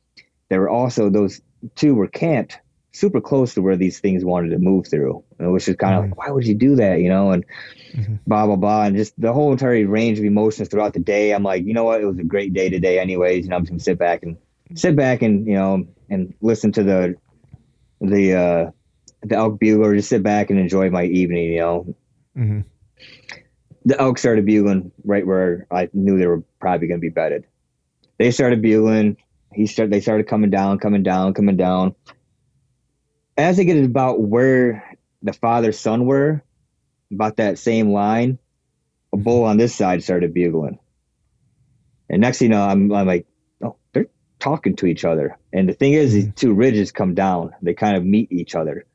[0.48, 1.43] There were also those
[1.74, 2.59] two were camped
[2.93, 5.23] super close to where these things wanted to move through.
[5.39, 7.01] which is was just kind of like, why would you do that?
[7.01, 7.44] You know, and
[7.94, 8.19] Mhm.
[8.27, 11.32] blah blah blah, and just the whole entire range of emotions throughout the day.
[11.32, 12.01] I'm like, you know what?
[12.01, 13.44] It was a great day today, anyways.
[13.47, 14.36] And I'm just gonna sit back and
[14.74, 17.15] sit back and you know and listen to the
[18.01, 18.70] the uh
[19.23, 21.52] the elk bugle or just sit back and enjoy my evening.
[21.52, 21.94] You know,
[22.36, 22.65] Mhm.
[23.85, 27.44] the elk started bugling right where I knew they were probably going to be bedded.
[28.19, 29.16] They started bugling.
[29.55, 29.93] He started.
[29.93, 31.94] They started coming down, coming down, coming down.
[33.39, 36.43] As they get about where the father son were,
[37.12, 38.39] about that same line,
[39.12, 40.78] a bull on this side started bugling.
[42.10, 43.27] And next thing you know, I'm, I'm like,
[43.62, 44.09] oh, they're
[44.40, 45.39] talking to each other.
[45.52, 47.55] And the thing is, these two ridges come down.
[47.62, 48.86] They kind of meet each other.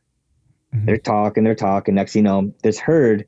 [0.74, 0.86] Mhm.
[0.86, 1.96] They're talking, they're talking.
[1.96, 3.28] Next thing you know, this herd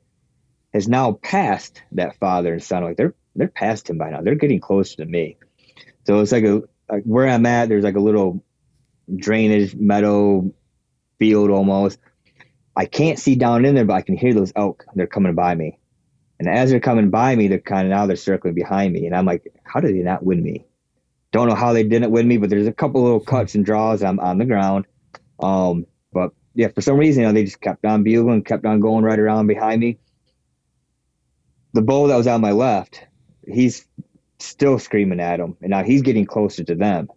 [0.74, 2.84] has now passed that father and son.
[2.84, 4.22] Like they're they're past him by now.
[4.22, 5.38] They're getting closer to me.
[6.06, 7.68] So it's like a like where I'm at.
[7.68, 8.44] There's like a little
[9.14, 10.52] drainage meadow
[11.18, 11.98] field almost.
[12.74, 14.84] I can't see down in there, but I can hear those elk.
[14.94, 15.78] They're coming by me,
[16.38, 19.16] and as they're coming by me, they're kind of now they're circling behind me, and
[19.16, 20.66] I'm like, how did they not win me?
[21.32, 24.02] Don't know how they didn't win me, but there's a couple little cuts and draws.
[24.02, 24.86] I'm on the ground,
[25.40, 28.80] um, but yeah, for some reason, you know, they just kept on bugling, kept on
[28.80, 29.98] going right around behind me.
[31.72, 33.04] The bull that was on my left,
[33.46, 33.86] he's
[34.38, 37.08] still screaming at him, and now he's getting closer to them.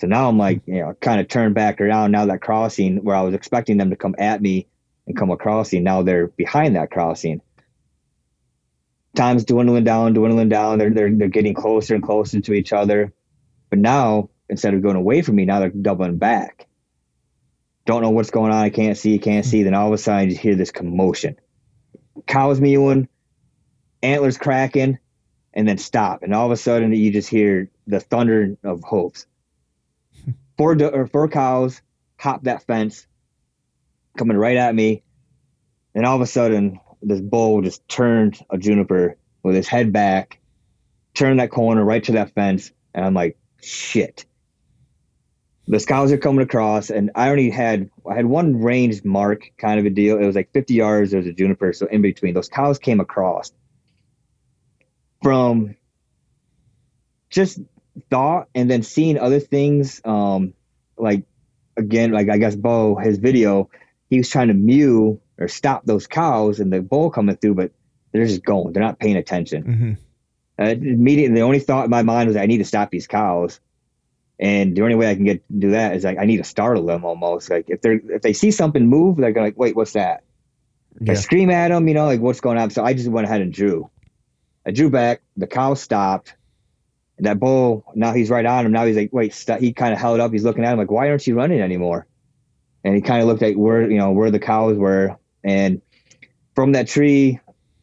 [0.00, 0.74] So now I'm like, mm-hmm.
[0.74, 2.10] you know, kind of turned back around.
[2.10, 4.66] Now that crossing where I was expecting them to come at me
[5.06, 7.40] and come across, me, now they're behind that crossing.
[9.14, 10.78] Time's dwindling down, dwindling down.
[10.78, 13.12] They're they're they're getting closer and closer to each other.
[13.70, 16.66] But now instead of going away from me, now they're doubling back.
[17.86, 18.62] Don't know what's going on.
[18.62, 19.58] I can't see, can't see.
[19.58, 19.64] Mm-hmm.
[19.66, 21.36] Then all of a sudden, you hear this commotion.
[22.26, 23.08] Cows mewing,
[24.02, 24.98] antlers cracking,
[25.52, 26.22] and then stop.
[26.22, 29.26] And all of a sudden, you just hear the thunder of hooves.
[30.56, 31.80] Four do- or four cows
[32.18, 33.06] hop that fence,
[34.16, 35.02] coming right at me.
[35.94, 40.40] And all of a sudden, this bull just turned a juniper with his head back,
[41.12, 44.24] turn that corner right to that fence, and I'm like, shit.
[45.66, 49.80] The cows are coming across, and I only had I had one ranged mark kind
[49.80, 50.18] of a deal.
[50.18, 51.10] It was like 50 yards.
[51.10, 53.50] There was a juniper, so in between those cows came across
[55.22, 55.74] from
[57.30, 57.58] just
[58.10, 60.52] thought and then seeing other things um
[60.96, 61.24] like
[61.76, 63.70] again like i guess bo his video
[64.10, 67.72] he was trying to mew or stop those cows and the bull coming through but
[68.12, 70.62] they're just going they're not paying attention Mm-hmm.
[70.62, 73.60] uh, immediately the only thought in my mind was i need to stop these cows
[74.38, 76.86] and the only way i can get do that is like i need to startle
[76.86, 79.92] them almost like if they're if they see something move they're gonna like wait what's
[79.92, 80.24] that
[81.10, 82.70] I scream at them, you know, like what's going on.
[82.70, 83.90] So I just went ahead and drew.
[84.64, 85.22] I drew back.
[85.36, 86.36] The cow stopped.
[87.16, 88.72] And that bull, now he's right on him.
[88.72, 89.60] Now he's like, wait, stop.
[89.60, 90.32] he kind of held up.
[90.32, 92.06] He's looking at him like, why aren't you running anymore?
[92.82, 95.16] And he kind of looked at where, you know, where the cows were.
[95.42, 95.80] And
[96.54, 97.40] from that tree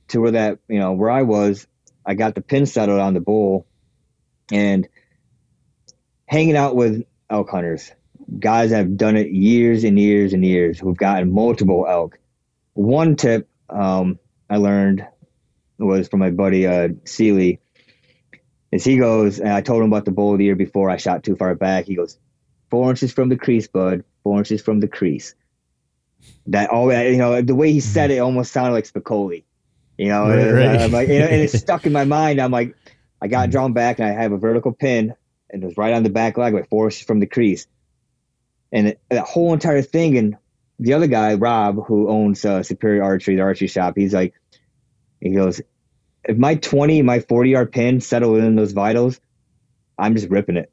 [0.09, 1.65] to where that, you know, where I was,
[2.05, 3.65] I got the pin settled on the bull
[4.51, 4.87] and
[6.25, 7.91] hanging out with elk hunters,
[8.39, 12.19] guys that have done it years and years and years who've gotten multiple elk
[12.73, 15.05] one tip um, I learned
[15.77, 17.59] was from my buddy uh, Seeley.
[18.71, 21.23] Is he goes, and I told him about the bull the year before I shot
[21.23, 21.85] too far back.
[21.85, 22.17] He goes,
[22.69, 25.35] four inches from the crease, bud, four inches from the crease.
[26.47, 28.17] That all you know, the way he said mm-hmm.
[28.17, 29.43] it almost sounded like Spicoli.
[29.97, 30.79] You know, Right, and, right.
[30.79, 32.39] I'm like, you know, and it stuck in my mind.
[32.39, 32.75] I'm like,
[33.21, 33.51] I got mm-hmm.
[33.51, 35.15] drawn back, and I have a vertical pin,
[35.49, 37.67] and it was right on the back leg, like four inches from the crease.
[38.71, 40.37] And it, that whole entire thing, and
[40.79, 44.33] the other guy, Rob, who owns uh, Superior Archery, the archery shop, he's like,
[45.19, 45.61] he goes,
[46.23, 49.19] if my 20, my 40 yard pin settle in those vitals,
[49.97, 50.71] I'm just ripping it.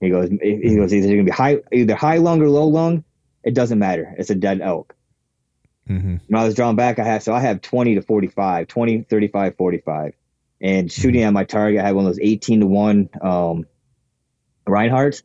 [0.00, 3.04] He goes, he goes, either gonna be high, either high lung or low lung.
[3.44, 4.14] It doesn't matter.
[4.18, 4.94] It's a dead elk.
[5.88, 6.16] Mm-hmm.
[6.26, 9.56] When I was drawn back, I had, so I have 20 to 45, 20, 35,
[9.56, 10.14] 45.
[10.60, 13.66] And shooting at my target, I had one of those 18 to 1 um,
[14.66, 15.22] Rinehart's.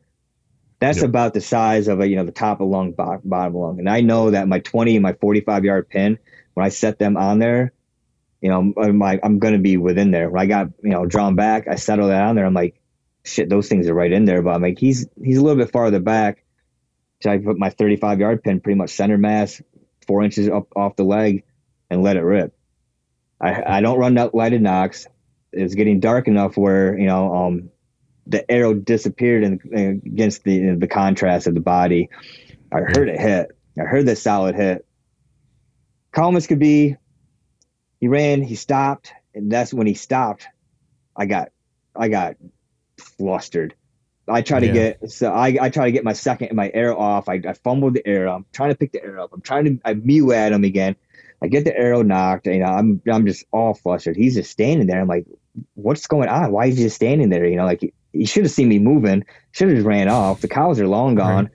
[0.80, 1.06] That's Yep.
[1.06, 3.78] about the size of a, you know, the top of lung, bottom of lung.
[3.80, 6.18] And I know that my 20 and my 45 yard pin,
[6.54, 7.72] when I set them on there,
[8.40, 10.30] you know, I'm, like, I'm to be within there.
[10.30, 12.46] When I got, you know, drawn back, I settled on there.
[12.46, 12.80] I'm like,
[13.24, 14.42] shit, those things are right in there.
[14.42, 16.44] But I'm like, he's, he's a little bit farther back.
[17.22, 19.60] So I put my 35 yard pin pretty much center mass,
[20.06, 21.44] four inches up off the leg
[21.90, 22.56] and let it rip.
[23.40, 25.06] I, I don't run that lighted nocks.
[25.52, 27.70] It's getting dark enough where, you know, um,
[28.26, 32.10] the arrow disappeared in, in- against the the contrast of the body.
[32.70, 33.50] I heard it hit.
[33.80, 34.86] I heard the solid hit.
[36.12, 36.96] Calm as could be.
[38.00, 38.42] He ran.
[38.42, 40.46] He stopped, and that's when he stopped.
[41.16, 41.50] I got,
[41.96, 42.36] I got
[42.96, 43.74] flustered.
[44.28, 44.72] I try to Yeah.
[44.72, 47.28] get so I, I try to get my second and my arrow off.
[47.28, 48.34] I, I fumbled the arrow.
[48.34, 49.32] I'm trying to pick the arrow up.
[49.32, 50.96] I'm trying to I mew at him again.
[51.42, 52.46] I get the arrow nocked.
[52.46, 54.16] You know, I'm I'm just all flustered.
[54.16, 55.00] He's just standing there.
[55.00, 55.26] I'm like,
[55.74, 56.52] what's going on?
[56.52, 57.46] Why is he just standing there?
[57.46, 59.24] You know, like he, he should have seen me moving.
[59.52, 60.42] Should have just ran off.
[60.42, 61.44] The cows are long gone.
[61.44, 61.52] Right.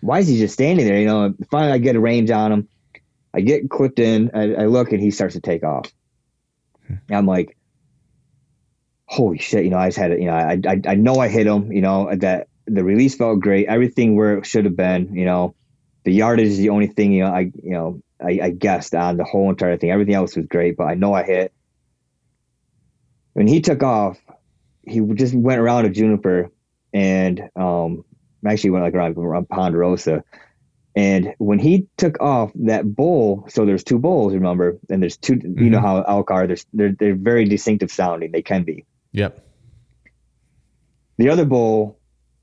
[0.00, 0.98] Why is he just standing there?
[0.98, 2.68] You know, finally I get a range on him.
[3.36, 4.30] I get clipped in.
[4.32, 5.92] I, I look and he starts to take off.
[7.10, 7.56] I'm like,
[9.04, 9.64] holy shit!
[9.64, 10.20] You know, I just had it.
[10.20, 11.70] You know, I, I I know I hit him.
[11.70, 13.66] You know that the release felt great.
[13.66, 15.14] Everything where it should have been.
[15.14, 15.54] You know,
[16.04, 17.12] the yardage is the only thing.
[17.12, 19.90] You know, I you know I, I guessed on the whole entire thing.
[19.90, 21.52] Everything else was great, but I know I hit.
[23.34, 24.18] When he took off,
[24.82, 26.50] he just went around a juniper,
[26.94, 28.04] and um,
[28.46, 30.24] actually went like around, around Ponderosa.
[30.96, 35.34] And when he took off that bull, so there's two bulls, remember, and there's two.
[35.44, 35.82] You know Mhm.
[35.82, 36.46] how elk are.
[36.46, 38.32] There's they're they're very distinctive sounding.
[38.32, 38.86] They can be.
[39.12, 39.44] Yep.
[41.18, 41.98] The other bull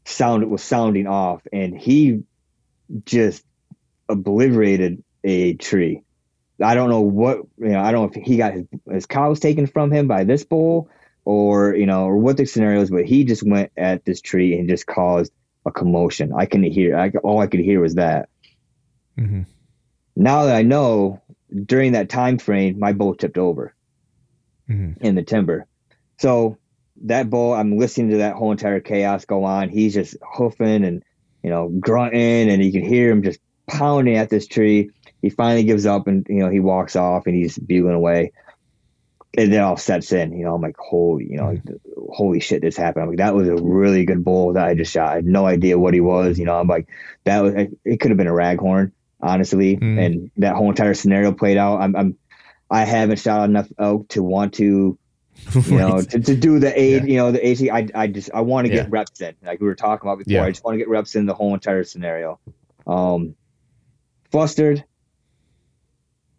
[0.05, 2.23] sound was sounding off, and he
[3.05, 3.43] just
[4.07, 6.03] obliterated a tree.
[6.61, 7.79] I don't know what you know.
[7.79, 10.89] I don't know if he got his, his cows taken from him by this bull,
[11.25, 12.91] or you know, or what the scenario is.
[12.91, 15.31] But he just went at this tree and just caused
[15.65, 16.33] a commotion.
[16.37, 16.95] I couldn't hear.
[16.97, 18.29] I, all I could hear was that.
[19.17, 19.41] Mm-hmm.
[20.15, 21.21] Now that I know,
[21.65, 23.73] during that time frame, my bull tipped over
[24.69, 25.05] Mm-hmm.
[25.05, 25.67] in the timber.
[26.19, 26.57] So
[27.03, 29.67] that bull, I'm listening to that whole entire chaos go on.
[29.67, 31.03] He's just hoofing and
[31.43, 34.91] you know grunting, and you can hear him just pounding at this tree.
[35.21, 38.31] He finally gives up, and you know he walks off, and he's bugling away.
[39.37, 40.31] And then all sets in.
[40.31, 41.59] You know, I'm like, holy, you know,
[42.09, 43.03] holy shit, this happened.
[43.03, 45.09] I'm like, that was a really good bull that I just shot.
[45.09, 46.39] I had no idea what he was.
[46.39, 46.87] You know, I'm like,
[47.25, 47.53] that was
[47.83, 47.99] it.
[47.99, 48.93] Could have been a raghorn,
[49.23, 49.77] honestly.
[49.77, 50.05] Mm.
[50.05, 51.81] And that whole entire scenario played out.
[51.81, 52.17] I'm, I'm
[52.69, 54.97] I haven't shot enough elk to want to
[55.65, 57.09] you know, to, to do the aid, Yeah.
[57.09, 57.69] you know, the AC.
[57.69, 58.83] I, I just, I want to Yeah.
[58.83, 60.31] get reps in, like we were talking about before.
[60.33, 60.43] Yeah.
[60.43, 62.39] I just want to get reps in the whole entire scenario.
[62.85, 63.35] Um,
[64.31, 64.83] flustered.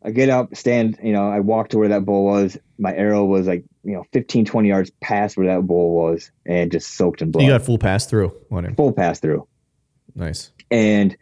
[0.03, 2.59] I get up, stand, you know, I walk to where that bull was.
[2.79, 6.71] My arrow was like, you know, 15, 20 yards past where that bull was and
[6.71, 7.45] just soaked in blood.
[7.45, 8.75] You got full pass through on him.
[8.77, 9.47] full pass through.
[10.15, 10.51] Nice.
[10.71, 11.17] And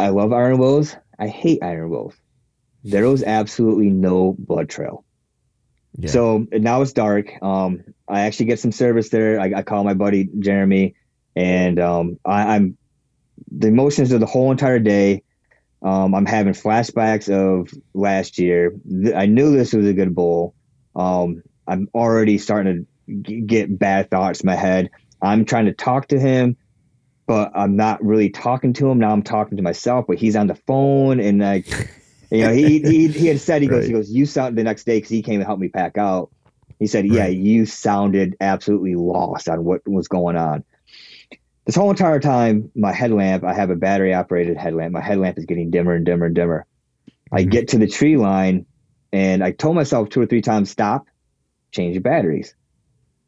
[0.00, 0.96] I love iron willows.
[1.18, 2.14] I hate iron willows.
[2.82, 5.04] There was absolutely no blood trail.
[5.98, 6.10] Yeah.
[6.10, 7.30] So now it's dark.
[7.42, 9.38] Um, I actually get some service there.
[9.38, 10.94] I, I call my buddy Jeremy,
[11.36, 12.78] and um, I, I'm
[13.50, 15.22] the emotions of the whole entire day.
[15.82, 18.72] Um, I'm having flashbacks of last year.
[19.14, 20.54] I knew this was a good bull.
[20.94, 24.90] Um, I'm already starting to g- get bad thoughts in my head.
[25.22, 26.56] I'm trying to talk to him,
[27.30, 28.98] but I'm not really talking to him.
[28.98, 31.64] Now I'm talking to myself, but he's on the phone and like,
[32.32, 34.82] you know, he, he, he had said, he goes, he goes, you sound the next
[34.82, 35.00] day.
[35.00, 36.32] Cause he came and helped me pack out.
[36.80, 37.36] He said, yeah, Right.
[37.36, 40.64] you sounded absolutely lost on what was going on.
[41.66, 44.92] This whole entire time, my headlamp, I have a battery operated headlamp.
[44.92, 46.66] My headlamp is getting dimmer and dimmer and dimmer.
[47.30, 47.50] I Mhm.
[47.50, 48.66] get to the tree line
[49.12, 51.06] and I told myself two or three times, stop,
[51.70, 52.56] change your batteries.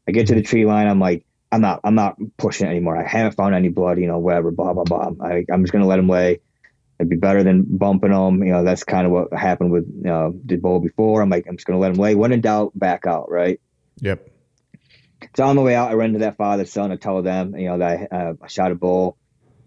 [0.09, 0.87] I get to the tree line.
[0.89, 2.97] I'm like, I'm not, I'm not pushing it anymore.
[2.97, 5.11] I haven't found any blood, you know, whatever, blah, blah, blah.
[5.21, 6.39] I, I'm just going to let him lay.
[6.99, 8.43] It'd be better than bumping them.
[8.43, 11.21] You know, that's kind of what happened with, you know, the bull before.
[11.21, 12.15] I'm like, I'm just going to let him lay.
[12.15, 13.29] When in doubt, back out.
[13.29, 13.59] Right.
[13.99, 14.29] Yep.
[15.35, 16.91] So on the way out, I ran to that father son.
[16.91, 19.17] I tell them, you know, that I, uh, I shot a bull,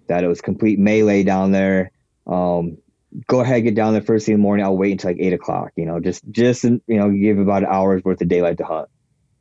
[0.09, 1.93] that it was complete melee down there.
[2.27, 2.79] Um,
[3.27, 4.67] go ahead, get down there first thing in the morning.
[4.67, 5.73] I'll wait until like eight o'clock.
[5.77, 8.89] You know, just just you know, give about an hour's worth of daylight to hunt.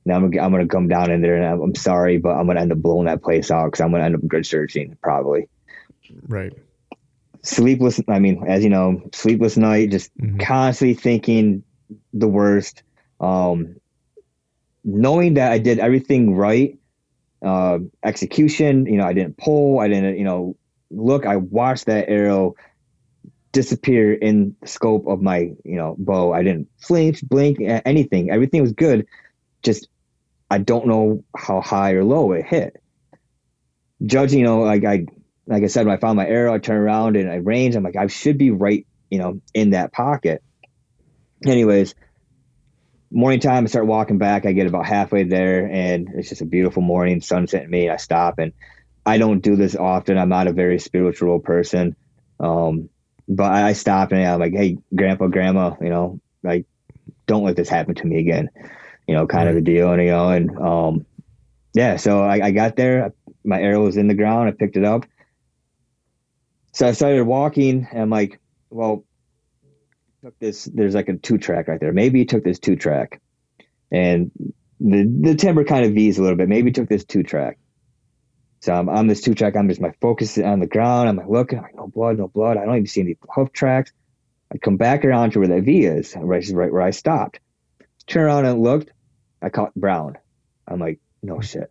[0.05, 2.47] Now I'm gonna I'm gonna come down in there, and I'm, I'm sorry, but I'm
[2.47, 5.49] gonna end up blowing that place out because I'm gonna end up grid searching probably.
[6.27, 6.53] Right.
[7.41, 7.99] Sleepless.
[8.07, 10.39] I mean, as you know, sleepless night, just Mhm.
[10.39, 11.63] constantly thinking
[12.13, 12.83] the worst.
[13.19, 13.77] Um,
[14.83, 16.77] knowing that I did everything right,
[17.43, 20.55] uh, execution, you know, I didn't pull, I didn't, you know,
[20.91, 22.55] look, I watched that arrow
[23.51, 26.33] disappear in the scope of my, you know, bow.
[26.33, 28.29] I didn't flinch, blink, anything.
[28.29, 29.07] Everything was good.
[29.63, 29.87] Just,
[30.55, 32.81] I don't know how high or low it hit.
[34.05, 35.05] Judging, you know, like I,
[35.45, 37.75] like I said, when I found my arrow, I turn around and I range.
[37.75, 40.41] I'm like, I should be right, you know, in that pocket.
[41.45, 41.93] Anyways,
[43.11, 44.45] morning time, I start walking back.
[44.45, 47.59] I get about halfway there, and it's just a beautiful morning, sunset.
[47.59, 47.89] hitting me.
[47.89, 48.53] I stop, and
[49.05, 50.17] I don't do this often.
[50.17, 51.97] I'm not a very spiritual person,
[52.39, 52.87] um,
[53.27, 56.65] but I stop and I'm like, "Hey, Grandpa, Grandma, you know, like,
[57.27, 58.51] don't let this happen to me again."
[59.07, 61.05] You know, kind of a deal, and you know, and um,
[61.73, 61.97] yeah.
[61.97, 63.13] So I, I got there.
[63.43, 64.49] My arrow was in the ground.
[64.49, 65.05] I picked it up.
[66.73, 69.05] So I started walking, and I'm like, "Well,
[70.25, 73.21] took this there's like a two track right there maybe he took this two track
[73.91, 74.31] and
[74.79, 77.59] the the timber kind of v's a little bit maybe he took this two track
[78.59, 81.15] so i'm on this two track i'm just my focus is on the ground i'm
[81.15, 83.91] like looking I'm like no blood no blood i don't even see any hoof tracks
[84.51, 87.39] i come back around to where that v is right right where i stopped
[88.07, 88.89] turn around and looked
[89.45, 90.17] i caught brown
[90.67, 91.69] i'm like no shit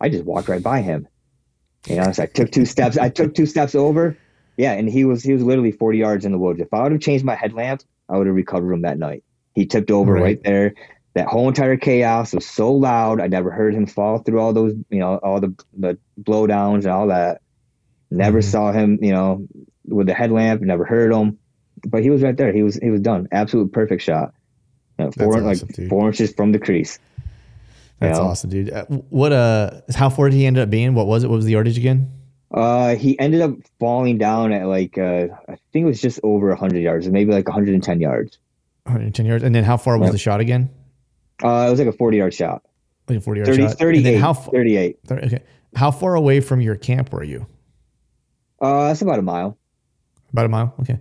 [0.00, 1.08] i just walked right by him
[1.88, 4.16] you know so i took two steps i took two steps over
[4.58, 6.60] yeah, and he was he was literally 40 yards in the woods.
[6.60, 9.24] If I would have changed my headlamp, I would have recovered him that night.
[9.54, 10.22] He tipped over Right.
[10.22, 10.74] right, there.
[11.14, 13.22] That whole entire chaos was so loud.
[13.22, 16.88] I never heard him fall through all those, you know, all the the blowdowns and
[16.88, 17.40] all that.
[18.10, 18.44] Never Mhm.
[18.44, 19.46] saw him, you know,
[19.86, 20.60] with the headlamp.
[20.62, 21.38] Never heard him,
[21.88, 22.52] but he was right there.
[22.52, 23.28] He was he was done.
[23.32, 24.34] Absolute perfect shot.
[25.06, 25.88] You four awesome, like dude.
[25.88, 26.98] four inches from the crease.
[27.98, 28.24] That's Yeah.
[28.24, 28.70] awesome, dude.
[28.72, 30.94] Uh, what uh how far did he end up being?
[30.94, 31.28] What was it?
[31.30, 32.10] What was the yardage again?
[32.52, 36.48] Uh, he ended up falling down at like uh, I think it was just over
[36.48, 38.38] 100 yards, maybe like 110 yards.
[38.84, 39.44] 110 yards.
[39.44, 40.12] And then how far was Yep.
[40.12, 40.68] the shot again?
[41.44, 42.62] Uh, it was like a 40 yard shot.
[43.08, 43.70] Like a 40 yard 30, shot.
[43.70, 44.16] And 38.
[44.18, 44.52] how far?
[44.52, 44.98] 38.
[45.10, 45.38] Okay.
[45.76, 47.46] How far away from your camp were you?
[48.60, 49.56] Uh, that's about a mile.
[50.32, 50.74] About a mile.
[50.80, 50.98] Okay.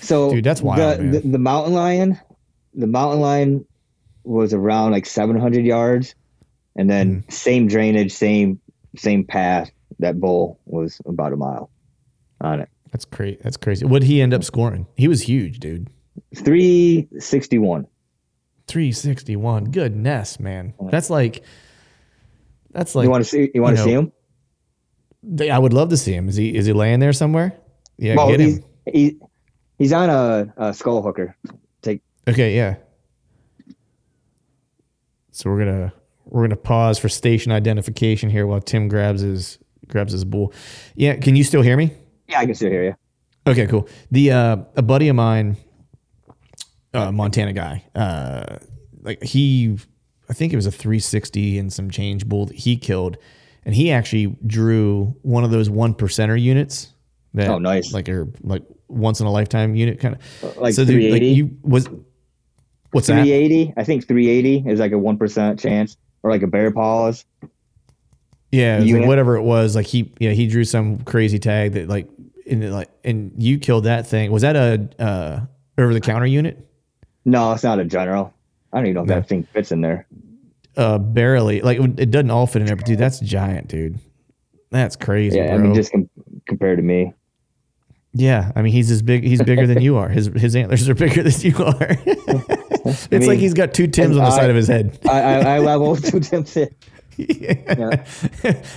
[0.00, 2.18] So Dude, that's wild, The, the, the mountain lion,
[2.74, 3.64] the mountain lion
[4.24, 6.14] was around like 700 yards,
[6.76, 7.32] and then Mm.
[7.32, 8.60] same drainage, same
[8.96, 9.70] same path.
[10.00, 11.70] That bull was about a mile
[12.40, 12.68] on it.
[12.92, 13.38] That's crazy.
[13.42, 13.84] That's crazy.
[13.84, 14.86] What he end up scoring?
[14.96, 15.88] He was huge, dude.
[16.36, 17.86] 361.
[18.66, 19.64] 361.
[19.66, 20.74] Goodness, man.
[20.90, 21.42] That's like
[22.70, 23.50] that's like you want to see?
[23.54, 24.12] You want to you see him?
[25.22, 26.28] they- I would love to see him.
[26.28, 27.54] Is he is he laying there somewhere?
[27.96, 28.64] Yeah, well, get he's him.
[28.92, 29.16] he,
[29.78, 31.36] he's on a, a skull hooker.
[32.28, 32.76] Okay, yeah.
[35.30, 35.92] So we're gonna
[36.24, 40.52] we're gonna pause for station identification here while Tim grabs his grabs his bull.
[40.94, 41.92] Yeah, can you still hear me?
[42.28, 42.94] yeah, I can still hear you.
[43.46, 43.88] Okay, cool.
[44.10, 45.56] The uh, a buddy of mine,
[46.92, 48.58] uh, Montana guy, uh,
[49.00, 49.78] like he,
[50.28, 53.16] I think it was a 360 and some change bull that he killed,
[53.64, 56.92] and he actually drew one of those one percenter units.
[57.34, 57.92] That, Oh, nice.
[57.94, 61.26] Like are like once in a lifetime unit kind of Like so dude, like 380?
[61.28, 61.88] you was
[62.92, 63.74] what's that 380.
[63.76, 67.24] I think 380 is like a one percent chance, or like a bear paws.
[68.50, 71.88] yeah it like whatever it was like he yeah he drew some crazy tag that
[71.88, 72.08] like
[72.46, 75.40] in like and you killed that thing was that a uh
[75.76, 76.58] over the counter unit
[77.26, 78.32] No, it's not a general.
[78.72, 79.14] I don't even know if No.
[79.16, 80.06] that thing fits in there.
[80.76, 83.98] uh barely like it doesn't all fit in there but dude that's giant dude
[84.70, 86.08] that's crazy Yeah, I mean, just com-
[86.46, 87.12] compared to me.
[88.18, 90.94] Yeah i mean he's as big he's bigger than you are his his antlers are
[90.94, 91.76] bigger than you are
[92.06, 95.20] it's mean, like he's got two tims on the I- side of his head I,
[95.20, 96.56] I, I level two tims.
[97.16, 98.04] Yeah.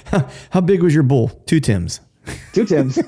[0.06, 2.00] how, how big was your bull two tims
[2.54, 2.98] Two tims.
[2.98, 3.04] Uh,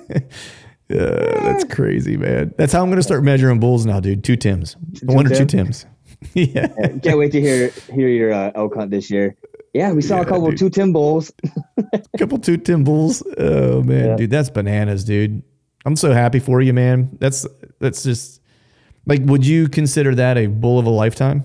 [0.89, 2.53] that's crazy, man.
[2.57, 4.23] That's how I'm going to start measuring bulls now, dude.
[4.23, 4.75] Two Tims.
[5.03, 5.85] One or two Tims.
[6.33, 6.67] yeah.
[7.03, 9.35] Can't wait to hear hear your uh, elk hunt this year.
[9.73, 10.57] Yeah, we saw Yeah, a couple dude.
[10.59, 11.31] two Tim bulls.
[12.17, 13.23] couple two Tim bulls.
[13.37, 14.05] Oh, man.
[14.09, 14.15] Yeah.
[14.17, 15.41] Dude, that's bananas, dude.
[15.85, 17.09] I'm so happy for you, man.
[17.19, 17.45] That's,
[17.79, 18.41] that's just
[19.05, 21.43] like, would you consider that a bull of a lifetime?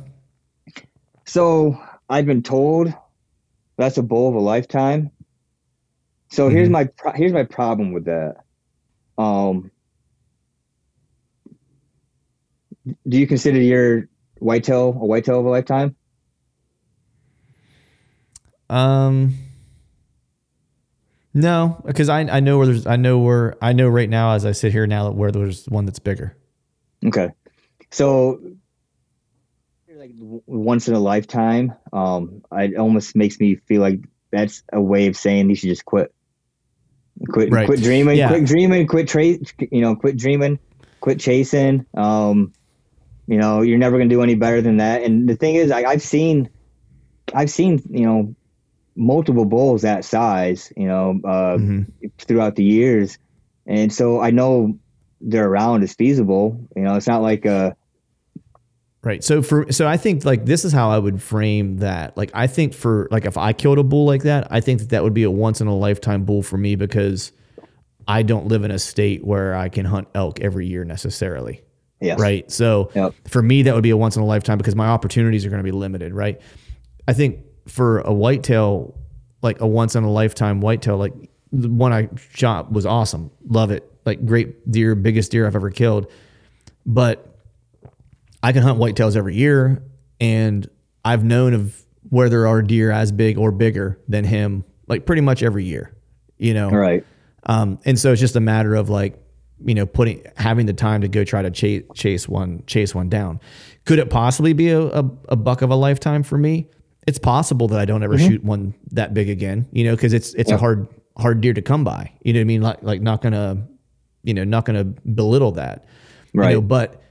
[1.26, 2.92] So I've been told
[3.76, 5.10] that's a bull of a lifetime.
[6.30, 6.72] So here's Mhm.
[6.72, 8.36] my pro- here's my problem with that.
[9.16, 9.70] Um,
[13.06, 14.08] do you consider your
[14.38, 15.96] whitetail a whitetail of a lifetime?
[18.70, 19.34] Um,
[21.38, 24.44] no, because I, I know where there's, I know where, I know right now as
[24.44, 26.36] I sit here now where there's one that's bigger.
[27.06, 27.28] Okay,
[27.90, 28.40] so
[29.94, 30.10] like
[30.46, 34.00] once in a lifetime, um, it almost makes me feel like
[34.30, 36.12] that's a way of saying you should just quit,
[37.30, 37.66] quit, Right.
[37.66, 38.28] quit dreaming, Yeah.
[38.28, 40.58] quit dreaming, quit tra- you know, quit dreaming,
[41.00, 41.86] quit chasing.
[41.94, 42.52] Um,
[43.26, 45.02] you know, you're never gonna do any better than that.
[45.02, 46.48] And the thing is, I, I've seen,
[47.34, 48.34] I've seen, you know,
[48.98, 51.86] multiple bulls that size, you know, uh, Mhm.
[52.18, 53.16] throughout the years,
[53.66, 54.76] and so I know
[55.20, 56.60] they're around is feasible.
[56.76, 57.72] You know, it's not like uh
[59.04, 59.22] Right.
[59.22, 62.16] So for so I think like this is how I would frame that.
[62.16, 64.88] Like I think for like if I killed a bull like that, I think that
[64.90, 67.30] that would be a once in a lifetime bull for me because
[68.08, 71.62] I don't live in a state where I can hunt elk every year necessarily.
[72.00, 72.18] yes.
[72.18, 72.50] Right.
[72.50, 73.14] So Yep.
[73.28, 75.58] for me that would be a once in a lifetime because my opportunities are going
[75.60, 76.40] to be limited, right?
[77.06, 77.38] I think
[77.68, 78.98] for a whitetail
[79.42, 81.12] like a once in a lifetime whitetail like
[81.52, 83.30] the one I shot was awesome.
[83.46, 83.90] Love it.
[84.04, 86.10] Like great deer, biggest deer I've ever killed.
[86.86, 87.36] But
[88.42, 89.82] I can hunt whitetails every year,
[90.20, 90.68] and
[91.04, 95.22] I've known of where there are deer as big or bigger than him, like pretty
[95.22, 95.94] much every year,
[96.38, 96.70] you know.
[96.70, 97.04] Right.
[97.44, 99.18] Um, and so it's just a matter of like,
[99.64, 103.08] you know, putting having the time to go try to chase chase one chase one
[103.08, 103.40] down.
[103.84, 106.68] Could it possibly be a, a, a buck of a lifetime for me?
[107.08, 108.28] It's possible that I don't ever mm-hmm.
[108.28, 110.86] shoot one that big again, you know, because it's it's a hard
[111.16, 112.12] hard deer to come by.
[112.22, 112.60] You know what I mean?
[112.60, 113.66] Like like not gonna,
[114.22, 115.86] you know, not gonna belittle that.
[116.32, 116.52] You Right.
[116.52, 117.02] know, but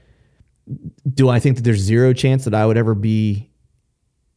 [1.12, 3.50] do I think that there's zero chance that I would ever be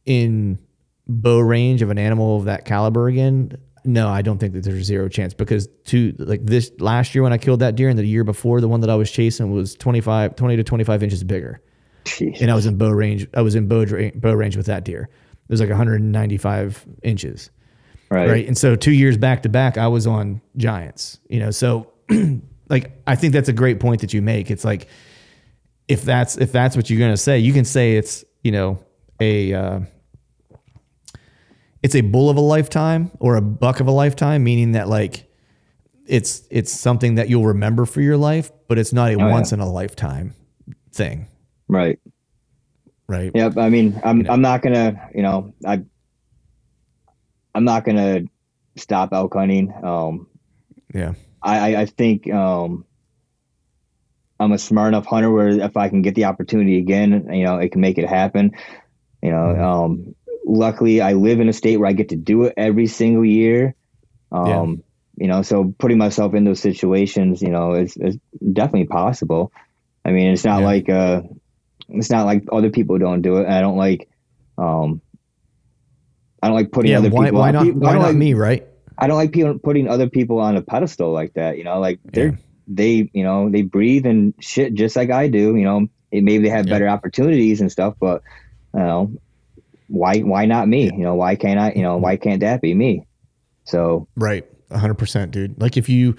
[0.04, 0.58] in
[1.06, 3.56] bow range of an animal of that caliber again?
[3.84, 7.32] No, I don't think that there's zero chance because to like this last year when
[7.32, 9.74] I killed that deer and the year before the one that I was chasing was
[9.76, 11.60] 25, 20 to 25 inches bigger.
[12.04, 12.40] Jeez.
[12.40, 13.28] And I was in bow range.
[13.34, 13.84] I was in bow,
[14.16, 15.08] bow range with that deer.
[15.48, 17.50] It was like 195 inches
[18.12, 18.28] Right.
[18.28, 18.46] right?
[18.46, 21.18] And so two years back to back, I was on Giants.
[21.30, 21.90] You know, so
[22.68, 24.50] like I think that's a great point that you make.
[24.50, 24.86] It's like
[25.88, 28.84] if that's if that's what you're gonna say, you can say it's you know
[29.18, 29.80] a uh,
[31.82, 35.24] it's a bull of a lifetime or a buck of a lifetime, meaning that like
[36.06, 39.30] it's it's something that you'll remember for your life, but it's not a yeah.
[39.30, 40.34] once in a lifetime
[40.92, 41.28] thing,
[41.66, 41.98] Right.
[43.12, 43.30] Right?
[43.34, 43.58] Yep.
[43.58, 44.32] I mean, I'm You know.
[44.32, 45.82] I'm not gonna, you know, I
[47.54, 48.22] I'm not gonna
[48.76, 49.72] stop elk hunting.
[49.84, 50.26] Um,
[50.94, 51.12] Yeah.
[51.42, 52.84] I I, I think um,
[54.40, 57.58] I'm a smart enough hunter where if I can get the opportunity again, you know,
[57.58, 58.52] it can make it happen.
[59.22, 59.60] You know, Mhm.
[59.62, 60.14] um,
[60.46, 63.76] luckily I live in a state where I get to do it every single year.
[64.32, 64.82] Um,
[65.16, 68.18] you know, so putting myself in those situations, you know, is, is
[68.52, 69.52] definitely possible.
[70.04, 70.64] I mean, it's not Yeah.
[70.64, 71.22] like uh,
[71.94, 73.46] it's not like other people don't do it.
[73.48, 74.08] I don't like,
[74.58, 75.00] um,
[76.42, 76.98] I don't like putting Yeah.
[76.98, 77.40] other Why, people.
[77.40, 77.74] why on- not?
[77.76, 78.34] Why don't like, me?
[78.34, 78.66] Right?
[78.98, 81.56] I don't like people putting other people on a pedestal like that.
[81.58, 82.36] You know, like they're Yeah.
[82.68, 85.56] they you know they breathe and shit just like I do.
[85.56, 86.74] You know, it, maybe they have Yeah.
[86.74, 88.22] better opportunities and stuff, but
[88.74, 89.12] you know,
[89.88, 90.84] why why not me?
[90.92, 91.72] You know, why can't I?
[91.74, 93.06] You know, why can't that be me?
[93.64, 94.44] So Right.
[94.70, 95.60] a hundred percent, dude.
[95.60, 96.16] Like if you,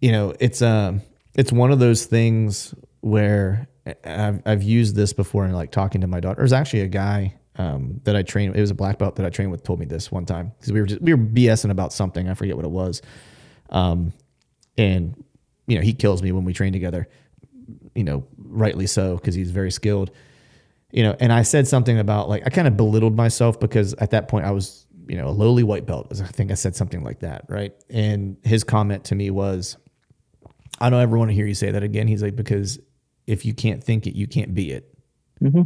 [0.00, 1.02] you know, it's, um,
[1.34, 3.68] it's one of those things where
[4.04, 6.36] I've, I've used this before in like talking to my daughter.
[6.36, 8.56] There's actually a guy, um, that I trained.
[8.56, 10.72] It was a black belt that I trained with told me this one time because
[10.72, 12.28] we were just, we were BSing about something.
[12.28, 13.02] I forget what it was.
[13.70, 14.12] Um,
[14.78, 15.22] and
[15.66, 17.08] you know, he kills me when we train together.
[17.94, 20.10] You know, rightly so because he's very skilled.
[20.90, 24.10] You know, and I said something about like I kind of belittled myself because at
[24.10, 26.08] that point I was you know a lowly white belt.
[26.20, 27.72] I think I said something like that, right?
[27.90, 29.76] And his comment to me was,
[30.80, 32.80] "I don't ever want to hear you say that again." He's like, "Because
[33.30, 34.94] if you can't think it, you can't be it."
[35.42, 35.62] Mm-hmm.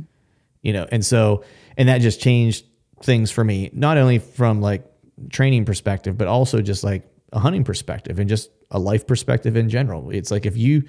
[0.63, 1.45] You know, and so
[1.77, 2.65] and that just changed
[3.03, 4.85] things for me, not only from like
[5.31, 9.69] training perspective, but also just like a hunting perspective and just a life perspective in
[9.69, 10.11] general.
[10.11, 10.85] It's like if you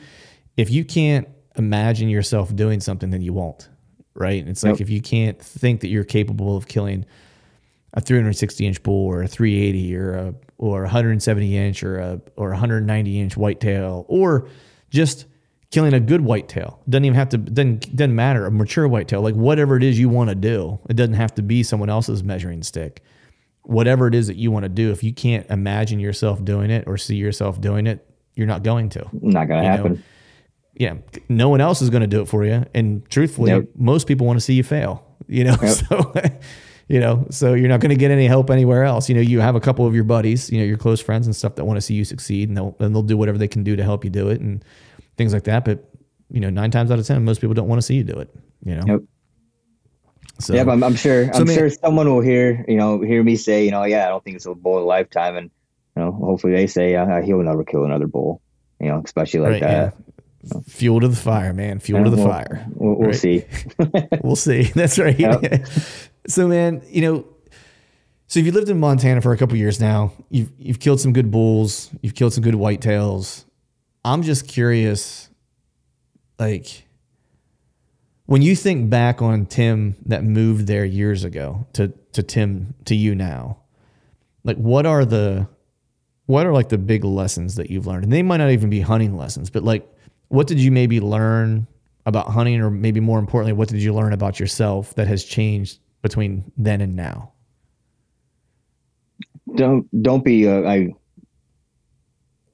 [0.57, 1.27] if you can't
[1.57, 3.69] imagine yourself doing something, then you won't.
[4.13, 4.47] Right.
[4.47, 7.05] It's like if you can't think that you're capable of killing
[7.95, 12.21] a 360 inch bull or a 380 or a or a 170 inch or a
[12.37, 14.47] or a 190 inch whitetail or
[14.89, 15.25] just
[15.75, 19.35] killing a good whitetail doesn't even have to doesn't doesn't matter a mature whitetail like
[19.35, 22.63] whatever it is you want to do it doesn't have to be someone else's measuring
[22.63, 23.01] stick
[23.63, 26.83] whatever it is that you want to do if you can't imagine yourself doing it
[26.87, 30.03] or see yourself doing it you're not going to Not gonna You know, happen.
[30.75, 30.93] yeah,
[31.29, 32.65] no one else is going to do it for you.
[32.73, 33.67] And truthfully, Yep.
[33.77, 35.05] most people want to see you fail.
[35.27, 35.69] You know, Yep.
[35.89, 36.13] so
[36.89, 39.07] you know, so you're not going to get any help anywhere else.
[39.09, 41.35] You know, you have a couple of your buddies, you know, your close friends and
[41.35, 43.63] stuff that want to see you succeed, and they'll and they'll do whatever they can
[43.63, 44.63] do to help you do it and
[45.17, 45.65] things like that.
[45.65, 45.89] But
[46.31, 48.19] you know, nine times out of ten, most people don't want to see you do
[48.19, 48.33] it.
[48.63, 48.83] You know.
[48.87, 49.01] Yep.
[50.39, 51.31] So yeah, but I'm, I'm sure.
[51.33, 54.05] So, I'm man- sure someone will hear, you know, hear me say, you know, yeah,
[54.05, 55.49] I don't think it's a bull of a lifetime, and
[55.95, 58.41] you know, hopefully they say uh, he'll never kill another bull,
[58.81, 59.93] you know, especially like right, that.
[59.97, 60.59] yeah.
[60.67, 61.79] Fuel to the fire, man.
[61.79, 62.65] Fuel to the we'll- fire.
[62.75, 63.15] We'll, we'll Right.
[63.15, 63.45] see.
[64.23, 64.63] we'll see.
[64.75, 65.17] That's right.
[65.17, 65.65] Yep.
[66.27, 67.25] so, man, you know,
[68.27, 71.13] so if you lived in Montana for a couple years now, you've you've killed some
[71.13, 73.45] good bulls, you've killed some good whitetails.
[74.05, 75.29] I'm just curious,
[76.39, 76.87] like,
[78.27, 82.95] when you think back on Tim that moved there years ago to to Tim to
[82.95, 83.57] you now,
[84.43, 85.47] like, what are the
[86.27, 88.03] what are like the big lessons that you've learned?
[88.03, 89.87] And they might not even be hunting lessons, but like,
[90.29, 91.67] what did you maybe learn
[92.05, 95.79] about hunting, or maybe more importantly, what did you learn about yourself that has changed
[96.01, 97.31] between then and now?
[99.55, 100.47] don't don't be.
[100.47, 100.93] Uh, I.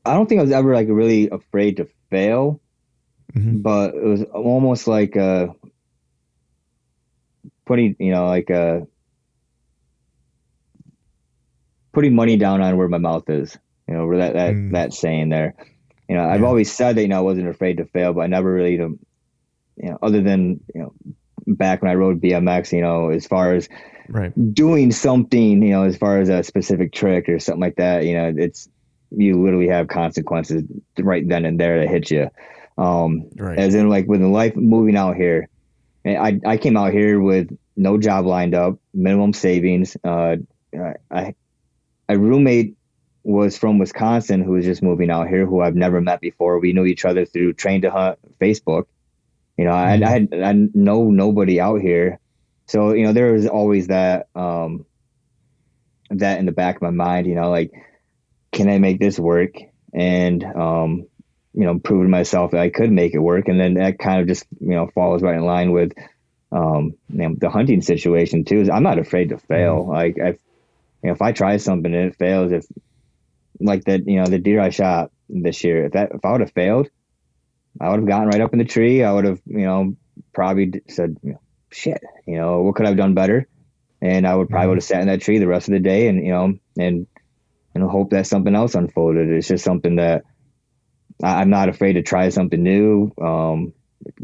[0.05, 2.59] I don't think I was ever like really afraid to fail,
[3.35, 3.61] Mhm.
[3.61, 5.47] but it was almost like uh
[7.65, 8.81] putting, you know, like uh
[11.93, 13.57] putting money down on where my mouth is.
[13.87, 14.71] You know, where that that Mm.
[14.71, 15.55] that saying there.
[16.07, 18.27] You know, I've always said that you know I wasn't afraid to fail, but I
[18.27, 18.99] never really, you
[19.77, 20.93] know, other than you know
[21.47, 23.67] back when I rode BMX, you know, as far as
[24.09, 24.33] Right.
[24.53, 28.13] doing something, you know, as far as a specific trick or something like that, you
[28.13, 28.67] know, it's
[29.11, 30.63] you literally have consequences
[30.97, 32.29] right then and there that hit you.
[32.77, 33.59] Um, Right.
[33.59, 35.49] as in like with the life moving out here,
[36.05, 39.97] and I I came out here with no job lined up, minimum savings.
[40.03, 40.37] Uh,
[41.11, 41.35] I
[42.09, 42.75] a roommate
[43.23, 46.59] was from Wisconsin who was just moving out here, who I've never met before.
[46.59, 48.85] We knew each other through Train to Hunt Facebook.
[49.57, 52.19] You know, I, I had I know nobody out here,
[52.67, 54.85] so you know there was always that um
[56.09, 57.27] that in the back of my mind.
[57.27, 57.71] You know, like
[58.51, 59.55] can I make this work?
[59.93, 61.07] And um,
[61.53, 64.27] you know, proving myself that I could make it work, and then that kind of
[64.27, 65.93] just you know falls right in line with
[66.51, 68.61] um you know, the hunting situation too.
[68.61, 69.87] Is I'm not afraid to fail.
[69.87, 70.37] Like I, you
[71.03, 72.65] know, if I try something and it fails, if
[73.59, 76.41] like that, you know, the deer I shot this year, if that if I would
[76.41, 76.89] have failed,
[77.79, 79.03] I would have gotten right up in the tree.
[79.03, 79.95] I would have, you know,
[80.33, 83.47] probably said, you know, shit, you know, what could I have done better?
[84.01, 86.07] And I would probably would have sat in that tree the rest of the day,
[86.07, 87.07] and you know, and
[87.73, 89.29] and hope that something else unfolded.
[89.29, 90.23] It's just something that
[91.23, 93.11] I, I'm not afraid to try something new.
[93.21, 93.73] Um,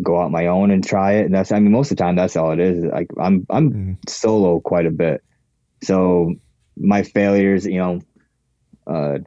[0.01, 1.25] go out my own and try it.
[1.25, 2.83] And that's, I mean, most of the time that's all it is.
[2.83, 4.09] Like I'm, I'm Mhm.
[4.09, 5.21] solo quite a bit.
[5.83, 6.33] So
[6.75, 7.99] my failures, you know,
[8.87, 9.19] uh,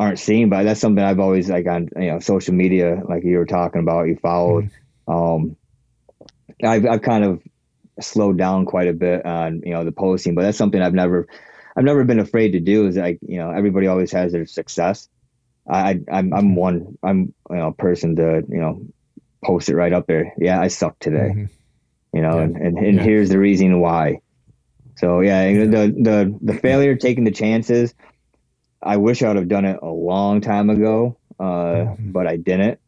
[0.00, 3.36] aren't seen, but that's something I've always like on, you know, social media, like you
[3.38, 4.70] were talking about, you followed,
[5.08, 5.56] um,
[6.62, 7.42] I've, I've kind of
[8.00, 11.26] slowed down quite a bit on, you know, the posting, but that's something I've never,
[11.78, 15.08] I've never been afraid to do is like, you know, everybody always has their success.
[15.70, 18.82] I, I'm, I'm one, I'm, you know, a person to, you know,
[19.44, 20.34] post it right up there.
[20.38, 21.50] Yeah, I suck today Mhm.
[22.14, 22.44] you know, Yeah.
[22.44, 23.04] and, and, and Yeah.
[23.04, 24.20] here's the reason why.
[24.96, 27.94] So yeah, the the the failure, taking the chances.
[28.82, 32.12] I wish I would have done it a long time ago, uh, Mhm.
[32.12, 32.80] but I didn't.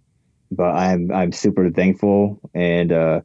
[0.50, 3.20] But I'm I'm super thankful and uh,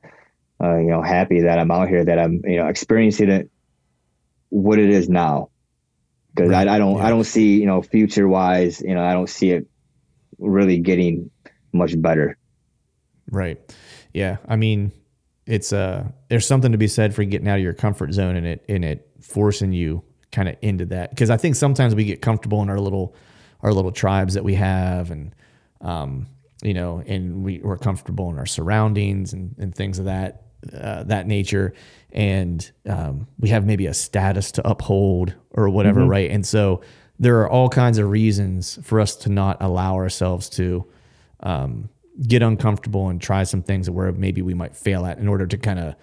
[0.63, 3.49] uh, you know happy that I'm out here that I'm you know experiencing it
[4.49, 5.49] what it is now
[6.35, 6.67] because Right.
[6.67, 7.05] I, I don't Yeah.
[7.05, 9.67] I don't see you know future wise you know I don't see it
[10.37, 11.31] really getting
[11.73, 12.37] much better.
[13.31, 13.59] Right.
[14.13, 14.37] Yeah.
[14.47, 14.91] I mean,
[15.45, 18.47] it's uh there's something to be said for getting out of your comfort zone and
[18.47, 21.09] it and it forcing you kind of into that.
[21.11, 23.15] Because I think sometimes we get comfortable in our little
[23.61, 25.33] our little tribes that we have and
[25.81, 26.27] um,
[26.63, 31.03] you know, and we, we're comfortable in our surroundings and, and things of that uh,
[31.03, 31.73] that nature,
[32.15, 36.09] and um, we have maybe a status to uphold or whatever, Mm-hmm.
[36.09, 36.31] right?
[36.31, 36.81] And so
[37.19, 40.85] there are all kinds of reasons for us to not allow ourselves to
[41.41, 41.89] um,
[42.27, 45.57] get uncomfortable and try some things where maybe we might fail at in order to
[45.57, 45.95] kind of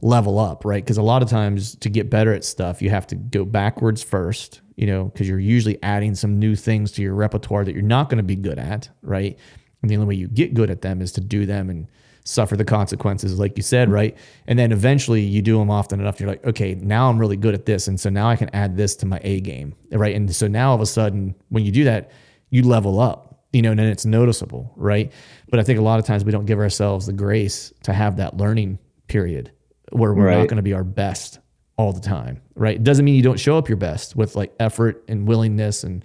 [0.00, 0.82] level up, right?
[0.82, 4.02] Because a lot of times to get better at stuff, you have to go backwards
[4.02, 7.82] first, you know, because you're usually adding some new things to your repertoire that you're
[7.82, 9.38] not going to be good at, right?
[9.82, 11.88] And the only way you get good at them is to do them and
[12.24, 14.16] suffer the consequences, like you said, right?
[14.46, 17.54] And then eventually you do them often enough, you're like, okay, now I'm really good
[17.54, 17.88] at this.
[17.88, 20.14] And so now I can add this to my A game, right?
[20.14, 22.10] And so now all of a sudden, when you do that,
[22.50, 25.12] you level up, you know, and then it's noticeable, right?
[25.50, 28.16] But I think a lot of times we don't give ourselves the grace to have
[28.16, 28.78] that learning
[29.08, 29.50] period
[29.90, 31.38] where we're not going to be our best
[31.76, 32.76] all the time, right?
[32.76, 36.04] It doesn't mean you don't show up your best with like effort and willingness and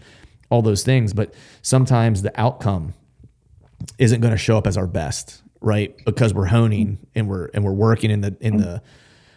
[0.50, 2.94] all those things, but sometimes the outcome
[4.00, 5.94] isn't going to show up as our best, right?
[6.06, 8.82] Because we're honing and we're and we're working in the in the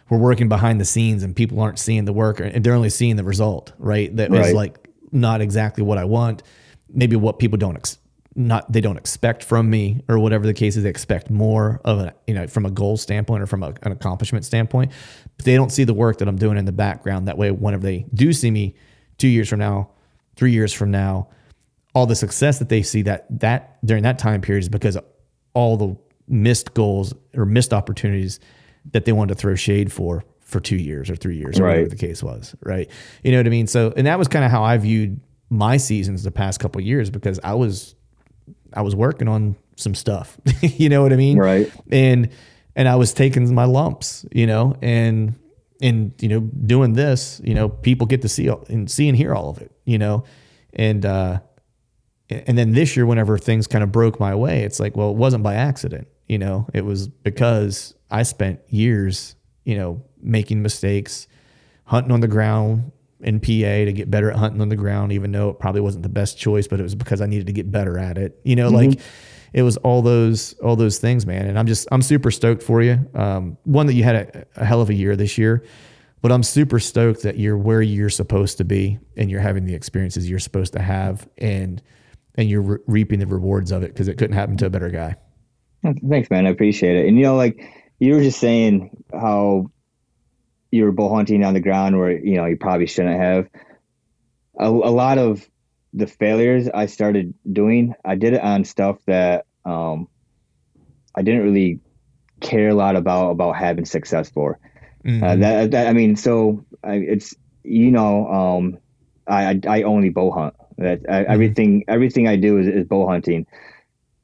[0.09, 3.17] we're working behind the scenes and people aren't seeing the work and they're only seeing
[3.17, 4.15] the result, right?
[4.15, 4.55] That is Right.
[4.55, 6.41] like not exactly what I want.
[6.89, 7.97] Maybe what people don't ex-
[8.33, 10.83] not they don't expect from me or whatever the case is.
[10.83, 13.91] They expect more of a you know from a goal standpoint or from a, an
[13.91, 14.91] accomplishment standpoint.
[15.35, 17.27] But they don't see the work that I'm doing in the background.
[17.27, 18.75] That way, whenever they do see me
[19.17, 19.89] two years from now,
[20.37, 21.27] three years from now,
[21.93, 24.97] all the success that they see that that during that time period is because
[25.53, 25.97] all the
[26.31, 28.39] missed goals or missed opportunities
[28.93, 31.89] that they wanted to throw shade for for two years or three years or whatever
[31.89, 32.89] the case was right?
[33.23, 33.67] You know what i mean?
[33.67, 36.85] So and that was kind of how i viewed my seasons the past couple of
[36.87, 37.95] years because i was
[38.73, 41.37] i was working on some stuff you know what i mean?
[41.37, 41.71] Right.
[41.91, 42.29] and
[42.75, 44.75] and i was taking my lumps you know?
[44.81, 45.35] And
[45.81, 49.33] and you know doing this you know people get to see and see and hear
[49.33, 50.23] all of it you know?
[50.73, 51.39] And uh
[52.29, 55.17] and then this year whenever things kind of broke my way it's like well it
[55.17, 59.35] wasn't by accident you know it was because i spent years
[59.65, 61.27] you know making mistakes
[61.83, 62.89] hunting on the ground
[63.19, 66.01] in pa to get better at hunting on the ground even though it probably wasn't
[66.01, 68.39] the best choice but it was because i needed to get better at it.
[68.45, 68.97] You know like
[69.51, 71.47] it was all those all those things man.
[71.47, 72.97] And i'm just i'm super stoked for you.
[73.13, 75.65] Um, one that you had a, a hell of a year this year
[76.21, 79.75] but i'm super stoked that you're where you're supposed to be and you're having the
[79.75, 81.81] experiences you're supposed to have and
[82.35, 84.89] and you're re- reaping the rewards of it because it couldn't happen to a better
[84.89, 85.17] guy.
[85.83, 86.45] Thanks, man.
[86.45, 87.07] I appreciate it.
[87.07, 87.63] And you know, like
[87.99, 89.71] you were just saying how
[90.69, 93.49] you were bull hunting on the ground where you know you probably shouldn't have.
[94.57, 95.47] A, a lot of
[95.93, 100.07] the failures I started doing, I did it on stuff that um,
[101.15, 101.79] I didn't really
[102.39, 104.59] care a lot about about having success for.
[105.23, 108.77] Uh, that, that I mean, so I, it's you know, um,
[109.27, 110.53] I, I I only bow hunt.
[110.77, 113.47] That I, everything everything I do is, is bow hunting.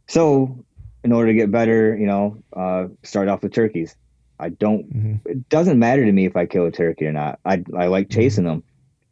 [0.07, 0.65] So
[1.07, 3.95] in order to get better, you know, uh, start off with turkeys.
[4.41, 4.93] I don't.
[4.93, 5.19] Mhm.
[5.25, 7.39] It doesn't matter to me if I kill a turkey or not.
[7.45, 8.61] I I like chasing them.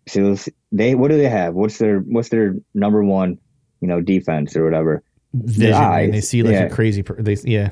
[0.05, 0.35] So
[0.73, 1.55] they what do they have?
[1.55, 3.37] What's their what's their number one,
[3.79, 5.03] you know, defense or whatever.
[5.33, 6.63] Vision, and they see like yeah.
[6.63, 7.01] a crazy.
[7.01, 7.69] Per- they yeah.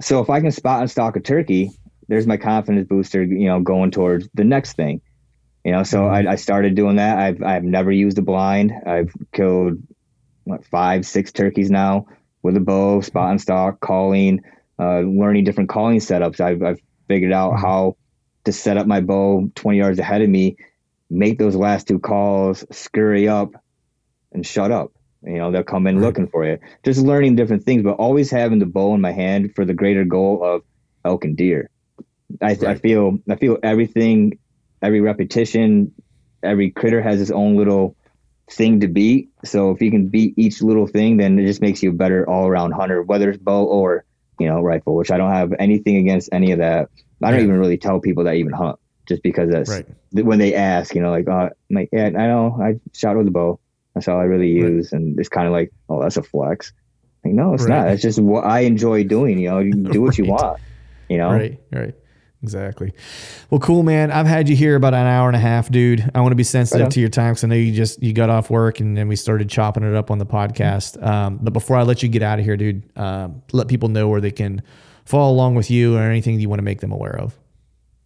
[0.00, 1.72] So if I can spot and stalk a turkey,
[2.06, 5.00] there's my confidence booster, you know, going towards the next thing.
[5.64, 7.18] You know, so I, I started doing that.
[7.18, 8.72] I've I've never used a blind.
[8.86, 9.82] I've killed
[10.44, 12.06] what five, six turkeys now
[12.44, 14.40] with a bow, spot and stalk, calling,
[14.80, 16.40] uh, learning different calling setups.
[16.40, 17.96] I've I've figured out how
[18.46, 20.56] to set up my bow 20 yards ahead of me,
[21.10, 23.52] make those last two calls, scurry up,
[24.32, 24.92] and shut up.
[25.22, 26.02] You know, they'll come in Right.
[26.02, 26.58] looking for you.
[26.84, 30.04] Just learning different things, but always having the bow in my hand for the greater
[30.04, 30.62] goal of
[31.04, 31.70] elk and deer.
[32.42, 32.80] I, I Right.
[32.80, 34.38] feel I feel everything,
[34.82, 35.94] every repetition,
[36.42, 37.96] every critter has its own little
[38.50, 39.30] thing to beat.
[39.44, 42.28] So if you can beat each little thing, then it just makes you a better
[42.28, 44.04] all around hunter, whether it's bow or
[44.38, 44.94] you know rifle.
[44.96, 46.88] Which I don't have anything against any of that.
[47.22, 47.44] I don't Yeah.
[47.46, 49.86] even really tell people that I even hunt, just because that's Right.
[50.12, 53.28] when they ask, you know, like, uh, I'm like, yeah, I know, I shot with
[53.28, 53.58] a bow.
[53.94, 54.72] That's all I really Right.
[54.72, 56.72] use, and it's kind of like, oh, that's a flex.
[57.24, 57.70] Like, no, it's Right.
[57.70, 57.88] not.
[57.88, 59.38] It's just what I enjoy doing.
[59.38, 60.58] You know, you do what you want.
[61.08, 61.58] You know, Right.
[61.72, 61.94] Right.
[62.44, 62.92] Exactly.
[63.48, 64.10] Well, cool, man.
[64.10, 66.10] I've had you here about an hour and a half, dude.
[66.14, 68.12] I want to be sensitive Right to your time because I know you just you
[68.12, 71.02] got off work and then we started chopping it up on the podcast.
[71.02, 74.08] Um, but before I let you get out of here, dude, um, let people know
[74.08, 74.62] where they can
[75.06, 77.34] follow along with you or anything you want to make them aware of.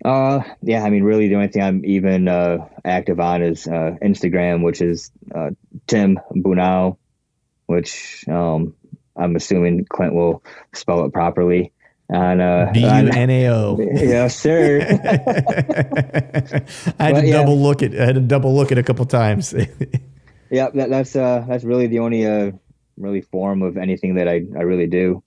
[0.04, 0.84] Uh, yeah.
[0.84, 4.80] I mean, really, the only thing I'm even uh, active on is uh, Instagram, which
[4.80, 5.50] is uh,
[5.88, 6.96] Tim Bunao,
[7.66, 8.72] which um,
[9.16, 10.44] I'm assuming Clint will
[10.74, 11.72] spell it properly.
[12.10, 13.76] And uh, B U and- N A O.
[13.94, 14.80] yes, sir.
[16.98, 17.32] I had But, to yeah.
[17.32, 17.94] double look at.
[17.98, 19.54] I had to double look at a couple times.
[20.50, 22.52] Yeah, that, that's uh, that's really the only uh,
[22.96, 25.22] really form of anything that I, I really do.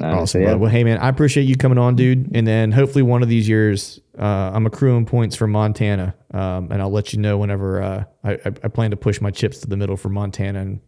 [0.00, 0.54] Uh, awesome, so, yeah.
[0.54, 2.34] Well, hey man, I appreciate you coming on, dude.
[2.34, 6.82] And then hopefully one of these years, uh, I'm accruing points for Montana, um, and
[6.82, 9.76] I'll let you know whenever uh, I, I, plan to push my chips to the
[9.76, 10.80] middle for Montana, and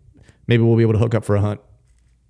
[0.49, 1.61] maybe we'll be able to hook up for a hunt.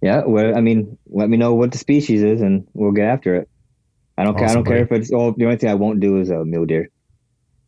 [0.03, 3.37] Yeah, well, I mean, let me know what the species is, and we'll get after
[3.37, 3.49] it.
[4.19, 4.49] I don't awesome, care.
[4.49, 4.77] I don't buddy.
[4.77, 5.13] care if it's.
[5.13, 5.33] all.
[5.33, 6.91] the only thing I won't do is a mule deer.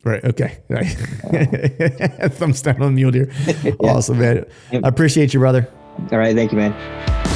[0.05, 0.23] Right.
[0.23, 0.59] Okay.
[0.69, 0.85] Right.
[2.33, 3.33] Thumbs down on mule deer.
[3.63, 3.73] yeah.
[3.81, 4.45] Awesome, man.
[4.73, 5.67] I appreciate you, brother.
[6.13, 6.35] All right.
[6.35, 7.34] Thank you, man.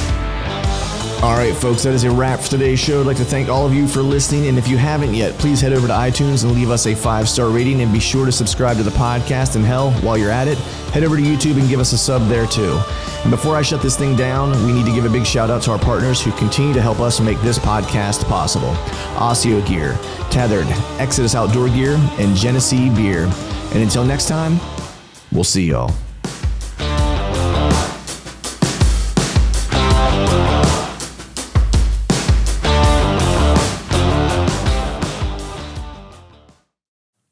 [1.21, 3.01] All right, folks, that is a wrap for today's show.
[3.01, 4.47] I'd like to thank all of you for listening.
[4.47, 7.27] And if you haven't yet, please head over to iTunes and leave us a five
[7.27, 7.81] star rating.
[7.81, 9.57] And be sure to subscribe to the podcast.
[9.57, 10.57] And hell, while you're at it,
[10.93, 12.79] head over to YouTube and give us a sub there too.
[13.23, 15.61] And before I shut this thing down, we need to give a big shout out
[15.63, 18.71] to our partners who continue to help us make this podcast possible
[19.17, 19.95] ASIO Gear,
[20.31, 20.69] Tethrd,
[21.01, 23.25] Exodus Outdoor Gear, and Genesee Beer.
[23.73, 24.57] And until next time,
[25.33, 25.93] we'll see y'all.